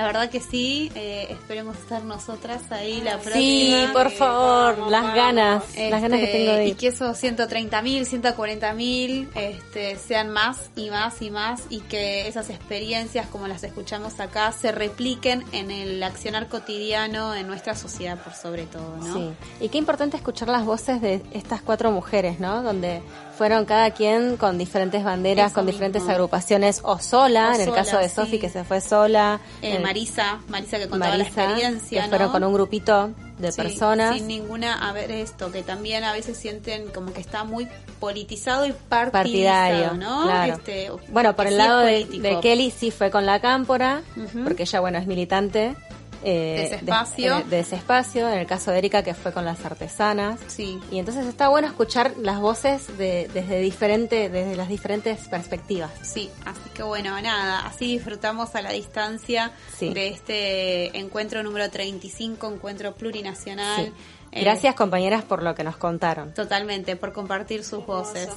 La 0.00 0.06
verdad 0.06 0.30
que 0.30 0.40
sí, 0.40 0.90
eh, 0.94 1.26
esperemos 1.28 1.76
estar 1.76 2.02
nosotras 2.04 2.72
ahí 2.72 3.02
la 3.02 3.18
próxima. 3.18 3.36
Sí, 3.36 3.86
por 3.92 4.10
favor, 4.10 4.90
las 4.90 5.14
ganas, 5.14 5.62
las 5.76 6.00
ganas 6.00 6.20
que 6.20 6.24
este, 6.24 6.38
tengo 6.38 6.52
de 6.52 6.64
ir. 6.64 6.72
Y 6.72 6.74
que 6.74 6.86
esos 6.86 7.22
130.000, 7.22 7.82
mil, 7.82 8.06
140 8.06 8.72
mil 8.72 9.28
este, 9.34 9.96
sean 9.96 10.30
más 10.30 10.70
y 10.74 10.88
más 10.88 11.20
y 11.20 11.30
más 11.30 11.64
y 11.68 11.80
que 11.80 12.26
esas 12.26 12.48
experiencias 12.48 13.26
como 13.26 13.46
las 13.46 13.62
escuchamos 13.62 14.20
acá 14.20 14.52
se 14.52 14.72
repliquen 14.72 15.44
en 15.52 15.70
el 15.70 16.02
accionar 16.02 16.48
cotidiano 16.48 17.34
en 17.34 17.46
nuestra 17.46 17.74
sociedad 17.74 18.16
por 18.16 18.32
sobre 18.32 18.64
todo, 18.64 18.96
¿no? 18.96 19.14
Sí, 19.14 19.30
y 19.60 19.68
qué 19.68 19.76
importante 19.76 20.16
escuchar 20.16 20.48
las 20.48 20.64
voces 20.64 21.02
de 21.02 21.20
estas 21.32 21.60
cuatro 21.60 21.90
mujeres, 21.90 22.40
¿no? 22.40 22.62
Donde 22.62 23.02
fueron 23.40 23.64
cada 23.64 23.90
quien 23.92 24.36
con 24.36 24.58
diferentes 24.58 25.02
banderas, 25.02 25.54
con 25.54 25.64
diferentes 25.64 26.06
agrupaciones 26.06 26.82
o 26.82 26.98
sola, 26.98 27.54
en 27.54 27.62
el 27.62 27.72
caso 27.72 27.96
de 27.96 28.10
Sofi 28.10 28.38
que 28.38 28.50
se 28.50 28.64
fue 28.64 28.82
sola. 28.82 29.40
Eh, 29.62 29.78
Marisa, 29.78 30.40
Marisa 30.48 30.78
que 30.78 30.88
contaba 30.90 31.16
la 31.16 31.24
experiencia. 31.24 32.02
Que 32.02 32.08
fueron 32.10 32.32
con 32.32 32.44
un 32.44 32.52
grupito 32.52 33.12
de 33.38 33.50
personas. 33.54 34.14
Sin 34.14 34.26
ninguna, 34.26 34.86
a 34.86 34.92
ver 34.92 35.10
esto, 35.10 35.50
que 35.50 35.62
también 35.62 36.04
a 36.04 36.12
veces 36.12 36.36
sienten 36.36 36.88
como 36.88 37.14
que 37.14 37.22
está 37.22 37.44
muy 37.44 37.66
politizado 37.98 38.66
y 38.66 38.74
partidario, 38.90 39.94
¿no? 39.94 40.30
Este, 40.44 40.90
bueno, 41.08 41.34
por 41.34 41.46
el 41.46 41.56
lado 41.56 41.78
de, 41.78 42.38
Kelly 42.42 42.70
sí 42.70 42.90
fue 42.90 43.10
con 43.10 43.24
la 43.24 43.40
cámpora, 43.40 44.02
porque 44.44 44.64
ella, 44.64 44.80
bueno, 44.80 44.98
es 44.98 45.06
militante 45.06 45.76
eh, 46.22 46.56
de 46.56 46.64
ese 46.64 46.74
espacio. 46.76 47.38
Eh, 47.38 47.44
de, 47.44 47.60
ese 47.60 47.76
espacio, 47.76 48.28
en 48.28 48.38
el 48.38 48.46
caso 48.46 48.70
de 48.70 48.78
Erika 48.78 49.02
que 49.02 49.14
fue 49.14 49.32
con 49.32 49.44
las 49.44 49.64
artesanas. 49.64 50.38
Sí. 50.46 50.78
Y 50.90 50.98
entonces 50.98 51.26
está 51.26 51.48
bueno 51.48 51.68
escuchar 51.68 52.14
las 52.18 52.40
voces 52.40 52.98
de, 52.98 53.30
desde 53.32 53.60
diferente, 53.60 54.28
desde 54.28 54.56
las 54.56 54.68
diferentes 54.68 55.28
perspectivas. 55.28 55.90
Sí, 56.02 56.30
así 56.44 56.70
que 56.74 56.82
bueno, 56.82 57.20
nada, 57.20 57.66
así 57.66 57.86
disfrutamos 57.86 58.54
a 58.54 58.62
la 58.62 58.72
distancia 58.72 59.52
de 59.80 60.08
este 60.08 60.98
encuentro 60.98 61.42
número 61.42 61.70
35, 61.70 62.46
encuentro 62.48 62.94
plurinacional. 62.94 63.92
Eh, 64.32 64.42
Gracias 64.42 64.74
compañeras 64.74 65.24
por 65.24 65.42
lo 65.42 65.54
que 65.54 65.64
nos 65.64 65.76
contaron. 65.76 66.32
Totalmente, 66.34 66.96
por 66.96 67.12
compartir 67.12 67.64
sus 67.64 67.84
voces. 67.84 68.28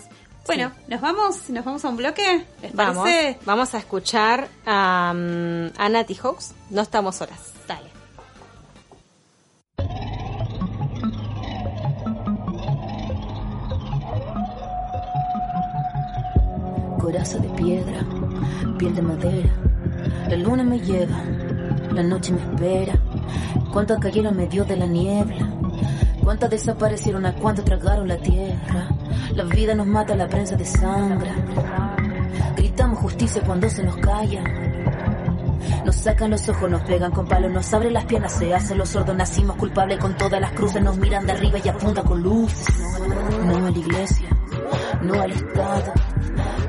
Bueno, 0.45 0.73
nos 0.87 0.99
vamos, 0.99 1.49
nos 1.49 1.63
vamos 1.63 1.85
a 1.85 1.89
un 1.89 1.97
bloque. 1.97 2.45
vamos, 2.73 3.07
vamos 3.45 3.73
a 3.73 3.77
escuchar 3.77 4.49
a, 4.65 5.13
um, 5.15 5.71
Hawks. 6.21 6.53
No 6.69 6.81
estamos 6.81 7.15
solas. 7.15 7.52
Coraza 17.03 17.37
de 17.37 17.49
piedra, 17.49 17.99
piel 18.77 18.95
de 18.95 19.01
madera. 19.01 19.49
La 20.29 20.37
luna 20.37 20.63
me 20.63 20.79
lleva, 20.79 21.21
la 21.91 22.01
noche 22.01 22.31
me 22.31 22.39
espera. 22.39 22.93
Cuántas 23.73 23.99
cayeron 23.99 24.37
medio 24.37 24.63
de 24.63 24.77
la 24.77 24.85
niebla, 24.85 25.49
cuántas 26.23 26.49
desaparecieron, 26.49 27.25
a 27.25 27.35
cuánto 27.35 27.61
tragaron 27.61 28.07
la 28.07 28.15
tierra. 28.15 28.87
La 29.35 29.43
vida 29.43 29.75
nos 29.75 29.85
mata, 29.85 30.15
la 30.15 30.29
prensa 30.29 30.55
de 30.55 30.63
sangre. 30.63 31.29
Gritamos 32.55 32.99
justicia 32.99 33.41
cuando 33.45 33.69
se 33.69 33.83
nos 33.83 33.97
calla. 33.97 34.41
Nos 35.83 35.95
sacan 35.95 36.31
los 36.31 36.47
ojos, 36.47 36.71
nos 36.71 36.83
pegan 36.83 37.11
con 37.11 37.25
palos, 37.25 37.51
nos 37.51 37.73
abren 37.73 37.91
las 37.91 38.05
piernas, 38.05 38.31
se 38.31 38.53
hacen 38.53 38.77
los 38.77 38.87
sordos, 38.87 39.13
nacimos 39.13 39.57
culpables 39.57 39.99
con 39.99 40.15
todas 40.15 40.39
las 40.39 40.53
cruces, 40.53 40.81
nos 40.81 40.95
miran 40.95 41.25
de 41.25 41.33
arriba 41.33 41.59
y 41.61 41.67
apuntan 41.67 42.05
con 42.05 42.23
luces. 42.23 42.73
No 43.45 43.57
a 43.57 43.71
la 43.71 43.77
iglesia, 43.77 44.29
no 45.01 45.21
al 45.21 45.31
Estado, 45.31 45.93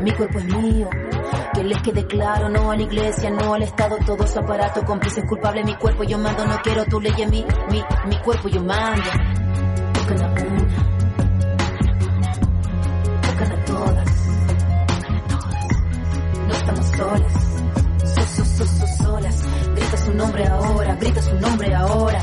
mi 0.04 0.12
cuerpo 0.12 0.38
es 0.38 0.44
mío. 0.44 0.90
Que 1.54 1.64
les 1.64 1.82
quede 1.82 2.06
claro, 2.06 2.48
no 2.48 2.70
a 2.70 2.76
la 2.76 2.82
iglesia, 2.82 3.30
no 3.30 3.54
al 3.54 3.62
Estado, 3.62 3.96
todo 4.04 4.26
su 4.26 4.38
aparato, 4.38 4.84
cómplices 4.84 5.24
culpables, 5.26 5.64
mi 5.64 5.74
cuerpo 5.76 6.04
yo 6.04 6.18
mando, 6.18 6.44
no 6.46 6.60
quiero 6.62 6.84
tu 6.84 7.00
ley 7.00 7.12
mí, 7.26 7.44
mi, 7.70 7.82
mi 8.06 8.16
cuerpo 8.18 8.48
yo 8.48 8.62
mando. 8.62 9.10
Tocan 9.94 10.22
a 10.22 10.28
una, 10.28 10.76
tocan 13.22 13.52
a 13.52 13.64
todas, 13.64 14.26
no 16.46 16.54
estamos 16.54 16.86
solas, 16.86 17.32
so, 18.14 18.44
so, 18.44 18.64
so, 18.66 18.86
solas, 19.02 19.42
grita 19.74 19.96
su 19.96 20.14
nombre 20.14 20.46
ahora, 20.46 20.94
grita 20.96 21.22
su 21.22 21.34
nombre 21.40 21.74
ahora, 21.74 22.20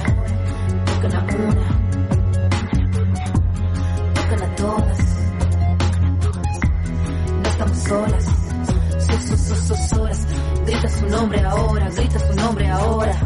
tocan 0.86 1.16
a 1.16 1.24
una, 1.24 1.81
solas, 7.92 8.24
so, 9.00 9.38
so, 9.38 9.56
so, 9.56 9.76
solas. 9.76 10.28
Grita 10.66 10.88
su 10.88 11.08
nombre 11.08 11.42
ahora, 11.42 11.90
grita 11.90 12.20
su 12.20 12.34
nombre 12.36 12.70
ahora. 12.70 13.20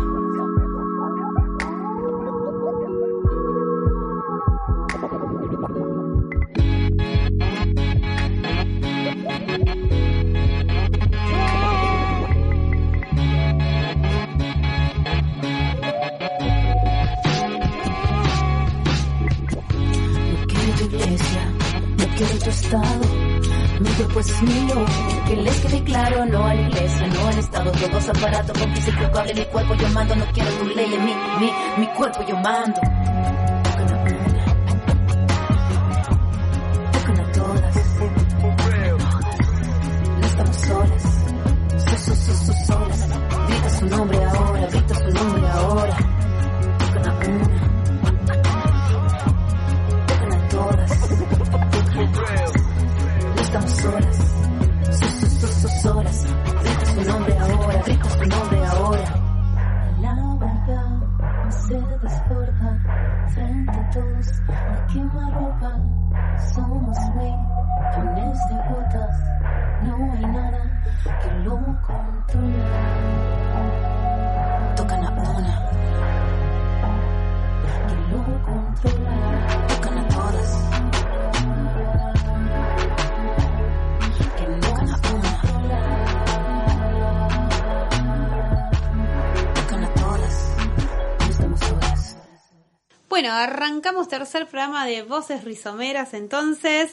Estado 22.47 23.04
cuerpo 24.15 24.31
es 24.31 24.41
mío, 24.43 24.85
que 25.27 25.35
les 25.35 25.59
quede 25.59 25.83
claro, 25.83 26.25
no 26.25 26.45
a 26.45 26.53
la 26.53 26.61
iglesia, 26.61 27.07
no 27.07 27.27
al 27.27 27.37
Estado, 27.37 27.71
todos 27.71 28.09
aparatos, 28.09 28.57
cómplice 28.57 28.95
culpable, 28.95 29.33
mi 29.33 29.45
cuerpo 29.45 29.75
yo 29.75 29.89
mando, 29.89 30.15
no 30.15 30.25
quiero 30.33 30.51
tu 30.51 30.65
ley 30.67 30.93
en 30.93 31.05
mí, 31.05 31.13
mi, 31.39 31.51
mi 31.81 31.87
cuerpo 31.93 32.25
yo 32.25 32.37
mando. 32.37 32.79
Arrancamos 93.45 94.07
tercer 94.07 94.47
programa 94.47 94.85
de 94.85 95.03
Voces 95.03 95.43
Rizomeras 95.43 96.13
entonces. 96.13 96.91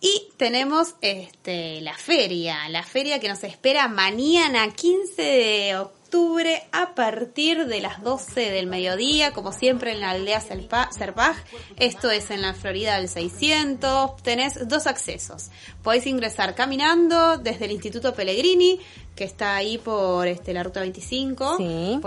Y 0.00 0.28
tenemos 0.36 0.96
este 1.00 1.80
la 1.80 1.94
feria, 1.96 2.68
la 2.68 2.82
feria 2.82 3.20
que 3.20 3.28
nos 3.28 3.42
espera 3.42 3.88
mañana 3.88 4.68
15 4.70 5.22
de 5.22 5.76
octubre 5.78 6.62
a 6.72 6.94
partir 6.94 7.64
de 7.66 7.80
las 7.80 8.02
12 8.02 8.50
del 8.50 8.66
mediodía, 8.66 9.32
como 9.32 9.50
siempre 9.50 9.92
en 9.92 10.00
la 10.00 10.10
aldea 10.10 10.42
Serpa- 10.42 10.90
Serpaj. 10.92 11.36
Esto 11.76 12.10
es 12.10 12.30
en 12.30 12.42
la 12.42 12.52
Florida 12.52 12.98
del 12.98 13.08
600. 13.08 14.16
Tenés 14.22 14.68
dos 14.68 14.86
accesos. 14.86 15.50
Podéis 15.82 16.06
ingresar 16.06 16.54
caminando 16.54 17.38
desde 17.38 17.64
el 17.64 17.72
Instituto 17.72 18.14
Pellegrini, 18.14 18.78
que 19.16 19.24
está 19.24 19.56
ahí 19.56 19.78
por 19.78 20.26
este, 20.28 20.52
la 20.52 20.64
ruta 20.64 20.80
25, 20.80 21.56
Sí. 21.56 21.98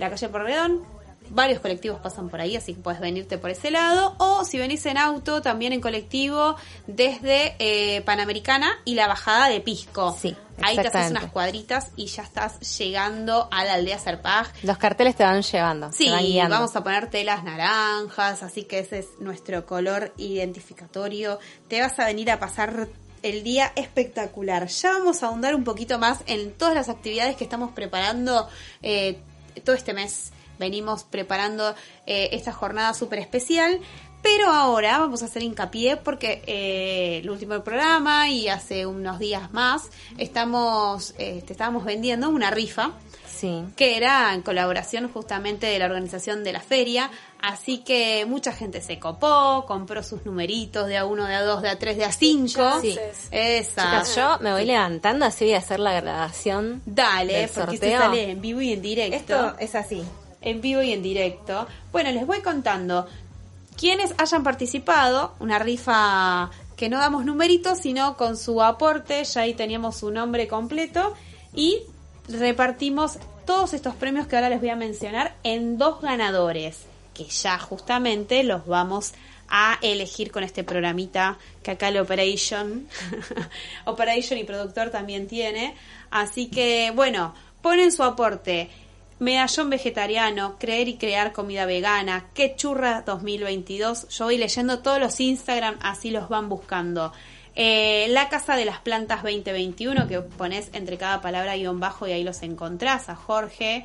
La 0.00 0.10
calle 0.10 0.28
Pueyrredón. 0.28 0.82
Varios 1.30 1.60
colectivos 1.60 2.00
pasan 2.00 2.28
por 2.28 2.40
ahí, 2.40 2.56
así 2.56 2.74
que 2.74 2.80
puedes 2.80 3.00
venirte 3.00 3.38
por 3.38 3.50
ese 3.50 3.70
lado. 3.70 4.14
O 4.18 4.44
si 4.44 4.58
venís 4.58 4.84
en 4.86 4.98
auto, 4.98 5.42
también 5.42 5.72
en 5.72 5.80
colectivo 5.80 6.56
desde 6.86 7.56
eh, 7.58 8.02
Panamericana 8.02 8.78
y 8.84 8.94
la 8.94 9.06
bajada 9.06 9.48
de 9.48 9.60
Pisco. 9.60 10.16
Sí, 10.20 10.36
Ahí 10.60 10.76
te 10.76 10.88
haces 10.88 11.10
unas 11.10 11.30
cuadritas 11.30 11.90
y 11.96 12.06
ya 12.06 12.22
estás 12.22 12.78
llegando 12.78 13.48
a 13.50 13.64
la 13.64 13.74
aldea 13.74 13.98
Serpaj. 13.98 14.48
Los 14.62 14.78
carteles 14.78 15.14
te 15.16 15.22
van 15.22 15.42
llevando, 15.42 15.92
Sí, 15.92 16.10
van 16.10 16.50
vamos 16.50 16.74
a 16.74 16.82
poner 16.82 17.08
telas 17.10 17.44
naranjas, 17.44 18.42
así 18.42 18.64
que 18.64 18.80
ese 18.80 19.00
es 19.00 19.06
nuestro 19.20 19.66
color 19.66 20.12
identificatorio. 20.16 21.38
Te 21.68 21.80
vas 21.80 21.98
a 21.98 22.06
venir 22.06 22.30
a 22.30 22.40
pasar 22.40 22.88
el 23.22 23.42
día 23.42 23.72
espectacular. 23.76 24.66
Ya 24.66 24.92
vamos 24.92 25.22
a 25.22 25.26
ahondar 25.26 25.54
un 25.54 25.64
poquito 25.64 25.98
más 25.98 26.20
en 26.26 26.52
todas 26.52 26.74
las 26.74 26.88
actividades 26.88 27.36
que 27.36 27.44
estamos 27.44 27.72
preparando 27.72 28.48
eh, 28.82 29.18
todo 29.64 29.76
este 29.76 29.92
mes. 29.92 30.32
Venimos 30.58 31.04
preparando 31.04 31.74
eh, 32.06 32.30
esta 32.32 32.52
jornada 32.52 32.94
súper 32.94 33.18
especial. 33.20 33.80
Pero 34.20 34.50
ahora 34.50 34.98
vamos 34.98 35.22
a 35.22 35.26
hacer 35.26 35.44
hincapié 35.44 35.96
porque 35.96 36.42
eh, 36.46 37.20
el 37.22 37.30
último 37.30 37.62
programa 37.62 38.28
y 38.28 38.48
hace 38.48 38.84
unos 38.84 39.20
días 39.20 39.52
más 39.52 39.90
estamos, 40.18 41.14
eh, 41.18 41.42
te 41.46 41.52
estábamos 41.52 41.84
vendiendo 41.84 42.28
una 42.28 42.50
rifa 42.50 42.90
Sí. 43.26 43.62
que 43.76 43.96
era 43.96 44.34
en 44.34 44.42
colaboración 44.42 45.08
justamente 45.12 45.66
de 45.68 45.78
la 45.78 45.84
organización 45.84 46.42
de 46.42 46.52
la 46.52 46.60
feria, 46.60 47.08
así 47.40 47.78
que 47.78 48.26
mucha 48.26 48.52
gente 48.52 48.80
se 48.80 48.98
copó, 48.98 49.64
compró 49.68 50.02
sus 50.02 50.26
numeritos 50.26 50.88
de 50.88 50.98
A1, 51.00 51.24
de 51.28 51.34
A2, 51.36 51.60
de 51.60 51.70
A3, 51.70 51.94
de 51.94 52.04
A5. 52.04 52.80
Sí. 52.80 52.98
Esa. 53.30 53.82
Chicas, 53.84 54.16
yo 54.16 54.38
me 54.40 54.50
voy 54.50 54.64
levantando, 54.64 55.24
así 55.24 55.44
voy 55.44 55.54
a 55.54 55.58
hacer 55.58 55.78
la 55.78 55.92
grabación. 56.00 56.82
Dale, 56.84 57.34
del 57.34 57.48
porque 57.50 57.76
sorteo. 57.76 58.00
sale 58.00 58.30
en 58.32 58.40
vivo 58.40 58.60
y 58.60 58.72
en 58.72 58.82
directo. 58.82 59.16
Esto 59.16 59.56
es 59.60 59.74
así. 59.76 60.02
En 60.40 60.60
vivo 60.60 60.82
y 60.82 60.92
en 60.92 61.02
directo. 61.02 61.66
Bueno, 61.92 62.10
les 62.10 62.26
voy 62.26 62.40
contando 62.40 63.06
quienes 63.76 64.14
hayan 64.18 64.42
participado, 64.42 65.34
una 65.38 65.58
rifa 65.58 66.50
que 66.76 66.88
no 66.88 66.98
damos 66.98 67.24
numeritos, 67.24 67.78
sino 67.78 68.16
con 68.16 68.36
su 68.36 68.62
aporte, 68.62 69.24
ya 69.24 69.42
ahí 69.42 69.54
teníamos 69.54 69.96
su 69.96 70.10
nombre 70.10 70.48
completo 70.48 71.14
y 71.54 71.82
repartimos 72.28 73.18
todos 73.46 73.72
estos 73.72 73.94
premios 73.94 74.26
que 74.26 74.36
ahora 74.36 74.50
les 74.50 74.60
voy 74.60 74.70
a 74.70 74.76
mencionar 74.76 75.34
en 75.42 75.78
dos 75.78 76.00
ganadores, 76.00 76.82
que 77.14 77.24
ya 77.24 77.58
justamente 77.58 78.42
los 78.44 78.66
vamos 78.66 79.14
a 79.48 79.78
elegir 79.80 80.30
con 80.30 80.44
este 80.44 80.62
programita 80.62 81.38
que 81.62 81.70
acá 81.70 81.88
el 81.88 81.98
Operation, 81.98 82.86
Operation 83.86 84.38
y 84.38 84.44
productor 84.44 84.90
también 84.90 85.26
tiene. 85.26 85.74
Así 86.10 86.48
que, 86.48 86.92
bueno, 86.94 87.34
ponen 87.62 87.92
su 87.92 88.02
aporte. 88.02 88.70
Medallón 89.18 89.68
vegetariano, 89.68 90.56
creer 90.58 90.86
y 90.86 90.96
crear 90.96 91.32
comida 91.32 91.66
vegana, 91.66 92.26
que 92.34 92.54
churra 92.54 93.02
2022. 93.02 94.08
Yo 94.08 94.26
voy 94.26 94.38
leyendo 94.38 94.78
todos 94.78 95.00
los 95.00 95.18
Instagram, 95.18 95.76
así 95.82 96.10
los 96.10 96.28
van 96.28 96.48
buscando. 96.48 97.12
Eh, 97.56 98.06
la 98.10 98.28
Casa 98.28 98.54
de 98.54 98.64
las 98.64 98.78
Plantas 98.78 99.24
2021, 99.24 100.06
que 100.06 100.20
pones 100.20 100.70
entre 100.72 100.96
cada 100.96 101.20
palabra 101.20 101.56
guion 101.56 101.80
bajo 101.80 102.06
y 102.06 102.12
ahí 102.12 102.22
los 102.22 102.42
encontrás 102.42 103.08
a 103.08 103.16
Jorge. 103.16 103.84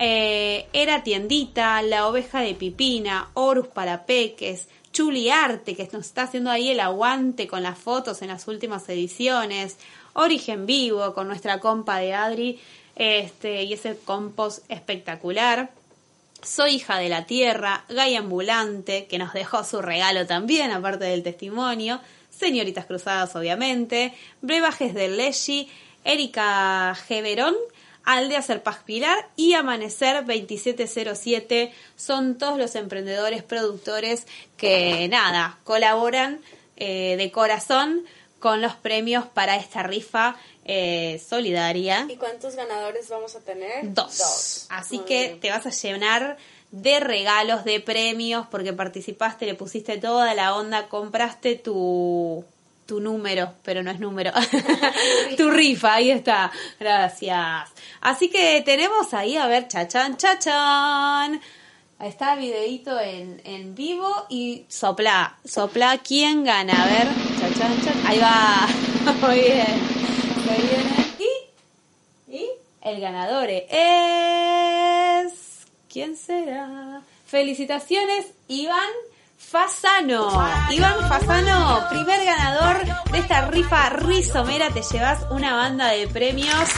Eh, 0.00 0.66
era 0.72 1.04
Tiendita, 1.04 1.80
La 1.82 2.08
Oveja 2.08 2.40
de 2.40 2.54
Pipina, 2.54 3.28
Horus 3.34 3.68
para 3.68 4.04
Peques, 4.04 4.66
Chuli 4.92 5.30
Arte, 5.30 5.76
que 5.76 5.88
nos 5.92 6.06
está 6.06 6.24
haciendo 6.24 6.50
ahí 6.50 6.70
el 6.70 6.80
aguante 6.80 7.46
con 7.46 7.62
las 7.62 7.78
fotos 7.78 8.20
en 8.22 8.28
las 8.28 8.48
últimas 8.48 8.88
ediciones. 8.88 9.78
Origen 10.14 10.66
Vivo, 10.66 11.14
con 11.14 11.28
nuestra 11.28 11.60
compa 11.60 11.98
de 11.98 12.14
Adri, 12.14 12.60
este, 12.96 13.62
y 13.64 13.72
ese 13.72 13.96
compost 13.96 14.64
espectacular. 14.68 15.70
Soy 16.42 16.72
hija 16.74 16.98
de 16.98 17.08
la 17.08 17.26
tierra, 17.26 17.84
Gaia 17.88 18.18
Ambulante, 18.18 19.06
que 19.06 19.18
nos 19.18 19.32
dejó 19.32 19.62
su 19.64 19.80
regalo 19.80 20.26
también, 20.26 20.72
aparte 20.72 21.04
del 21.04 21.22
testimonio. 21.22 22.00
Señoritas 22.30 22.86
Cruzadas, 22.86 23.36
obviamente. 23.36 24.12
Brebajes 24.40 24.94
del 24.94 25.16
Leshi, 25.16 25.68
Erika 26.04 26.96
Geverón, 27.06 27.54
Aldea 28.04 28.42
Serpaz 28.42 28.78
Pilar 28.82 29.28
y 29.36 29.52
Amanecer 29.52 30.24
2707. 30.26 31.72
Son 31.96 32.36
todos 32.36 32.58
los 32.58 32.74
emprendedores, 32.74 33.44
productores 33.44 34.26
que, 34.56 35.08
nada, 35.08 35.58
colaboran 35.62 36.40
eh, 36.76 37.14
de 37.16 37.30
corazón 37.30 38.04
con 38.40 38.60
los 38.60 38.74
premios 38.74 39.24
para 39.26 39.54
esta 39.56 39.84
rifa 39.84 40.36
eh, 40.64 41.20
solidaria. 41.26 42.06
¿Y 42.08 42.16
cuántos 42.16 42.54
ganadores 42.56 43.08
vamos 43.08 43.34
a 43.34 43.40
tener? 43.40 43.92
Dos. 43.94 44.66
Así 44.70 44.98
Muy 44.98 45.06
que 45.06 45.26
bien. 45.28 45.40
te 45.40 45.50
vas 45.50 45.66
a 45.66 45.70
llenar 45.70 46.36
de 46.70 47.00
regalos, 47.00 47.64
de 47.64 47.80
premios, 47.80 48.46
porque 48.50 48.72
participaste, 48.72 49.46
le 49.46 49.54
pusiste 49.54 49.98
toda 49.98 50.34
la 50.34 50.56
onda, 50.56 50.88
compraste 50.88 51.56
tu 51.56 52.44
tu 52.86 53.00
número, 53.00 53.54
pero 53.62 53.82
no 53.82 53.90
es 53.90 54.00
número, 54.00 54.32
tu 55.36 55.50
rifa, 55.50 55.94
ahí 55.94 56.10
está, 56.10 56.50
gracias. 56.80 57.70
Así 58.00 58.28
que 58.28 58.60
tenemos 58.66 59.14
ahí, 59.14 59.36
a 59.36 59.46
ver, 59.46 59.68
chachan, 59.68 60.16
chachan. 60.16 61.40
Ahí 61.98 62.08
está 62.08 62.34
el 62.34 62.40
videito 62.40 62.98
en, 63.00 63.40
en 63.44 63.74
vivo 63.74 64.26
y 64.28 64.66
sopla, 64.68 65.38
sopla, 65.44 65.98
¿quién 65.98 66.44
gana? 66.44 66.82
A 66.82 66.86
ver, 66.86 67.08
chachan, 67.40 67.80
chachan. 67.82 68.06
Ahí 68.06 68.18
va, 68.18 68.68
muy 69.26 69.40
bien. 69.40 69.91
Y 71.18 71.42
y 72.28 72.46
el 72.80 73.00
ganador 73.00 73.48
es... 73.50 73.62
¿Quién 75.88 76.16
será? 76.16 77.02
Felicitaciones, 77.26 78.26
Iván 78.48 78.90
Fasano. 79.36 80.30
Iván 80.70 81.08
Fasano, 81.08 81.86
primer 81.90 82.24
ganador 82.24 82.84
de 83.12 83.18
esta 83.18 83.50
rifa 83.50 83.90
rizomera. 83.90 84.70
Te 84.70 84.80
llevas 84.80 85.26
una 85.30 85.54
banda 85.54 85.88
de 85.88 86.08
premios. 86.08 86.70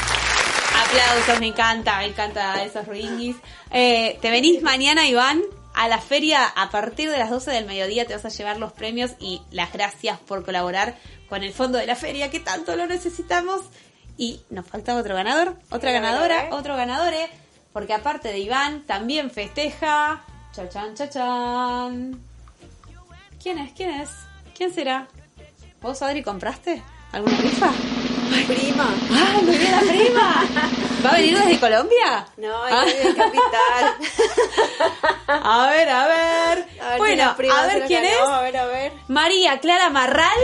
Aplausos, 0.77 1.39
me 1.39 1.47
encanta, 1.47 1.99
me 1.99 2.07
encanta 2.07 2.64
esos 2.64 2.87
ringis. 2.89 3.37
Eh, 3.70 4.18
te 4.20 4.31
venís 4.31 4.62
mañana, 4.62 5.07
Iván, 5.07 5.43
a 5.75 5.87
la 5.87 5.99
feria 5.99 6.47
a 6.47 6.70
partir 6.70 7.11
de 7.11 7.18
las 7.18 7.31
12 7.31 7.53
del 7.53 7.66
mediodía. 7.66 8.07
Te 8.07 8.14
vas 8.14 8.25
a 8.25 8.31
llevar 8.31 8.59
los 8.59 8.72
premios 8.72 9.12
y 9.20 9.43
las 9.53 9.72
gracias 9.72 10.18
por 10.18 10.45
colaborar 10.45 10.97
con 11.29 11.43
el 11.43 11.53
fondo 11.53 11.79
de 11.79 11.87
la 11.87 11.97
feria 11.97 12.31
que 12.31 12.41
tanto 12.41 12.77
lo 12.77 12.87
necesitamos. 12.87 13.62
Y 14.16 14.41
nos 14.51 14.66
falta 14.66 14.95
otro 14.97 15.14
ganador, 15.14 15.57
otra 15.70 15.91
ganadora, 15.91 16.49
otro 16.53 16.77
ganadore, 16.77 17.29
porque 17.72 17.95
aparte 17.95 18.29
de 18.29 18.39
Iván, 18.39 18.85
también 18.87 19.31
festeja. 19.31 20.22
Chachan, 20.53 20.95
chachan. 20.95 22.20
¿Quién 23.43 23.59
es? 23.59 23.72
¿Quién 23.72 23.91
es? 23.91 24.11
¿Quién 24.57 24.72
será? 24.72 25.09
¿Vos, 25.83 26.01
Adri, 26.01 26.22
compraste 26.22 26.83
alguna 27.12 27.37
rifa? 27.39 27.72
Prima. 28.47 28.89
¡Ah, 29.12 29.39
muy 29.43 29.57
bien 29.57 29.70
la 29.72 29.81
prima! 29.81 30.45
¿Va 31.05 31.11
a 31.11 31.14
venir 31.14 31.39
desde 31.39 31.61
Colombia? 31.61 32.27
No, 32.37 32.55
Ah. 32.64 32.83
ahí 32.83 32.95
en 33.05 33.14
capital. 33.14 33.95
A 35.29 35.66
ver, 35.70 35.89
a 35.89 36.07
ver. 36.09 36.68
A 36.81 36.89
ver 36.89 36.93
si 36.93 36.99
bueno, 36.99 37.37
prima 37.37 37.62
a 37.62 37.66
ver 37.66 37.87
quién 37.87 38.03
ganó, 38.03 38.14
es. 38.14 38.29
A 38.31 38.41
ver, 38.43 38.57
a 38.57 38.66
ver. 38.66 38.93
María 39.09 39.59
Clara 39.61 39.91
Marral. 39.91 40.39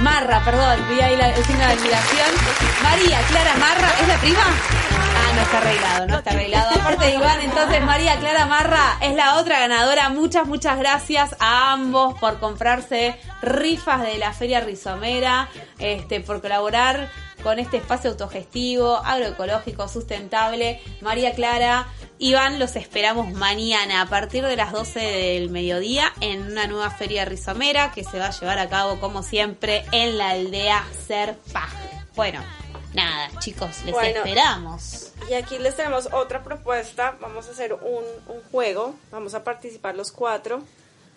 Marra, 0.00 0.44
perdón, 0.44 0.78
vi 0.88 1.00
ahí 1.00 1.14
el 1.14 1.44
signo 1.44 1.60
de 1.60 1.72
admiración. 1.72 2.28
María 2.82 3.20
Clara 3.28 3.54
Marra, 3.56 3.88
¿es 4.00 4.08
la 4.08 4.16
prima? 4.18 4.42
Ah, 4.42 5.32
no 5.34 5.42
está 5.42 5.58
arreglado, 5.58 6.06
no 6.06 6.18
está 6.18 6.30
arreglado. 6.30 6.70
Aparte 6.80 7.04
de 7.06 7.14
Iván, 7.14 7.40
entonces 7.40 7.82
María 7.84 8.18
Clara 8.18 8.46
Marra 8.46 8.98
es 9.00 9.14
la 9.14 9.36
otra 9.36 9.60
ganadora. 9.60 10.08
Muchas, 10.08 10.46
muchas 10.46 10.78
gracias 10.78 11.36
a 11.38 11.72
ambos 11.72 12.18
por 12.18 12.38
comprarse 12.38 13.18
rifas 13.40 14.02
de 14.02 14.18
la 14.18 14.32
Feria 14.32 14.60
Rizomera, 14.60 15.48
este, 15.78 16.20
por 16.20 16.40
colaborar 16.40 17.10
con 17.42 17.58
este 17.58 17.76
espacio 17.78 18.10
autogestivo, 18.10 18.96
agroecológico, 18.96 19.88
sustentable. 19.88 20.80
María 21.00 21.34
Clara, 21.34 21.88
Iván, 22.18 22.58
los 22.58 22.76
esperamos 22.76 23.32
mañana 23.32 24.02
a 24.02 24.06
partir 24.06 24.44
de 24.44 24.56
las 24.56 24.72
12 24.72 25.00
del 25.00 25.50
mediodía 25.50 26.12
en 26.20 26.42
una 26.42 26.66
nueva 26.66 26.90
feria 26.90 27.24
rizomera 27.24 27.92
que 27.92 28.04
se 28.04 28.18
va 28.18 28.26
a 28.26 28.30
llevar 28.30 28.58
a 28.58 28.68
cabo 28.68 29.00
como 29.00 29.22
siempre 29.22 29.84
en 29.92 30.18
la 30.18 30.30
aldea 30.30 30.84
Serpa. 31.06 31.68
Bueno, 32.14 32.42
nada, 32.94 33.30
chicos, 33.40 33.82
les 33.84 33.92
Bueno. 33.94 34.18
esperamos. 34.18 35.12
Y 35.30 35.34
aquí 35.34 35.58
les 35.58 35.76
tenemos 35.76 36.08
otra 36.12 36.42
propuesta. 36.42 37.16
Vamos 37.20 37.48
a 37.48 37.52
hacer 37.52 37.72
un, 37.74 38.04
un 38.28 38.42
juego. 38.50 38.94
Vamos 39.10 39.34
a 39.34 39.44
participar 39.44 39.94
los 39.94 40.12
cuatro. 40.12 40.62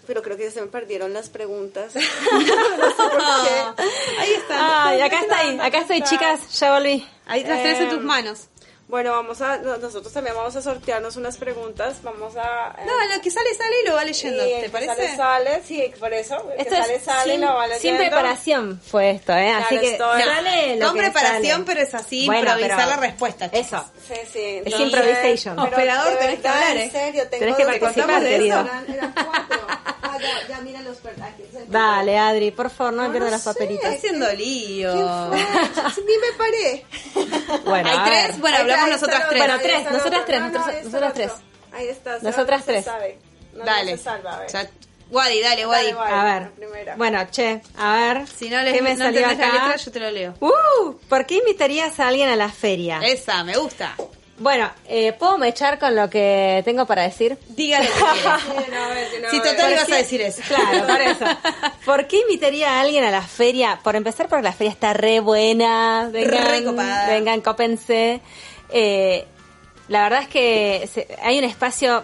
Pero 0.08 0.22
creo 0.22 0.38
que 0.38 0.44
ya 0.44 0.52
se 0.52 0.62
me 0.62 0.68
perdieron 0.68 1.14
las 1.14 1.30
preguntas. 1.30 1.96
no 1.96 2.02
sé 2.02 2.96
por 2.96 3.18
qué. 3.18 3.84
Ahí 4.20 4.32
están. 4.34 4.60
Ay, 4.62 5.02
acá 5.02 5.22
estoy, 5.22 5.60
acá 5.60 5.80
estoy, 5.80 6.02
chicas, 6.02 6.60
ya 6.60 6.74
volví. 6.74 7.06
Ahí 7.26 7.44
las 7.44 7.62
tenés 7.62 7.80
en 7.80 7.90
tus 7.90 7.98
Em, 8.00 8.06
manos. 8.06 8.48
Bueno, 8.88 9.12
vamos 9.14 9.42
a, 9.42 9.58
no- 9.58 9.78
nosotros 9.78 10.14
también 10.14 10.36
vamos 10.36 10.56
a 10.56 10.62
sortearnos 10.62 11.16
unas 11.16 11.38
preguntas. 11.38 11.98
Vamos 12.04 12.36
a... 12.38 12.76
eh, 12.78 12.84
No, 12.86 13.16
lo 13.16 13.20
que 13.22 13.32
sale, 13.32 13.52
sale 13.56 13.82
y 13.84 13.88
lo 13.90 13.96
va 13.96 14.06
leyendo, 14.06 14.46
y 14.46 14.52
¿te 14.54 14.62
que 14.62 14.70
parece? 14.70 14.96
Sale, 14.96 15.16
sale, 15.18 15.64
sí, 15.66 15.92
por 16.00 16.14
eso. 16.14 16.36
El 16.54 16.60
Esto 16.62 16.76
que 16.76 16.82
sale, 16.82 16.96
es 16.96 17.04
sale, 17.04 17.32
sin, 17.32 17.42
lo 17.42 17.54
va 17.56 17.64
sin 17.64 17.72
leyendo. 17.74 18.00
preparación 18.00 18.82
fue 18.86 19.10
esto, 19.12 19.34
¿eh? 19.34 19.50
Así 19.52 19.68
Claro, 19.70 19.82
que 19.82 19.92
esto 19.92 20.16
es- 20.16 20.26
sale 20.26 20.76
lo 20.78 20.86
Con 20.86 20.96
que 20.96 21.02
preparación, 21.02 21.52
sale. 21.52 21.64
pero 21.66 21.82
es 21.82 21.94
así, 21.96 22.26
Bueno, 22.28 22.42
improvisar 22.42 22.78
pero- 22.78 22.90
la 22.92 22.98
respuesta. 22.98 23.50
chicos. 23.52 23.66
Eso. 23.68 23.86
Sí, 24.08 24.14
sí. 24.32 24.62
Es 24.66 24.80
improvisation. 24.80 25.56
pero 25.56 25.68
Operador, 25.68 26.18
tenés 26.20 26.40
que 26.40 26.48
hablar, 26.48 26.78
¿eh? 26.78 26.84
En 26.84 26.92
serio, 26.92 27.28
tengo 27.28 27.40
Tenés 27.40 27.56
que 27.58 27.66
participar, 27.80 28.22
querido. 28.24 28.60
Eran, 28.62 28.86
eran 28.94 29.14
cuatro. 29.14 29.68
Ah, 30.08 30.18
ya, 30.22 30.48
ya, 30.48 30.62
mira 30.62 30.82
los 30.82 30.98
aquí, 31.00 31.44
Dale, 31.68 32.18
Adri, 32.20 32.52
por 32.52 32.70
favor, 32.70 32.94
no 32.94 33.02
me 33.02 33.08
No, 33.08 33.12
pierdas 33.14 33.32
no 33.32 33.36
los 33.38 33.42
sé. 33.44 33.50
papelitos. 33.54 33.86
Está 33.86 33.98
haciendo 33.98 34.32
lío. 34.34 34.94
Ni 34.94 36.18
me 36.18 36.32
paré. 36.38 36.86
Bueno, 37.66 37.90
Hay 37.90 37.98
tres, 38.10 38.40
bueno, 38.40 38.58
hablamos 38.84 39.02
nosotras 39.02 39.30
tres. 39.30 39.40
Bueno, 39.40 39.60
tres, 39.62 39.92
nosotras 39.92 40.22
tres, 40.26 40.40
No, 40.42 40.50
no, 40.50 40.60
nosotras- 40.84 41.14
tres. 41.14 41.32
Ahí 41.74 41.88
está. 41.90 42.20
Nosotras 42.22 42.64
tres. 42.66 42.86
Dale. 43.54 43.98
Wadi, 45.12 45.40
dale, 45.42 45.68
Wadi. 45.68 45.92
A 45.92 46.24
ver. 46.24 46.52
primera. 46.52 46.96
Bueno, 46.96 47.28
che, 47.30 47.62
a 47.78 47.94
ver. 47.96 48.28
Si 48.28 48.50
no 48.50 48.62
les 48.64 48.74
¿qué 48.74 48.82
me 48.82 48.96
no 48.96 49.06
salió 49.06 49.20
entendés 49.22 49.38
la 49.38 49.48
acá? 49.48 49.64
letra, 49.68 49.76
yo 49.78 49.92
te 49.92 50.00
lo 50.00 50.12
leo. 50.12 50.34
Uh, 50.40 50.94
¿por 51.08 51.26
qué 51.26 51.36
invitarías 51.36 52.00
a 52.00 52.08
alguien 52.08 52.28
a 52.30 52.36
la 52.36 52.50
feria? 52.50 53.00
Esa, 53.04 53.44
me 53.44 53.56
gusta. 53.56 53.94
Bueno, 54.38 54.70
eh, 54.90 55.14
¿puedo 55.14 55.38
mechar 55.38 55.80
con 55.80 55.96
lo 55.96 56.10
que 56.10 56.62
tengo 56.66 56.86
para 56.86 57.04
decir? 57.04 57.38
Dígale. 57.50 57.88
Sí, 57.96 58.02
no, 58.72 59.22
no, 59.22 59.30
Si 59.30 59.38
total 59.38 59.56
¿Por 59.58 59.72
ibas 59.72 59.92
a 59.92 59.96
decir 59.96 60.22
eso. 60.22 60.42
Claro, 60.48 60.86
por 60.88 61.02
eso. 61.02 61.26
¿Por 61.86 62.08
qué 62.08 62.18
invitaría 62.20 62.72
a 62.72 62.82
alguien 62.82 63.04
a 63.06 63.12
la 63.12 63.22
feria? 63.22 63.80
Por 63.84 63.96
empezar, 63.96 64.28
porque 64.28 64.44
la 64.44 64.52
feria 64.52 64.72
está 64.72 64.92
re 64.94 65.20
buena. 65.22 66.10
Vengan, 66.12 66.48
Re 66.50 66.64
copada. 66.66 67.08
vengan, 67.08 67.42
cópense. 67.42 68.20
Eh, 68.78 69.26
la 69.88 70.04
verdad 70.04 70.24
es 70.24 70.28
que 70.28 70.90
se- 70.92 71.08
hay 71.24 71.38
un 71.40 71.46
espacio 71.46 72.04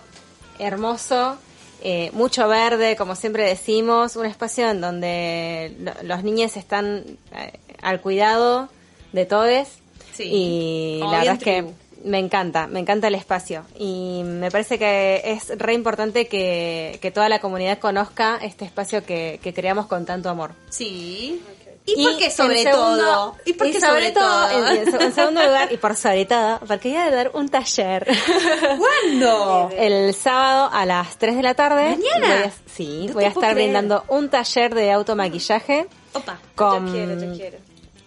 hermoso, 0.60 1.38
eh, 1.84 2.12
mucho 2.14 2.48
verde, 2.48 2.96
como 2.96 3.16
siempre 3.16 3.44
decimos, 3.44 4.16
un 4.16 4.26
espacio 4.26 4.70
en 4.70 4.80
donde 4.82 5.76
lo- 5.80 5.94
los 6.04 6.24
niños 6.24 6.56
están 6.58 7.04
eh, 7.36 7.54
al 7.82 8.00
cuidado 8.02 8.70
de 9.12 9.26
todos. 9.26 9.68
Sí. 10.14 10.24
Y 10.32 11.00
la 11.02 11.18
verdad 11.20 11.34
es 11.36 11.44
que 11.44 11.66
me 12.04 12.20
encanta, 12.20 12.68
me 12.68 12.80
encanta 12.80 13.08
el 13.08 13.16
espacio 13.16 13.64
y 13.78 14.22
me 14.24 14.50
parece 14.52 14.78
que 14.80 15.22
es 15.26 15.50
re 15.58 15.74
importante 15.74 16.28
que, 16.28 16.98
que 17.02 17.12
toda 17.12 17.30
la 17.30 17.40
comunidad 17.40 17.80
conozca 17.80 18.38
este 18.42 18.66
espacio 18.66 19.04
que, 19.04 19.40
que 19.44 19.54
creamos 19.54 19.88
con 19.88 20.06
tanto 20.06 20.30
amor. 20.30 20.52
Sí. 20.70 21.42
¿Y, 21.86 22.04
por 22.06 22.18
qué 22.18 22.26
en 22.26 22.32
sobre 22.32 22.64
segundo- 22.64 22.98
todo? 22.98 23.36
¿Y 23.46 23.54
por 23.54 23.68
qué 23.68 23.74
sobre, 23.82 23.88
sobre 23.90 24.12
todo? 24.12 24.50
En, 24.52 24.78
en 24.78 24.92
se- 24.92 25.04
en 25.04 25.14
segundo 25.14 25.44
lugar, 25.44 25.72
y 25.72 25.78
por 25.78 25.96
sobre 25.96 26.26
todo, 26.26 26.60
porque 26.68 26.90
voy 26.90 26.98
a 26.98 27.10
dar 27.12 27.32
un 27.34 27.50
taller. 27.50 28.08
¿Cuándo? 28.78 29.70
El 29.76 30.14
sábado 30.14 30.70
a 30.72 30.86
las 30.86 31.18
3 31.18 31.36
de 31.36 31.44
la 31.44 31.54
tarde. 31.54 31.98
¿Mañana? 31.98 32.36
Voy 32.36 32.48
a- 32.48 32.52
sí, 32.74 33.06
No 33.08 33.14
voy 33.16 33.24
a 33.26 33.28
estar 33.30 33.42
creer. 33.54 33.56
brindando 33.56 34.04
un 34.10 34.30
taller 34.30 34.74
de 34.76 34.92
automaquillaje. 34.92 35.88
Opa. 36.14 36.40
Con, 36.56 36.88
Yo 36.88 36.94
quiero, 36.94 37.20
yo 37.22 37.34
quiero. 37.34 37.58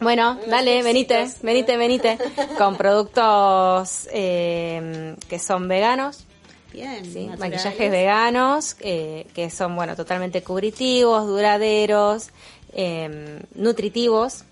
Bueno, 0.00 0.38
dale, 0.48 0.82
venite, 0.82 1.28
venite, 1.42 1.76
venite. 1.76 2.18
Con 2.58 2.76
productos 2.76 4.08
eh, 4.12 5.16
que 5.28 5.38
son 5.38 5.66
veganos. 5.68 6.24
Bien. 6.72 7.04
Sí, 7.04 7.30
maquillajes 7.38 7.88
veganos 7.90 8.76
eh, 8.80 9.28
que 9.32 9.48
son 9.48 9.76
bueno 9.76 9.94
totalmente 9.94 10.42
cubritivos, 10.42 11.24
duraderos, 11.24 12.30
eh, 12.74 13.40
nutritivos 13.54 14.44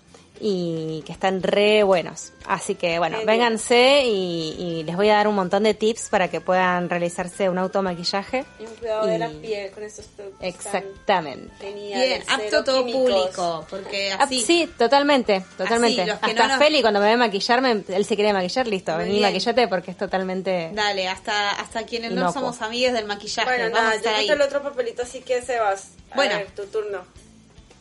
y 0.45 1.03
que 1.05 1.13
están 1.13 1.41
re 1.41 1.83
buenos. 1.83 2.33
Así 2.45 2.75
que 2.75 2.97
bueno, 2.99 3.19
Qué 3.19 3.25
vénganse 3.25 4.03
y, 4.05 4.55
y 4.59 4.83
les 4.83 4.95
voy 4.97 5.07
a 5.09 5.13
dar 5.15 5.27
un 5.29 5.35
montón 5.35 5.63
de 5.63 5.73
tips 5.73 6.09
para 6.09 6.27
que 6.27 6.41
puedan 6.41 6.89
realizarse 6.89 7.49
un 7.49 7.57
automaquillaje. 7.59 8.43
Y 8.59 8.63
un 8.65 8.75
cuidado 8.75 9.05
de 9.05 9.19
la 9.19 9.29
piel 9.29 9.71
con 9.71 9.83
estos 9.83 10.05
productos. 10.07 10.41
Exactamente. 10.45 11.71
Bien, 11.73 12.23
apto 12.27 12.63
todo 12.63 12.85
químicos. 12.85 13.01
público. 13.01 13.65
Porque 13.69 14.11
Ah, 14.11 14.17
así. 14.23 14.41
sí, 14.41 14.69
totalmente, 14.77 15.45
totalmente. 15.57 16.01
Así, 16.01 16.11
Hasta 16.11 16.33
no 16.33 16.47
nos- 16.49 16.57
Feli 16.57 16.81
cuando 16.81 16.99
me 16.99 17.05
ve 17.07 17.17
maquillarme, 17.17 17.83
él 17.87 18.03
se 18.05 18.15
quiere 18.15 18.33
maquillar, 18.33 18.67
listo, 18.67 18.91
Muy 18.93 19.03
vení 19.05 19.19
bien. 19.19 19.31
maquillate 19.31 19.67
porque 19.69 19.91
es 19.91 19.97
totalmente... 19.97 20.71
Dale, 20.73 21.07
hasta, 21.07 21.51
hasta 21.51 21.83
quienes 21.85 22.11
no 22.11 22.21
Inocuo. 22.21 22.41
somos 22.41 22.61
amigues 22.61 22.91
del 22.93 23.05
maquillaje. 23.05 23.47
Bueno, 23.49 23.65
Vamos 23.65 23.79
a 23.79 23.83
nada, 23.83 23.95
estar 23.95 24.11
yo 24.13 24.17
ahí. 24.17 24.23
quito 24.23 24.33
el 24.33 24.41
otro 24.41 24.61
papelito, 24.63 25.03
así 25.03 25.21
que 25.21 25.41
Sebas. 25.41 25.91
A 26.11 26.15
Bueno. 26.15 26.35
ver, 26.37 26.47
tu 26.51 26.63
turno. 26.65 27.05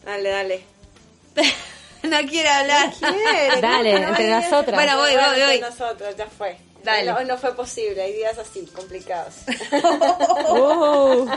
Dale, 0.04 0.28
dale. 0.28 0.64
no 2.02 2.18
quiere 2.28 2.48
hablar. 2.48 2.92
Dale, 3.60 3.92
entre 3.92 4.28
nosotras. 4.30 4.74
Bueno, 4.74 4.96
voy, 4.98 5.12
Bueno, 5.12 5.28
voy, 5.30 5.40
entre 5.40 5.46
voy. 5.46 5.60
nosotros, 5.60 6.16
ya 6.16 6.26
fue. 6.26 6.56
Dale. 6.82 7.12
No, 7.12 7.22
no 7.24 7.38
fue 7.38 7.54
posible, 7.54 8.02
hay 8.02 8.12
días 8.12 8.36
así, 8.38 8.66
complicados. 8.74 9.34
Uh. 10.48 11.28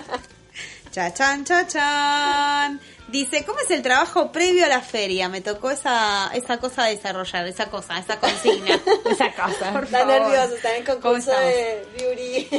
Cha 0.91 1.13
chan, 1.13 1.43
cha 1.45 1.67
chan. 1.67 2.79
Dice, 3.09 3.43
¿cómo 3.45 3.59
es 3.59 3.69
el 3.69 3.81
trabajo 3.83 4.31
previo 4.31 4.65
a 4.65 4.69
la 4.69 4.81
feria? 4.81 5.29
Me 5.29 5.41
tocó 5.41 5.69
esa, 5.69 6.31
esa 6.33 6.57
cosa 6.57 6.85
desarrollar, 6.85 7.45
esa 7.47 7.67
cosa, 7.69 7.99
esa 7.99 8.17
consigna. 8.19 8.79
Esa 9.11 9.31
cosa. 9.33 9.71
Por 9.73 9.83
Está 9.83 10.05
nervioso, 10.05 10.55
está 10.55 10.75
en 10.75 10.83
¿Cómo 10.85 11.01
concurso 11.01 11.31
de 11.31 11.85
beauty. 11.99 12.49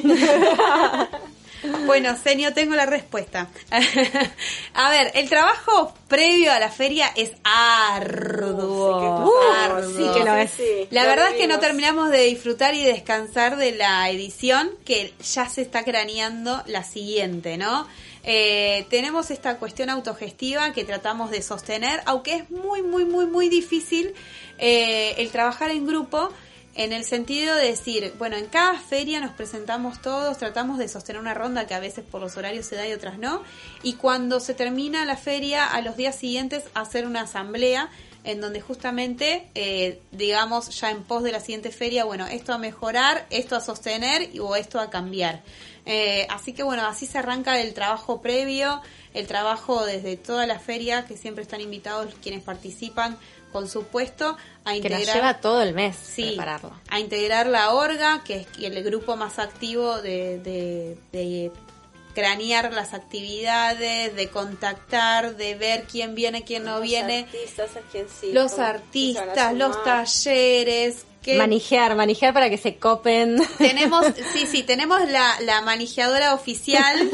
Bueno, 1.86 2.16
Senio, 2.22 2.52
tengo 2.52 2.74
la 2.74 2.86
respuesta. 2.86 3.48
a 4.74 4.90
ver, 4.90 5.12
el 5.14 5.28
trabajo 5.28 5.94
previo 6.08 6.52
a 6.52 6.60
la 6.60 6.70
feria 6.70 7.12
es 7.16 7.32
arduo. 7.44 9.26
Uh, 9.26 9.52
arduo. 9.64 9.96
sí 9.96 10.18
que 10.18 10.24
lo 10.24 10.34
es. 10.34 10.50
Sí, 10.50 10.88
La 10.90 11.04
lo 11.04 11.10
verdad 11.10 11.30
es 11.30 11.36
que 11.36 11.46
no 11.46 11.58
terminamos 11.58 12.10
de 12.10 12.24
disfrutar 12.24 12.74
y 12.74 12.84
descansar 12.84 13.56
de 13.56 13.72
la 13.72 14.08
edición 14.10 14.70
que 14.84 15.14
ya 15.34 15.48
se 15.48 15.62
está 15.62 15.84
craneando 15.84 16.62
la 16.66 16.84
siguiente, 16.84 17.56
¿no? 17.56 17.86
Eh, 18.28 18.86
tenemos 18.90 19.30
esta 19.30 19.56
cuestión 19.56 19.88
autogestiva 19.88 20.72
que 20.72 20.84
tratamos 20.84 21.30
de 21.30 21.42
sostener, 21.42 22.02
aunque 22.06 22.34
es 22.34 22.50
muy, 22.50 22.82
muy, 22.82 23.04
muy, 23.04 23.24
muy 23.26 23.48
difícil 23.48 24.14
eh, 24.58 25.14
el 25.18 25.30
trabajar 25.30 25.70
en 25.70 25.86
grupo 25.86 26.30
en 26.76 26.92
el 26.92 27.04
sentido 27.04 27.56
de 27.56 27.68
decir, 27.68 28.14
bueno, 28.18 28.36
en 28.36 28.46
cada 28.46 28.78
feria 28.78 29.18
nos 29.20 29.32
presentamos 29.32 30.02
todos, 30.02 30.36
tratamos 30.36 30.78
de 30.78 30.88
sostener 30.88 31.20
una 31.20 31.32
ronda 31.32 31.66
que 31.66 31.74
a 31.74 31.80
veces 31.80 32.04
por 32.04 32.20
los 32.20 32.36
horarios 32.36 32.66
se 32.66 32.76
da 32.76 32.86
y 32.86 32.92
otras 32.92 33.18
no, 33.18 33.42
y 33.82 33.94
cuando 33.94 34.40
se 34.40 34.52
termina 34.52 35.04
la 35.06 35.16
feria, 35.16 35.64
a 35.64 35.80
los 35.80 35.96
días 35.96 36.16
siguientes 36.16 36.64
hacer 36.74 37.06
una 37.06 37.22
asamblea 37.22 37.90
en 38.24 38.40
donde 38.40 38.60
justamente, 38.60 39.48
eh, 39.54 40.00
digamos, 40.10 40.68
ya 40.78 40.90
en 40.90 41.04
pos 41.04 41.22
de 41.22 41.32
la 41.32 41.40
siguiente 41.40 41.70
feria, 41.70 42.04
bueno, 42.04 42.26
esto 42.26 42.52
a 42.52 42.58
mejorar, 42.58 43.24
esto 43.30 43.56
a 43.56 43.60
sostener 43.60 44.28
o 44.40 44.56
esto 44.56 44.80
a 44.80 44.90
cambiar. 44.90 45.42
Eh, 45.86 46.26
así 46.28 46.52
que 46.52 46.64
bueno, 46.64 46.84
así 46.84 47.06
se 47.06 47.18
arranca 47.18 47.60
el 47.60 47.72
trabajo 47.72 48.20
previo, 48.20 48.82
el 49.14 49.28
trabajo 49.28 49.86
desde 49.86 50.16
toda 50.16 50.44
la 50.46 50.58
feria, 50.58 51.06
que 51.06 51.16
siempre 51.16 51.42
están 51.42 51.60
invitados 51.60 52.12
quienes 52.20 52.42
participan 52.42 53.16
con 53.52 53.68
su 53.68 53.84
puesto 53.84 54.36
a 54.64 54.70
Que 54.72 54.76
integrar 54.78 55.00
nos 55.00 55.14
lleva 55.14 55.40
todo 55.40 55.62
el 55.62 55.72
mes 55.74 55.96
sí, 55.96 56.24
prepararlo. 56.28 56.72
a 56.88 57.00
integrar 57.00 57.46
la 57.46 57.72
orga, 57.72 58.22
que 58.24 58.40
es 58.40 58.46
el 58.60 58.82
grupo 58.82 59.16
más 59.16 59.38
activo 59.38 60.00
de, 60.02 60.38
de, 60.40 60.98
de 61.12 61.52
cranear 62.14 62.72
las 62.72 62.94
actividades, 62.94 64.14
de 64.16 64.28
contactar, 64.28 65.36
de 65.36 65.54
ver 65.54 65.84
quién 65.84 66.14
viene, 66.14 66.44
quién 66.44 66.64
no 66.64 66.74
Los 66.78 66.82
viene, 66.82 67.20
artistas 67.20 67.76
a 67.76 67.80
quién 67.92 68.06
sí, 68.08 68.32
los 68.32 68.58
artistas, 68.58 69.54
los 69.54 69.84
talleres, 69.84 71.04
que 71.26 71.36
Manijear, 71.36 71.96
manijear 71.96 72.32
para 72.32 72.48
que 72.48 72.56
se 72.56 72.76
copen. 72.76 73.36
tenemos, 73.58 74.06
sí, 74.32 74.46
sí, 74.46 74.62
tenemos 74.62 75.06
la, 75.08 75.38
la 75.40 75.60
manijeadora 75.60 76.32
oficial, 76.34 77.10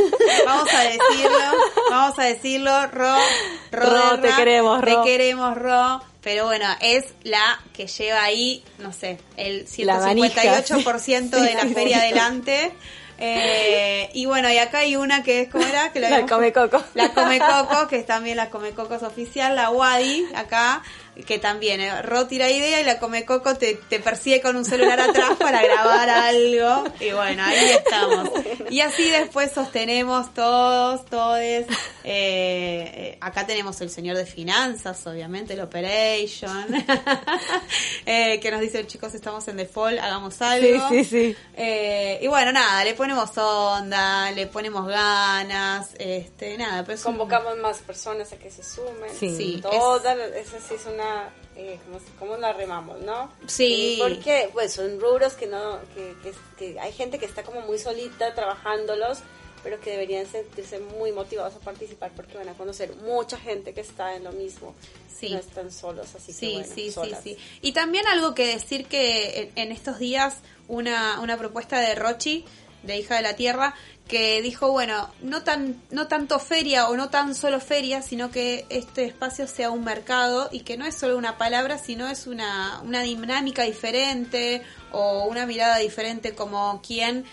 vamos 0.46 0.72
a 0.72 0.80
decirlo, 0.82 1.38
vamos 1.90 2.18
a 2.18 2.22
decirlo, 2.24 2.86
Ro, 2.88 3.16
Ro, 3.72 4.20
te 4.20 4.28
queremos, 4.34 4.80
Ro. 4.82 5.02
Te 5.02 5.10
queremos, 5.10 5.56
Ro. 5.56 6.02
Pero 6.22 6.44
bueno, 6.44 6.66
es 6.80 7.06
la 7.24 7.60
que 7.72 7.88
lleva 7.88 8.22
ahí, 8.22 8.62
no 8.78 8.92
sé, 8.92 9.18
el 9.36 9.66
La 9.78 9.98
manija, 9.98 10.42
158% 10.42 11.30
de 11.30 11.54
la 11.54 11.66
feria 11.66 11.98
adelante. 11.98 12.72
Eh, 13.18 14.10
y 14.14 14.26
bueno, 14.26 14.50
y 14.50 14.58
acá 14.58 14.78
hay 14.78 14.96
una 14.96 15.22
que 15.22 15.42
es, 15.42 15.48
¿cómo 15.48 15.64
era? 15.64 15.92
Que 15.92 16.00
La 16.00 16.26
come 16.26 16.52
coco. 16.52 16.82
La 16.94 17.12
Come 17.14 17.38
Coco, 17.38 17.86
que 17.86 17.96
es 17.96 18.06
también 18.06 18.36
la 18.36 18.50
Come 18.50 18.72
Cocos 18.72 19.02
oficial, 19.04 19.54
la 19.54 19.70
Wadi, 19.70 20.26
acá, 20.34 20.82
que 21.26 21.38
también, 21.38 21.80
eh, 21.80 22.02
Ro 22.02 22.26
tira 22.26 22.50
idea 22.50 22.80
y 22.80 22.84
la 22.84 22.98
Come 22.98 23.24
Coco 23.24 23.54
te, 23.56 23.74
te 23.74 24.00
persigue 24.00 24.40
con 24.40 24.56
un 24.56 24.64
celular 24.64 24.98
atrás 25.00 25.30
para 25.38 25.62
grabar 25.62 26.08
algo. 26.08 26.84
Y 27.00 27.10
bueno, 27.12 27.42
ahí 27.44 27.70
estamos. 27.70 28.30
Y 28.70 28.80
así 28.80 29.10
después 29.10 29.52
sostenemos 29.52 30.32
todos, 30.34 31.04
todes. 31.06 31.66
eh, 32.04 32.90
eh, 32.94 33.18
acá 33.20 33.46
tenemos 33.46 33.80
el 33.82 33.90
señor 33.90 34.16
de 34.16 34.24
finanzas, 34.26 35.06
obviamente, 35.06 35.52
el 35.52 35.60
Operation, 35.60 36.66
eh, 38.06 38.40
que 38.40 38.50
nos 38.50 38.60
dice, 38.60 38.86
chicos, 38.86 39.14
estamos 39.14 39.46
en 39.48 39.56
default, 39.58 39.98
hagamos 39.98 40.40
algo. 40.42 40.88
Sí, 40.88 41.04
sí, 41.04 41.10
sí. 41.32 41.36
Eh, 41.56 42.18
y 42.22 42.26
bueno, 42.26 42.52
nada, 42.52 42.84
le 42.84 42.94
ponemos 42.94 43.30
onda, 43.36 44.30
le 44.32 44.46
ponemos 44.46 44.86
ganas, 44.86 45.90
este, 45.98 46.56
nada, 46.58 46.82
pero 46.84 46.94
es 46.94 47.04
un- 47.04 47.12
Convocamos 47.16 47.56
más 47.58 47.78
personas 47.78 48.32
a 48.32 48.36
que 48.36 48.50
se 48.50 48.62
sumen. 48.62 49.10
Sí. 49.18 49.36
Sí, 49.36 49.58
Toda, 49.62 50.14
esa 50.36 50.58
sí 50.60 50.74
es 50.74 50.86
una, 50.86 51.01
eh, 51.56 51.78
¿cómo, 51.84 52.00
cómo 52.18 52.36
la 52.36 52.52
remamos, 52.52 53.00
no? 53.02 53.30
Sí. 53.46 53.96
Porque, 54.00 54.48
pues, 54.52 54.72
son 54.72 55.00
rubros 55.00 55.34
que 55.34 55.46
no, 55.46 55.78
que, 55.94 56.14
que, 56.22 56.34
que 56.58 56.80
hay 56.80 56.92
gente 56.92 57.18
que 57.18 57.26
está 57.26 57.42
como 57.42 57.60
muy 57.62 57.78
solita 57.78 58.34
trabajándolos, 58.34 59.18
pero 59.62 59.80
que 59.80 59.90
deberían 59.90 60.26
sentirse 60.26 60.80
muy 60.80 61.12
motivados 61.12 61.54
a 61.54 61.58
participar 61.60 62.10
porque 62.16 62.36
van 62.36 62.48
a 62.48 62.54
conocer 62.54 62.94
mucha 62.96 63.38
gente 63.38 63.72
que 63.74 63.80
está 63.80 64.16
en 64.16 64.24
lo 64.24 64.32
mismo. 64.32 64.74
Sí. 65.14 65.30
No 65.30 65.38
están 65.38 65.70
solos, 65.70 66.08
así 66.16 66.28
que 66.28 66.32
Sí, 66.32 66.52
bueno, 66.54 66.66
sí, 66.66 66.74
sí, 66.86 66.90
solas. 66.90 67.20
sí. 67.22 67.36
Y 67.60 67.72
también 67.72 68.06
algo 68.08 68.34
que 68.34 68.46
decir 68.46 68.86
que 68.86 69.42
en, 69.42 69.52
en 69.54 69.72
estos 69.72 70.00
días 70.00 70.38
una, 70.66 71.20
una 71.20 71.36
propuesta 71.38 71.78
de 71.80 71.94
Rochi, 71.94 72.44
de 72.82 72.98
Hija 72.98 73.16
de 73.16 73.22
la 73.22 73.36
Tierra, 73.36 73.74
que 74.08 74.42
dijo, 74.42 74.70
bueno, 74.72 75.08
no 75.22 75.42
tan 75.42 75.80
no 75.90 76.08
tanto 76.08 76.38
feria 76.38 76.88
o 76.88 76.96
no 76.96 77.08
tan 77.08 77.34
solo 77.34 77.60
feria, 77.60 78.02
sino 78.02 78.30
que 78.30 78.66
este 78.68 79.04
espacio 79.04 79.46
sea 79.46 79.70
un 79.70 79.84
mercado 79.84 80.48
y 80.52 80.60
que 80.60 80.76
no 80.76 80.84
es 80.84 80.94
solo 80.96 81.16
una 81.16 81.38
palabra, 81.38 81.78
sino 81.78 82.08
es 82.08 82.26
una, 82.26 82.80
una 82.82 83.02
dinámica 83.02 83.62
diferente 83.62 84.62
o 84.90 85.24
una 85.24 85.46
mirada 85.46 85.78
diferente 85.78 86.34
como 86.34 86.82
quien 86.86 87.24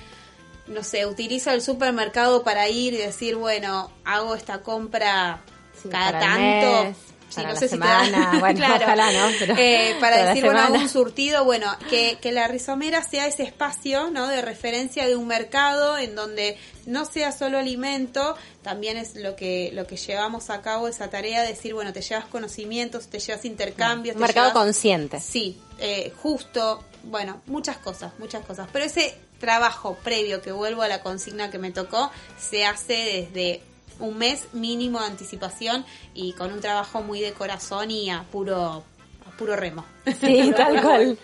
no 0.67 0.83
sé, 0.83 1.07
utiliza 1.07 1.53
el 1.55 1.63
supermercado 1.63 2.43
para 2.43 2.69
ir 2.69 2.93
y 2.93 2.97
decir, 2.97 3.35
bueno, 3.35 3.91
hago 4.05 4.35
esta 4.35 4.61
compra 4.61 5.41
Sí, 5.81 5.89
cada 5.89 6.19
tanto. 6.19 6.83
mes, 6.83 6.97
Sí, 7.29 7.35
para 7.35 7.49
no 7.49 7.53
la 7.53 7.59
sé 7.59 7.67
si 7.67 7.75
te 7.77 7.81
semana, 7.81 8.31
da- 8.33 8.39
bueno, 8.39 8.57
claro. 8.57 8.85
ojalá, 8.85 9.11
¿no? 9.11 9.27
Pero 9.39 9.55
Eh, 9.57 9.95
para 9.99 10.25
decir, 10.25 10.43
bueno, 10.45 10.67
un 10.73 10.89
surtido, 10.89 11.45
bueno, 11.45 11.67
que, 11.89 12.17
que 12.21 12.31
la 12.31 12.47
rizomera 12.47 13.03
sea 13.03 13.27
ese 13.27 13.43
espacio, 13.43 14.09
¿no? 14.11 14.27
De 14.27 14.41
referencia 14.41 15.07
de 15.07 15.15
un 15.15 15.27
mercado 15.27 15.97
en 15.97 16.15
donde 16.15 16.57
no 16.85 17.05
sea 17.05 17.31
solo 17.31 17.59
alimento, 17.59 18.35
también 18.63 18.97
es 18.97 19.15
lo 19.15 19.35
que, 19.35 19.69
lo 19.73 19.85
que 19.85 19.95
llevamos 19.95 20.49
a 20.49 20.61
cabo, 20.61 20.87
esa 20.87 21.09
tarea 21.09 21.41
de 21.43 21.49
decir, 21.49 21.73
bueno, 21.75 21.93
te 21.93 22.01
llevas 22.01 22.25
conocimientos, 22.25 23.07
te 23.07 23.19
llevas 23.19 23.45
intercambios. 23.45 24.15
Un 24.15 24.21
te 24.21 24.27
mercado 24.27 24.49
llevas- 24.49 24.63
consciente. 24.63 25.19
Sí, 25.19 25.59
eh, 25.77 26.11
justo, 26.21 26.83
bueno, 27.03 27.41
muchas 27.45 27.77
cosas, 27.77 28.11
muchas 28.17 28.43
cosas. 28.43 28.67
Pero 28.73 28.85
ese 28.85 29.15
trabajo 29.39 29.97
previo, 30.03 30.41
que 30.41 30.51
vuelvo 30.51 30.81
a 30.81 30.87
la 30.87 31.01
consigna 31.01 31.49
que 31.51 31.59
me 31.59 31.71
tocó, 31.71 32.11
se 32.39 32.65
hace 32.65 33.29
desde 33.31 33.61
un 33.99 34.17
mes 34.17 34.53
mínimo 34.53 34.99
de 34.99 35.07
anticipación 35.07 35.85
y 36.13 36.33
con 36.33 36.51
un 36.51 36.61
trabajo 36.61 37.01
muy 37.01 37.21
de 37.21 37.33
corazón 37.33 37.91
y 37.91 38.09
a 38.09 38.23
puro, 38.23 38.83
a 39.27 39.37
puro 39.37 39.55
remo. 39.55 39.85
Sí, 40.19 40.53
tal 40.57 40.81
cual. 40.81 41.17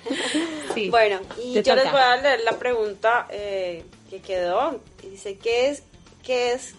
Sí. 0.74 0.90
Bueno, 0.90 1.20
y 1.44 1.54
Te 1.54 1.64
yo 1.64 1.76
les 1.76 1.92
voy 1.92 2.02
a 2.02 2.18
leer 2.18 2.42
la 2.44 2.58
pregunta 2.58 3.28
eh, 3.30 3.86
que 4.10 4.22
quedó. 4.22 4.82
Y 5.04 5.10
dice, 5.10 5.38
¿qué 5.38 5.70
es, 5.70 5.84
qué 6.24 6.54
es 6.54 6.76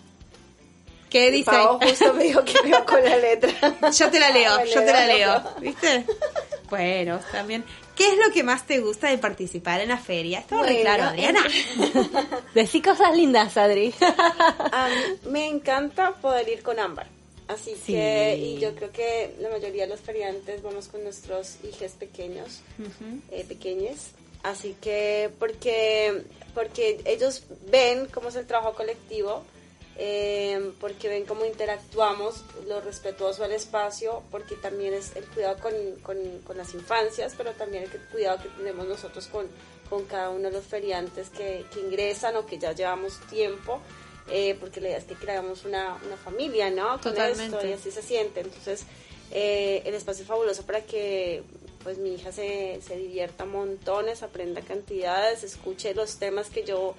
¿Qué 1.11 1.31
dice? 1.31 1.51
Pau 1.51 1.79
justo 1.81 2.13
me 2.15 2.25
dijo 2.25 2.45
que 2.45 2.55
leo 2.65 2.85
con 2.85 3.03
la 3.03 3.17
letra. 3.17 3.53
Yo 3.91 4.11
te 4.11 4.21
la 4.21 4.31
leo, 4.31 4.53
Ah, 4.59 4.65
yo 4.65 4.85
te 4.85 4.93
la 4.93 5.07
leo. 5.07 5.43
¿Viste? 5.61 6.05
Bueno, 6.69 7.21
también. 7.31 7.65
¿Qué 7.97 8.07
es 8.13 8.19
lo 8.25 8.31
que 8.33 8.43
más 8.45 8.67
te 8.67 8.79
gusta 8.81 9.09
de 9.09 9.19
participar 9.19 9.81
en 9.81 9.89
la 9.89 9.97
feria? 9.99 10.45
Re 10.51 10.57
Bueno, 10.57 10.81
claro, 10.83 11.03
Adriana. 11.05 11.41
Decí 12.55 12.83
cosas 12.83 13.17
lindas, 13.17 13.57
Adri. 13.57 13.95
A 14.01 14.89
mí 14.89 15.31
me 15.31 15.47
encanta 15.49 16.13
poder 16.13 16.49
ir 16.49 16.63
con 16.63 16.79
Ámbar. 16.79 17.09
Así 17.49 17.75
Sí. 17.77 17.93
que, 17.93 18.37
y 18.37 18.59
yo 18.59 18.75
creo 18.75 18.91
que 18.93 19.35
la 19.41 19.49
mayoría 19.51 19.85
de 19.85 19.89
los 19.91 20.01
feriantes 20.01 20.63
vamos 20.63 20.89
con 20.89 21.03
nuestros 21.05 21.57
hijos 21.65 21.93
pequeños, 21.93 22.61
eh, 23.31 23.45
pequeños. 23.49 24.11
Así 24.43 24.77
que, 24.81 25.31
porque, 25.39 26.23
porque 26.55 27.01
ellos 27.05 27.45
ven 27.71 28.07
cómo 28.13 28.29
es 28.31 28.35
el 28.37 28.47
trabajo 28.47 28.75
colectivo, 28.75 29.45
eh, 29.99 30.73
porque 30.79 31.09
ven 31.09 31.25
cómo 31.25 31.45
interactuamos, 31.45 32.45
lo 32.67 32.81
respetuoso 32.81 33.45
al 33.45 33.53
espacio, 33.53 34.23
porque 34.31 34.55
también 34.57 34.93
es 34.93 35.17
el 35.17 35.25
cuidado 35.25 35.57
con, 35.59 35.73
con, 36.03 36.17
con 36.47 36.59
las 36.59 36.75
infancias, 36.75 37.35
pero 37.37 37.53
también 37.53 37.85
el 37.85 37.91
cuidado 38.11 38.43
que 38.43 38.49
tenemos 38.51 38.87
nosotros 38.87 39.27
con, 39.29 39.47
con 39.89 40.05
cada 40.05 40.31
uno 40.31 40.45
de 40.45 40.53
los 40.53 40.65
feriantes 40.65 41.31
que, 41.31 41.65
que 41.73 41.81
ingresan 41.81 42.37
o 42.37 42.45
que 42.45 42.59
ya 42.59 42.73
llevamos 42.73 43.19
tiempo, 43.31 43.81
eh, 44.31 44.57
porque 44.61 44.81
la 44.81 44.89
idea 44.89 44.99
es 44.99 45.05
que 45.05 45.15
creamos 45.15 45.65
una, 45.65 45.97
una 46.05 46.17
familia, 46.17 46.71
¿no? 46.71 46.89
Con 47.01 47.13
Totalmente. 47.13 47.57
esto 47.57 47.67
y 47.67 47.73
así 47.73 47.91
se 47.91 48.03
siente. 48.03 48.41
Entonces, 48.41 48.85
eh, 49.31 49.83
el 49.85 49.95
espacio 49.95 50.23
es 50.23 50.29
fabuloso 50.29 50.65
para 50.65 50.83
que 50.83 51.43
pues 51.83 51.99
mi 51.99 52.15
hija 52.15 52.33
se, 52.33 52.81
se 52.85 52.97
divierta 52.97 53.45
montones, 53.45 54.25
aprenda 54.25 54.61
cantidades, 54.61 55.45
escuche 55.45 55.95
los 55.95 56.19
temas 56.19 56.51
que 56.51 56.65
yo 56.65 56.97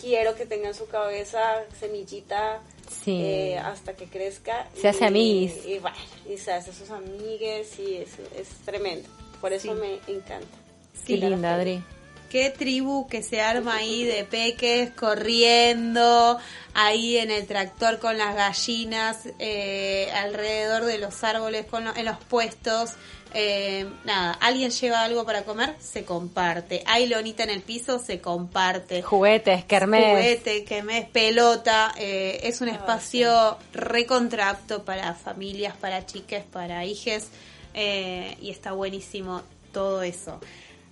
quiero 0.00 0.34
que 0.34 0.46
tenga 0.46 0.68
en 0.68 0.74
su 0.74 0.86
cabeza, 0.88 1.40
semillita, 1.78 2.60
Sí. 3.04 3.20
eh, 3.22 3.58
hasta 3.58 3.94
que 3.94 4.06
crezca. 4.06 4.68
Se 4.80 4.88
hace 4.88 5.04
amiguis. 5.06 5.64
Y, 5.66 5.78
bueno, 5.78 5.96
y 6.28 6.36
se 6.38 6.52
hace 6.52 6.72
sus 6.72 6.90
amigues 6.90 7.78
y 7.78 7.96
es, 7.96 8.10
es 8.36 8.48
tremendo. 8.64 9.08
Por 9.40 9.52
eso 9.52 9.74
Sí. 9.74 9.80
me 9.80 9.94
encanta. 10.12 10.46
Qué 11.06 11.16
linda, 11.16 11.54
Adri. 11.54 11.82
Qué 12.30 12.50
tribu 12.50 13.08
que 13.08 13.22
se 13.24 13.40
arma 13.40 13.76
ahí 13.76 14.04
de 14.04 14.22
peques 14.24 14.90
corriendo, 14.90 16.38
ahí 16.74 17.16
en 17.18 17.30
el 17.30 17.46
tractor 17.46 17.98
con 17.98 18.18
las 18.18 18.36
gallinas, 18.36 19.18
eh, 19.40 20.08
alrededor 20.14 20.84
de 20.84 20.98
los 20.98 21.24
árboles, 21.24 21.66
con 21.66 21.84
lo- 21.84 21.96
en 21.96 22.04
los 22.04 22.18
puestos. 22.24 22.90
Eh, 23.32 23.86
nada, 24.04 24.32
alguien 24.40 24.70
lleva 24.70 25.02
algo 25.02 25.24
para 25.24 25.44
comer, 25.44 25.76
se 25.78 26.04
comparte. 26.04 26.82
Hay 26.86 27.06
lonita 27.06 27.44
en 27.44 27.50
el 27.50 27.62
piso, 27.62 27.98
se 27.98 28.20
comparte. 28.20 29.02
Juguetes, 29.02 29.64
kermés. 29.64 30.10
Juguete, 30.10 30.64
es 30.98 31.06
pelota. 31.08 31.94
eh, 31.96 32.40
es 32.42 32.60
un 32.60 32.68
espacio 32.68 33.56
recontrapto 33.72 34.84
para 34.84 35.14
familias, 35.14 35.76
para 35.76 36.04
chiques, 36.06 36.44
para 36.44 36.84
hijes. 36.84 37.28
eh, 37.74 38.36
y 38.40 38.50
está 38.50 38.72
buenísimo 38.72 39.42
todo 39.72 40.02
eso. 40.02 40.40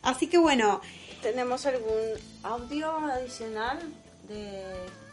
Así 0.02 0.28
que 0.28 0.38
bueno, 0.38 0.80
¿Tenemos 1.22 1.66
algún 1.66 2.00
audio 2.44 2.90
adicional 3.08 3.80
de, 4.28 4.62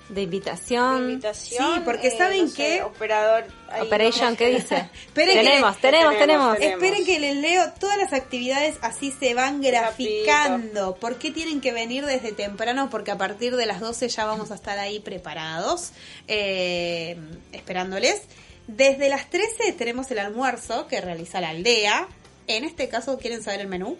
De 0.09 0.15
de 0.15 0.21
invitación. 0.21 1.21
Sí, 1.33 1.81
porque 1.83 2.07
Eh, 2.09 2.17
¿saben 2.17 2.43
no 2.43 2.47
sé, 2.49 2.55
qué? 2.55 2.83
Operador. 2.83 3.45
Operation. 3.81 4.35
¿qué 4.35 4.47
dice? 4.47 4.89
Que 5.15 5.25
tenemos, 5.25 5.77
tenemos. 5.77 6.17
tenemos. 6.17 6.57
esperen 6.59 7.05
que 7.05 7.19
les 7.19 7.35
leo 7.37 7.71
todas 7.79 7.97
las 7.97 8.13
actividades, 8.13 8.75
así 8.81 9.11
se 9.11 9.33
van 9.33 9.61
graficando. 9.61 10.95
¿Por 10.95 11.17
qué 11.17 11.31
tienen 11.31 11.59
que 11.59 11.71
venir 11.71 12.05
desde 12.05 12.31
temprano? 12.33 12.89
Porque 12.89 13.11
a 13.11 13.17
partir 13.17 13.55
de 13.55 13.65
las 13.65 13.79
12 13.79 14.07
ya 14.09 14.25
vamos 14.25 14.51
a 14.51 14.55
estar 14.55 14.77
ahí 14.77 14.99
preparados, 14.99 15.91
eh, 16.27 17.17
esperándoles. 17.51 18.21
Desde 18.67 19.09
las 19.09 19.29
13 19.29 19.73
tenemos 19.73 20.09
el 20.11 20.19
almuerzo 20.19 20.87
que 20.87 21.01
realiza 21.01 21.41
la 21.41 21.49
aldea. 21.49 22.07
En 22.47 22.63
este 22.63 22.89
caso, 22.89 23.17
¿quieren 23.17 23.41
saber 23.41 23.61
el 23.61 23.67
menú? 23.67 23.97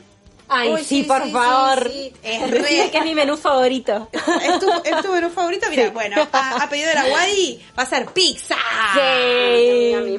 Ay, 0.48 0.70
Uy, 0.74 0.80
sí, 0.84 1.02
sí, 1.02 1.04
por 1.04 1.24
sí, 1.24 1.32
favor. 1.32 1.89
sí. 1.91 2.14
Es 2.22 2.52
re- 2.52 2.89
que 2.91 2.98
es 3.00 3.04
mi 3.04 3.16
menú 3.16 3.36
favorito. 3.36 4.10
¿Es 4.14 4.60
tu, 4.60 4.72
es 4.84 5.02
tu 5.02 5.12
menú 5.12 5.30
favorito? 5.32 5.66
Mira, 5.72 5.89
bueno, 5.89 6.18
a, 6.32 6.64
a 6.64 6.70
pedido 6.70 6.89
de 6.89 6.93
la 6.96 7.06
Wadi 7.06 7.66
va 7.78 7.84
a 7.84 7.86
ser 7.88 8.06
pizza. 8.14 8.56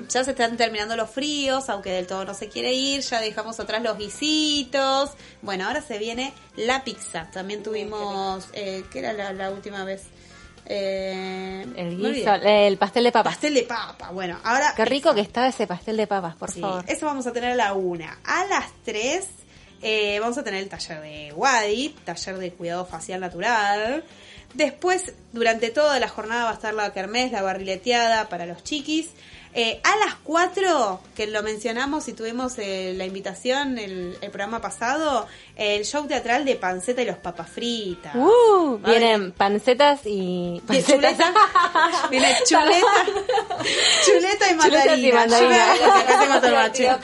Ya 0.09 0.25
se 0.25 0.31
están 0.31 0.57
terminando 0.57 0.97
los 0.97 1.11
fríos, 1.11 1.69
aunque 1.69 1.91
del 1.91 2.07
todo 2.07 2.25
no 2.25 2.35
se 2.35 2.49
quiere 2.49 2.73
ir, 2.73 3.01
ya 3.03 3.21
dejamos 3.21 3.59
atrás 3.61 3.83
los 3.83 3.97
guisitos. 3.99 5.11
Bueno, 5.43 5.67
ahora 5.67 5.81
se 5.83 5.99
viene 5.99 6.33
la 6.57 6.83
pizza. 6.85 7.29
También 7.33 7.63
tuvimos, 7.63 8.49
eh, 8.53 8.85
¿qué 8.91 8.99
era 9.01 9.13
la, 9.13 9.33
la 9.33 9.51
última 9.51 9.85
vez? 9.85 10.03
Eh, 10.69 11.65
El 11.77 11.97
guiso, 11.97 12.35
el 12.35 12.77
pastel 12.77 13.05
de 13.05 13.13
papas. 13.13 13.35
Pastel 13.35 13.55
de 13.55 13.63
papa. 13.63 14.11
Bueno, 14.11 14.39
ahora. 14.43 14.73
Qué 14.77 14.85
rico 14.85 15.15
que 15.15 15.21
estaba 15.21 15.47
ese 15.49 15.67
pastel 15.67 15.97
de 15.97 16.07
papas, 16.09 16.35
por 16.35 16.51
Sí, 16.51 16.61
favor. 16.61 16.85
eso 16.89 17.07
vamos 17.07 17.27
a 17.27 17.33
tener 17.33 17.53
a 17.53 17.55
la 17.55 17.73
una. 17.75 18.19
A 18.25 18.45
las 18.47 18.65
3 18.85 19.25
eh, 19.89 20.19
vamos 20.19 20.37
a 20.37 20.43
tener 20.43 20.65
el 20.65 20.69
taller 20.69 21.01
de 21.01 21.33
Wadi, 21.33 21.95
taller 22.05 22.39
de 22.39 22.51
cuidado 22.51 22.87
facial 22.87 23.21
natural. 23.21 24.03
Después, 24.53 25.13
durante 25.33 25.71
toda 25.71 26.01
la 26.01 26.09
jornada 26.09 26.43
va 26.43 26.51
a 26.51 26.55
estar 26.55 26.75
la 26.75 26.93
kermés, 26.93 27.31
la 27.31 27.43
barrileteada 27.43 28.29
para 28.29 28.47
los 28.47 28.65
chiquis. 28.65 29.11
Eh, 29.59 29.81
a 29.85 29.97
las 30.05 30.17
4, 30.23 31.01
que 31.17 31.27
lo 31.29 31.43
mencionamos 31.43 32.09
y 32.09 32.13
tuvimos 32.13 32.59
eh, 32.59 32.93
la 32.95 33.07
invitación 33.07 33.79
el, 33.79 34.19
el 34.21 34.31
programa 34.31 34.61
pasado, 34.61 35.27
el 35.57 35.83
show 35.87 36.07
teatral 36.07 36.45
de 36.45 36.57
Panceta 36.57 37.01
y 37.01 37.07
los 37.07 37.17
papas 37.17 37.49
fritas. 37.49 38.15
Uh, 38.15 38.77
vienen 38.85 39.33
pancetas 39.33 40.01
y... 40.05 40.61
Pancetas. 40.67 41.17
chuleta, 41.17 41.33
viene 42.11 42.37
chuleta, 42.45 43.07
chuleta 44.05 44.51
y 44.51 44.55
mandarina. 44.57 45.25
Chuletas 45.25 46.25
y 46.25 46.29
mandarina. 46.29 46.73
Chuleta. 46.73 47.01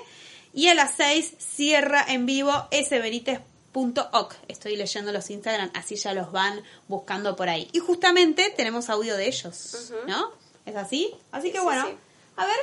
y 0.53 0.69
a 0.69 0.75
las 0.75 0.93
6, 0.97 1.37
cierra 1.39 2.05
en 2.07 2.27
vivo 2.27 2.53
sbenitez.oc. 2.71 4.35
Estoy 4.47 4.77
leyendo 4.77 5.11
los 5.11 5.31
Instagram, 5.31 5.71
así 5.75 5.97
ya 5.97 6.13
los 6.13 6.33
van 6.33 6.61
buscando 6.87 7.35
por 7.35 7.49
ahí. 7.49 7.71
Y 7.73 7.79
justamente 7.79 8.53
tenemos 8.57 8.91
audio 8.91 9.17
de 9.17 9.27
ellos, 9.27 9.95
¿no? 10.07 10.33
¿Es 10.67 10.77
así? 10.77 11.11
Así 11.33 11.51
que 11.51 11.61
bueno, 11.61 11.89
a 12.37 12.45
ver, 12.45 12.59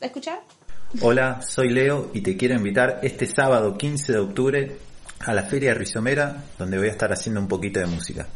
¿a 0.00 0.06
escuchar? 0.06 0.40
Hola, 1.00 1.40
soy 1.42 1.70
Leo 1.70 2.10
y 2.12 2.20
te 2.20 2.36
quiero 2.36 2.54
invitar 2.54 3.00
este 3.02 3.26
sábado 3.26 3.78
15 3.78 4.12
de 4.12 4.18
octubre 4.18 4.76
a 5.20 5.32
la 5.32 5.44
Feria 5.44 5.72
Rizomera, 5.72 6.44
donde 6.58 6.76
voy 6.76 6.88
a 6.88 6.90
estar 6.90 7.10
haciendo 7.12 7.40
un 7.40 7.48
poquito 7.48 7.80
de 7.80 7.86
música. 7.86 8.28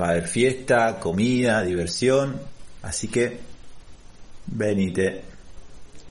Va 0.00 0.06
a 0.08 0.10
haber 0.10 0.28
fiesta, 0.28 0.98
comida, 1.00 1.62
diversión, 1.62 2.40
así 2.82 3.08
que 3.08 3.40
venite. 4.46 5.22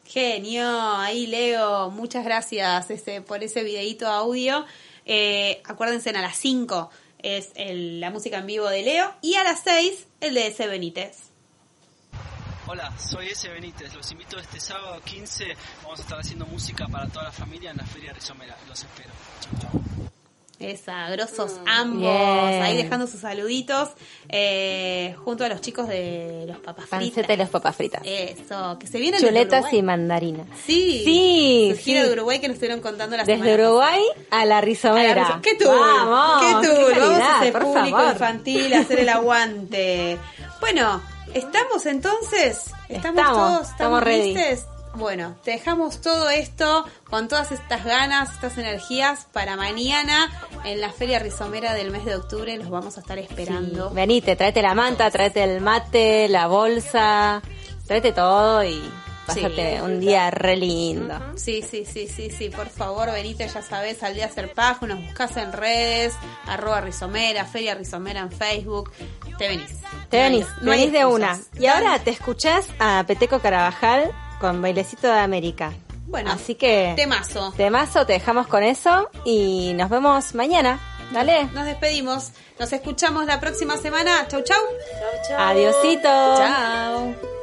Genio, 0.06 0.68
ahí 0.98 1.28
Leo, 1.28 1.90
muchas 1.92 2.24
gracias 2.26 2.90
este, 2.90 3.22
por 3.22 3.44
ese 3.44 3.64
videíto 3.64 4.08
audio. 4.08 4.66
Eh, 5.06 5.62
acuérdense, 5.66 6.10
a 6.12 6.22
las 6.22 6.38
5 6.38 6.90
es 7.20 7.50
el- 7.56 8.00
la 8.00 8.10
música 8.12 8.38
en 8.40 8.48
vivo 8.48 8.68
de 8.70 8.82
Leo 8.84 9.14
y 9.22 9.36
a 9.36 9.44
las 9.44 9.62
6 9.64 10.08
el 10.22 10.34
de 10.36 10.48
ese 10.48 10.68
Benítez. 10.68 11.18
Hola, 12.68 12.92
soy 12.98 13.28
ese 13.28 13.50
Benítez. 13.50 13.94
Los 13.94 14.12
invito 14.12 14.40
este 14.40 14.60
sábado 14.60 15.00
15. 15.06 15.46
Vamos 15.84 16.00
a 16.00 16.02
estar 16.04 16.20
haciendo 16.20 16.48
música 16.48 16.88
para 16.88 17.08
toda 17.08 17.26
la 17.26 17.32
familia 17.32 17.70
en 17.72 17.78
la 17.78 17.86
Feria 17.86 18.12
Rizomera. 18.14 18.58
Los 18.68 18.80
espero. 18.84 19.12
Chau, 19.42 19.60
chau. 19.72 19.82
Esa, 20.58 21.10
grosos 21.10 21.60
ambos, 21.68 21.99
Bien. 21.99 22.64
ahí 22.64 22.78
dejando 22.78 23.08
sus 23.08 23.20
saluditos 23.20 23.89
eh, 24.30 25.14
junto 25.26 25.43
a 25.43 25.49
los 25.49 25.60
chicos 25.60 25.88
de 25.89 26.45
los 26.47 26.58
papas 26.60 26.86
fritas. 26.86 26.99
Panceta 27.10 27.34
y 27.34 27.38
los 27.38 27.49
papas 27.49 27.76
fritas. 27.76 28.01
Eso, 28.06 28.78
que 28.80 28.88
se 28.88 28.97
vienen 28.99 29.20
Chuletas 29.20 29.74
y 29.74 29.82
mandarinas. 29.82 30.47
Sí, 30.66 31.01
Sí, 31.03 31.74
su 31.76 31.82
gira 31.84 32.01
sí. 32.03 32.08
de 32.08 32.14
Uruguay 32.14 32.39
que 32.39 32.47
nos 32.47 32.56
estuvieron 32.56 32.80
contando 32.82 33.18
la 33.18 33.26
Desde 33.26 33.43
semana 33.43 33.64
Uruguay 33.68 34.01
a 34.32 34.45
la 34.45 34.62
rizomera. 34.62 35.39
¿Qué 35.43 35.56
tour? 35.56 35.78
Vamos, 35.78 36.41
¿Qué 36.41 36.68
tour? 36.68 36.93
qué 36.93 36.99
Vamos 36.99 37.20
a 37.20 37.39
hacer 37.39 37.53
público 37.53 37.97
favor. 37.97 38.12
infantil, 38.14 38.74
a 38.74 38.80
hacer 38.80 38.99
el 38.99 39.10
aguante. 39.10 40.18
Bueno, 40.62 41.01
¿estamos 41.34 41.86
entonces? 41.86 42.72
¿Estamos, 42.89 43.20
Estamos, 43.20 43.34
todos? 43.58 43.70
estamos 43.72 44.01
ready. 44.03 44.34
listes? 44.34 44.66
Bueno, 44.98 45.36
te 45.43 45.52
dejamos 45.52 46.00
todo 46.02 46.30
esto 46.30 46.86
con 47.10 47.28
todas 47.28 47.52
estas 47.52 47.84
ganas, 47.84 48.32
estas 48.34 48.58
energías 48.58 49.28
para 49.34 49.56
mañana 49.58 50.30
en 50.64 50.80
la 50.80 50.89
Feria 50.91 51.20
Rizomera 51.20 51.74
del 51.74 51.91
mes 51.91 52.06
de 52.06 52.16
octubre. 52.16 52.56
Los 52.58 52.70
vamos 52.70 52.98
a 52.98 53.02
estar 53.02 53.18
esperando. 53.20 53.89
Sí, 53.89 53.96
Venite, 53.96 54.36
tráete 54.36 54.62
la 54.62 54.74
manta, 54.74 55.12
tráete 55.12 55.43
el 55.43 55.60
mate, 55.62 56.28
la 56.30 56.48
bolsa, 56.48 57.41
tráete 57.88 58.14
todo 58.14 58.64
y 58.64 58.82
pásate 59.28 59.76
Sí. 59.78 59.82
un 59.84 60.00
día 60.00 60.32
re 60.32 60.56
lindo. 60.56 61.20
Sí, 61.36 61.62
sí, 61.62 61.84
sí, 61.86 62.08
sí, 62.08 62.30
sí, 62.30 62.50
por 62.50 62.70
favor, 62.70 63.12
venite, 63.12 63.48
ya 63.48 63.62
sabes, 63.62 64.02
al 64.04 64.14
día 64.14 64.28
hacer 64.28 64.54
pajo, 64.54 64.88
nos 64.88 65.04
buscas 65.04 65.36
en 65.38 65.52
redes, 65.52 66.14
arroba 66.48 66.80
rizomera, 66.82 67.43
feria 67.46 67.76
rizomera 67.76 68.22
en 68.22 68.32
Facebook, 68.32 68.91
te 69.38 69.48
venís. 69.50 69.72
Te 70.10 70.18
venís, 70.22 70.46
No 70.62 70.72
venís 70.72 70.91
de 70.91 71.06
una. 71.06 71.38
Y 71.60 71.66
ahora 71.66 72.00
te 72.00 72.12
escuchás 72.12 72.68
a 72.80 73.04
Peteco 73.08 73.39
Carabajal 73.39 74.12
con 74.40 74.62
Bailecito 74.62 75.08
de 75.08 75.20
América. 75.20 75.74
Bueno, 76.08 76.32
Así 76.32 76.56
que... 76.56 76.94
temazo. 76.96 77.54
Temazo, 77.58 78.06
te 78.06 78.14
dejamos 78.14 78.48
con 78.48 78.64
eso 78.64 79.10
y 79.26 79.74
nos 79.74 79.90
vemos 79.90 80.36
mañana. 80.36 80.80
Dale. 81.12 81.46
Nos 81.54 81.66
despedimos. 81.66 82.32
Nos 82.60 82.72
escuchamos 82.72 83.26
la 83.26 83.40
próxima 83.40 83.78
semana. 83.78 84.28
Chau, 84.28 84.42
chau. 84.44 84.62
Adiosito. 85.38 86.04
Chao. 86.04 87.35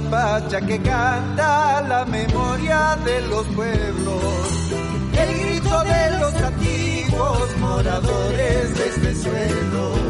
Pacha 0.00 0.60
que 0.60 0.80
canta 0.80 1.80
la 1.82 2.04
memoria 2.04 2.96
de 3.04 3.20
los 3.22 3.46
pueblos 3.48 4.58
el 5.18 5.38
grito 5.40 5.84
de 5.84 6.18
los 6.18 6.34
antiguos 6.34 7.56
moradores 7.58 8.78
de 8.78 8.88
este 8.88 9.14
suelo. 9.14 10.07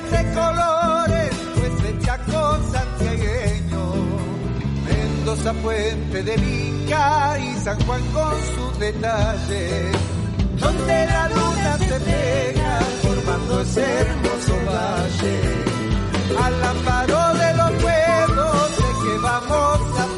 tiene 0.00 0.34
colores, 0.34 1.30
pues 1.54 1.84
hecha 1.90 2.18
con 2.18 2.72
santiagueño. 2.72 3.94
Mendoza, 4.84 5.52
Puente 5.54 6.22
de 6.22 6.36
Vica 6.36 7.38
y 7.38 7.54
San 7.60 7.80
Juan 7.84 8.02
con 8.12 8.34
sus 8.54 8.78
detalles. 8.78 9.96
Donde 10.58 11.06
la 11.06 11.28
luna 11.28 11.78
se 11.78 12.00
pega, 12.00 12.80
formando 13.02 13.60
ese 13.60 13.82
hermoso 13.82 14.54
valle. 14.66 15.40
Al 16.44 16.64
amparo 16.64 17.38
de 17.38 17.54
los 17.54 17.70
pueblos, 17.82 18.76
de 18.76 19.10
que 19.10 19.18
vamos 19.22 20.00
a 20.00 20.17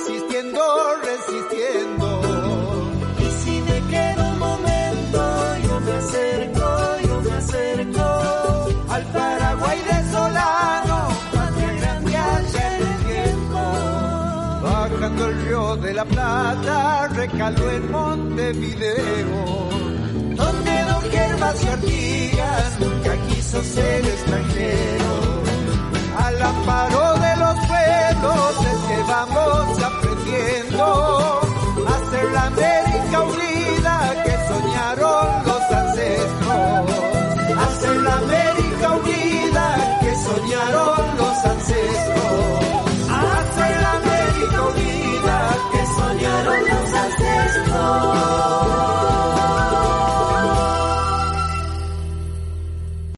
resistiendo, 0.00 0.62
resistiendo. 1.02 2.20
Y 3.18 3.24
si 3.42 3.60
me 3.60 3.80
queda 3.88 4.32
un 4.32 4.38
momento 4.38 5.56
yo 5.64 5.80
me 5.80 5.92
acerco, 5.92 6.66
yo 7.06 7.20
me 7.20 7.32
acerco 7.32 8.04
al 8.88 9.04
Paraguay 9.12 9.78
de 9.82 10.12
Solano, 10.12 11.08
patria 11.34 11.72
grande 11.80 12.16
allá 12.16 12.76
en 12.76 12.86
el 12.86 12.96
tiempo. 13.06 13.60
Bajando 14.62 15.26
el 15.26 15.44
río 15.44 15.76
de 15.76 15.94
la 15.94 16.04
Plata, 16.04 17.08
recaló 17.08 17.70
en 17.70 17.90
Montevideo 17.90 19.70
donde 20.36 20.82
Don 20.84 21.02
Gervasio 21.10 21.72
Artigas 21.72 22.80
nunca 22.80 23.16
quiso 23.28 23.62
ser 23.62 24.06
extranjero 24.06 25.49
al 26.18 26.42
amparo 26.42 27.14
de 27.18 27.36
los 27.36 27.54
pueblos 27.66 28.66
es 28.66 28.78
que 28.88 29.02
vamos 29.08 29.82
aprendiendo 29.82 31.40
a 31.86 31.98
ser 32.10 32.30
la 32.32 32.42
América 32.46 33.20
unida 33.22 34.22
que 34.24 34.36
soñaron 34.48 35.44
los 35.46 35.62
ancestros, 35.70 36.90
a 37.56 37.68
ser 37.80 37.96
la 37.96 38.14
América 38.14 38.90
unida 39.02 39.98
que 40.00 40.14
soñaron 40.16 41.16
los 41.16 41.44
ancestros, 41.44 42.64
a 43.10 43.44
ser 43.56 43.80
la 43.82 43.92
América 43.92 44.62
unida 44.62 45.56
que 45.72 45.86
soñaron 45.86 46.60
los 46.68 46.94
ancestros. 46.94 49.19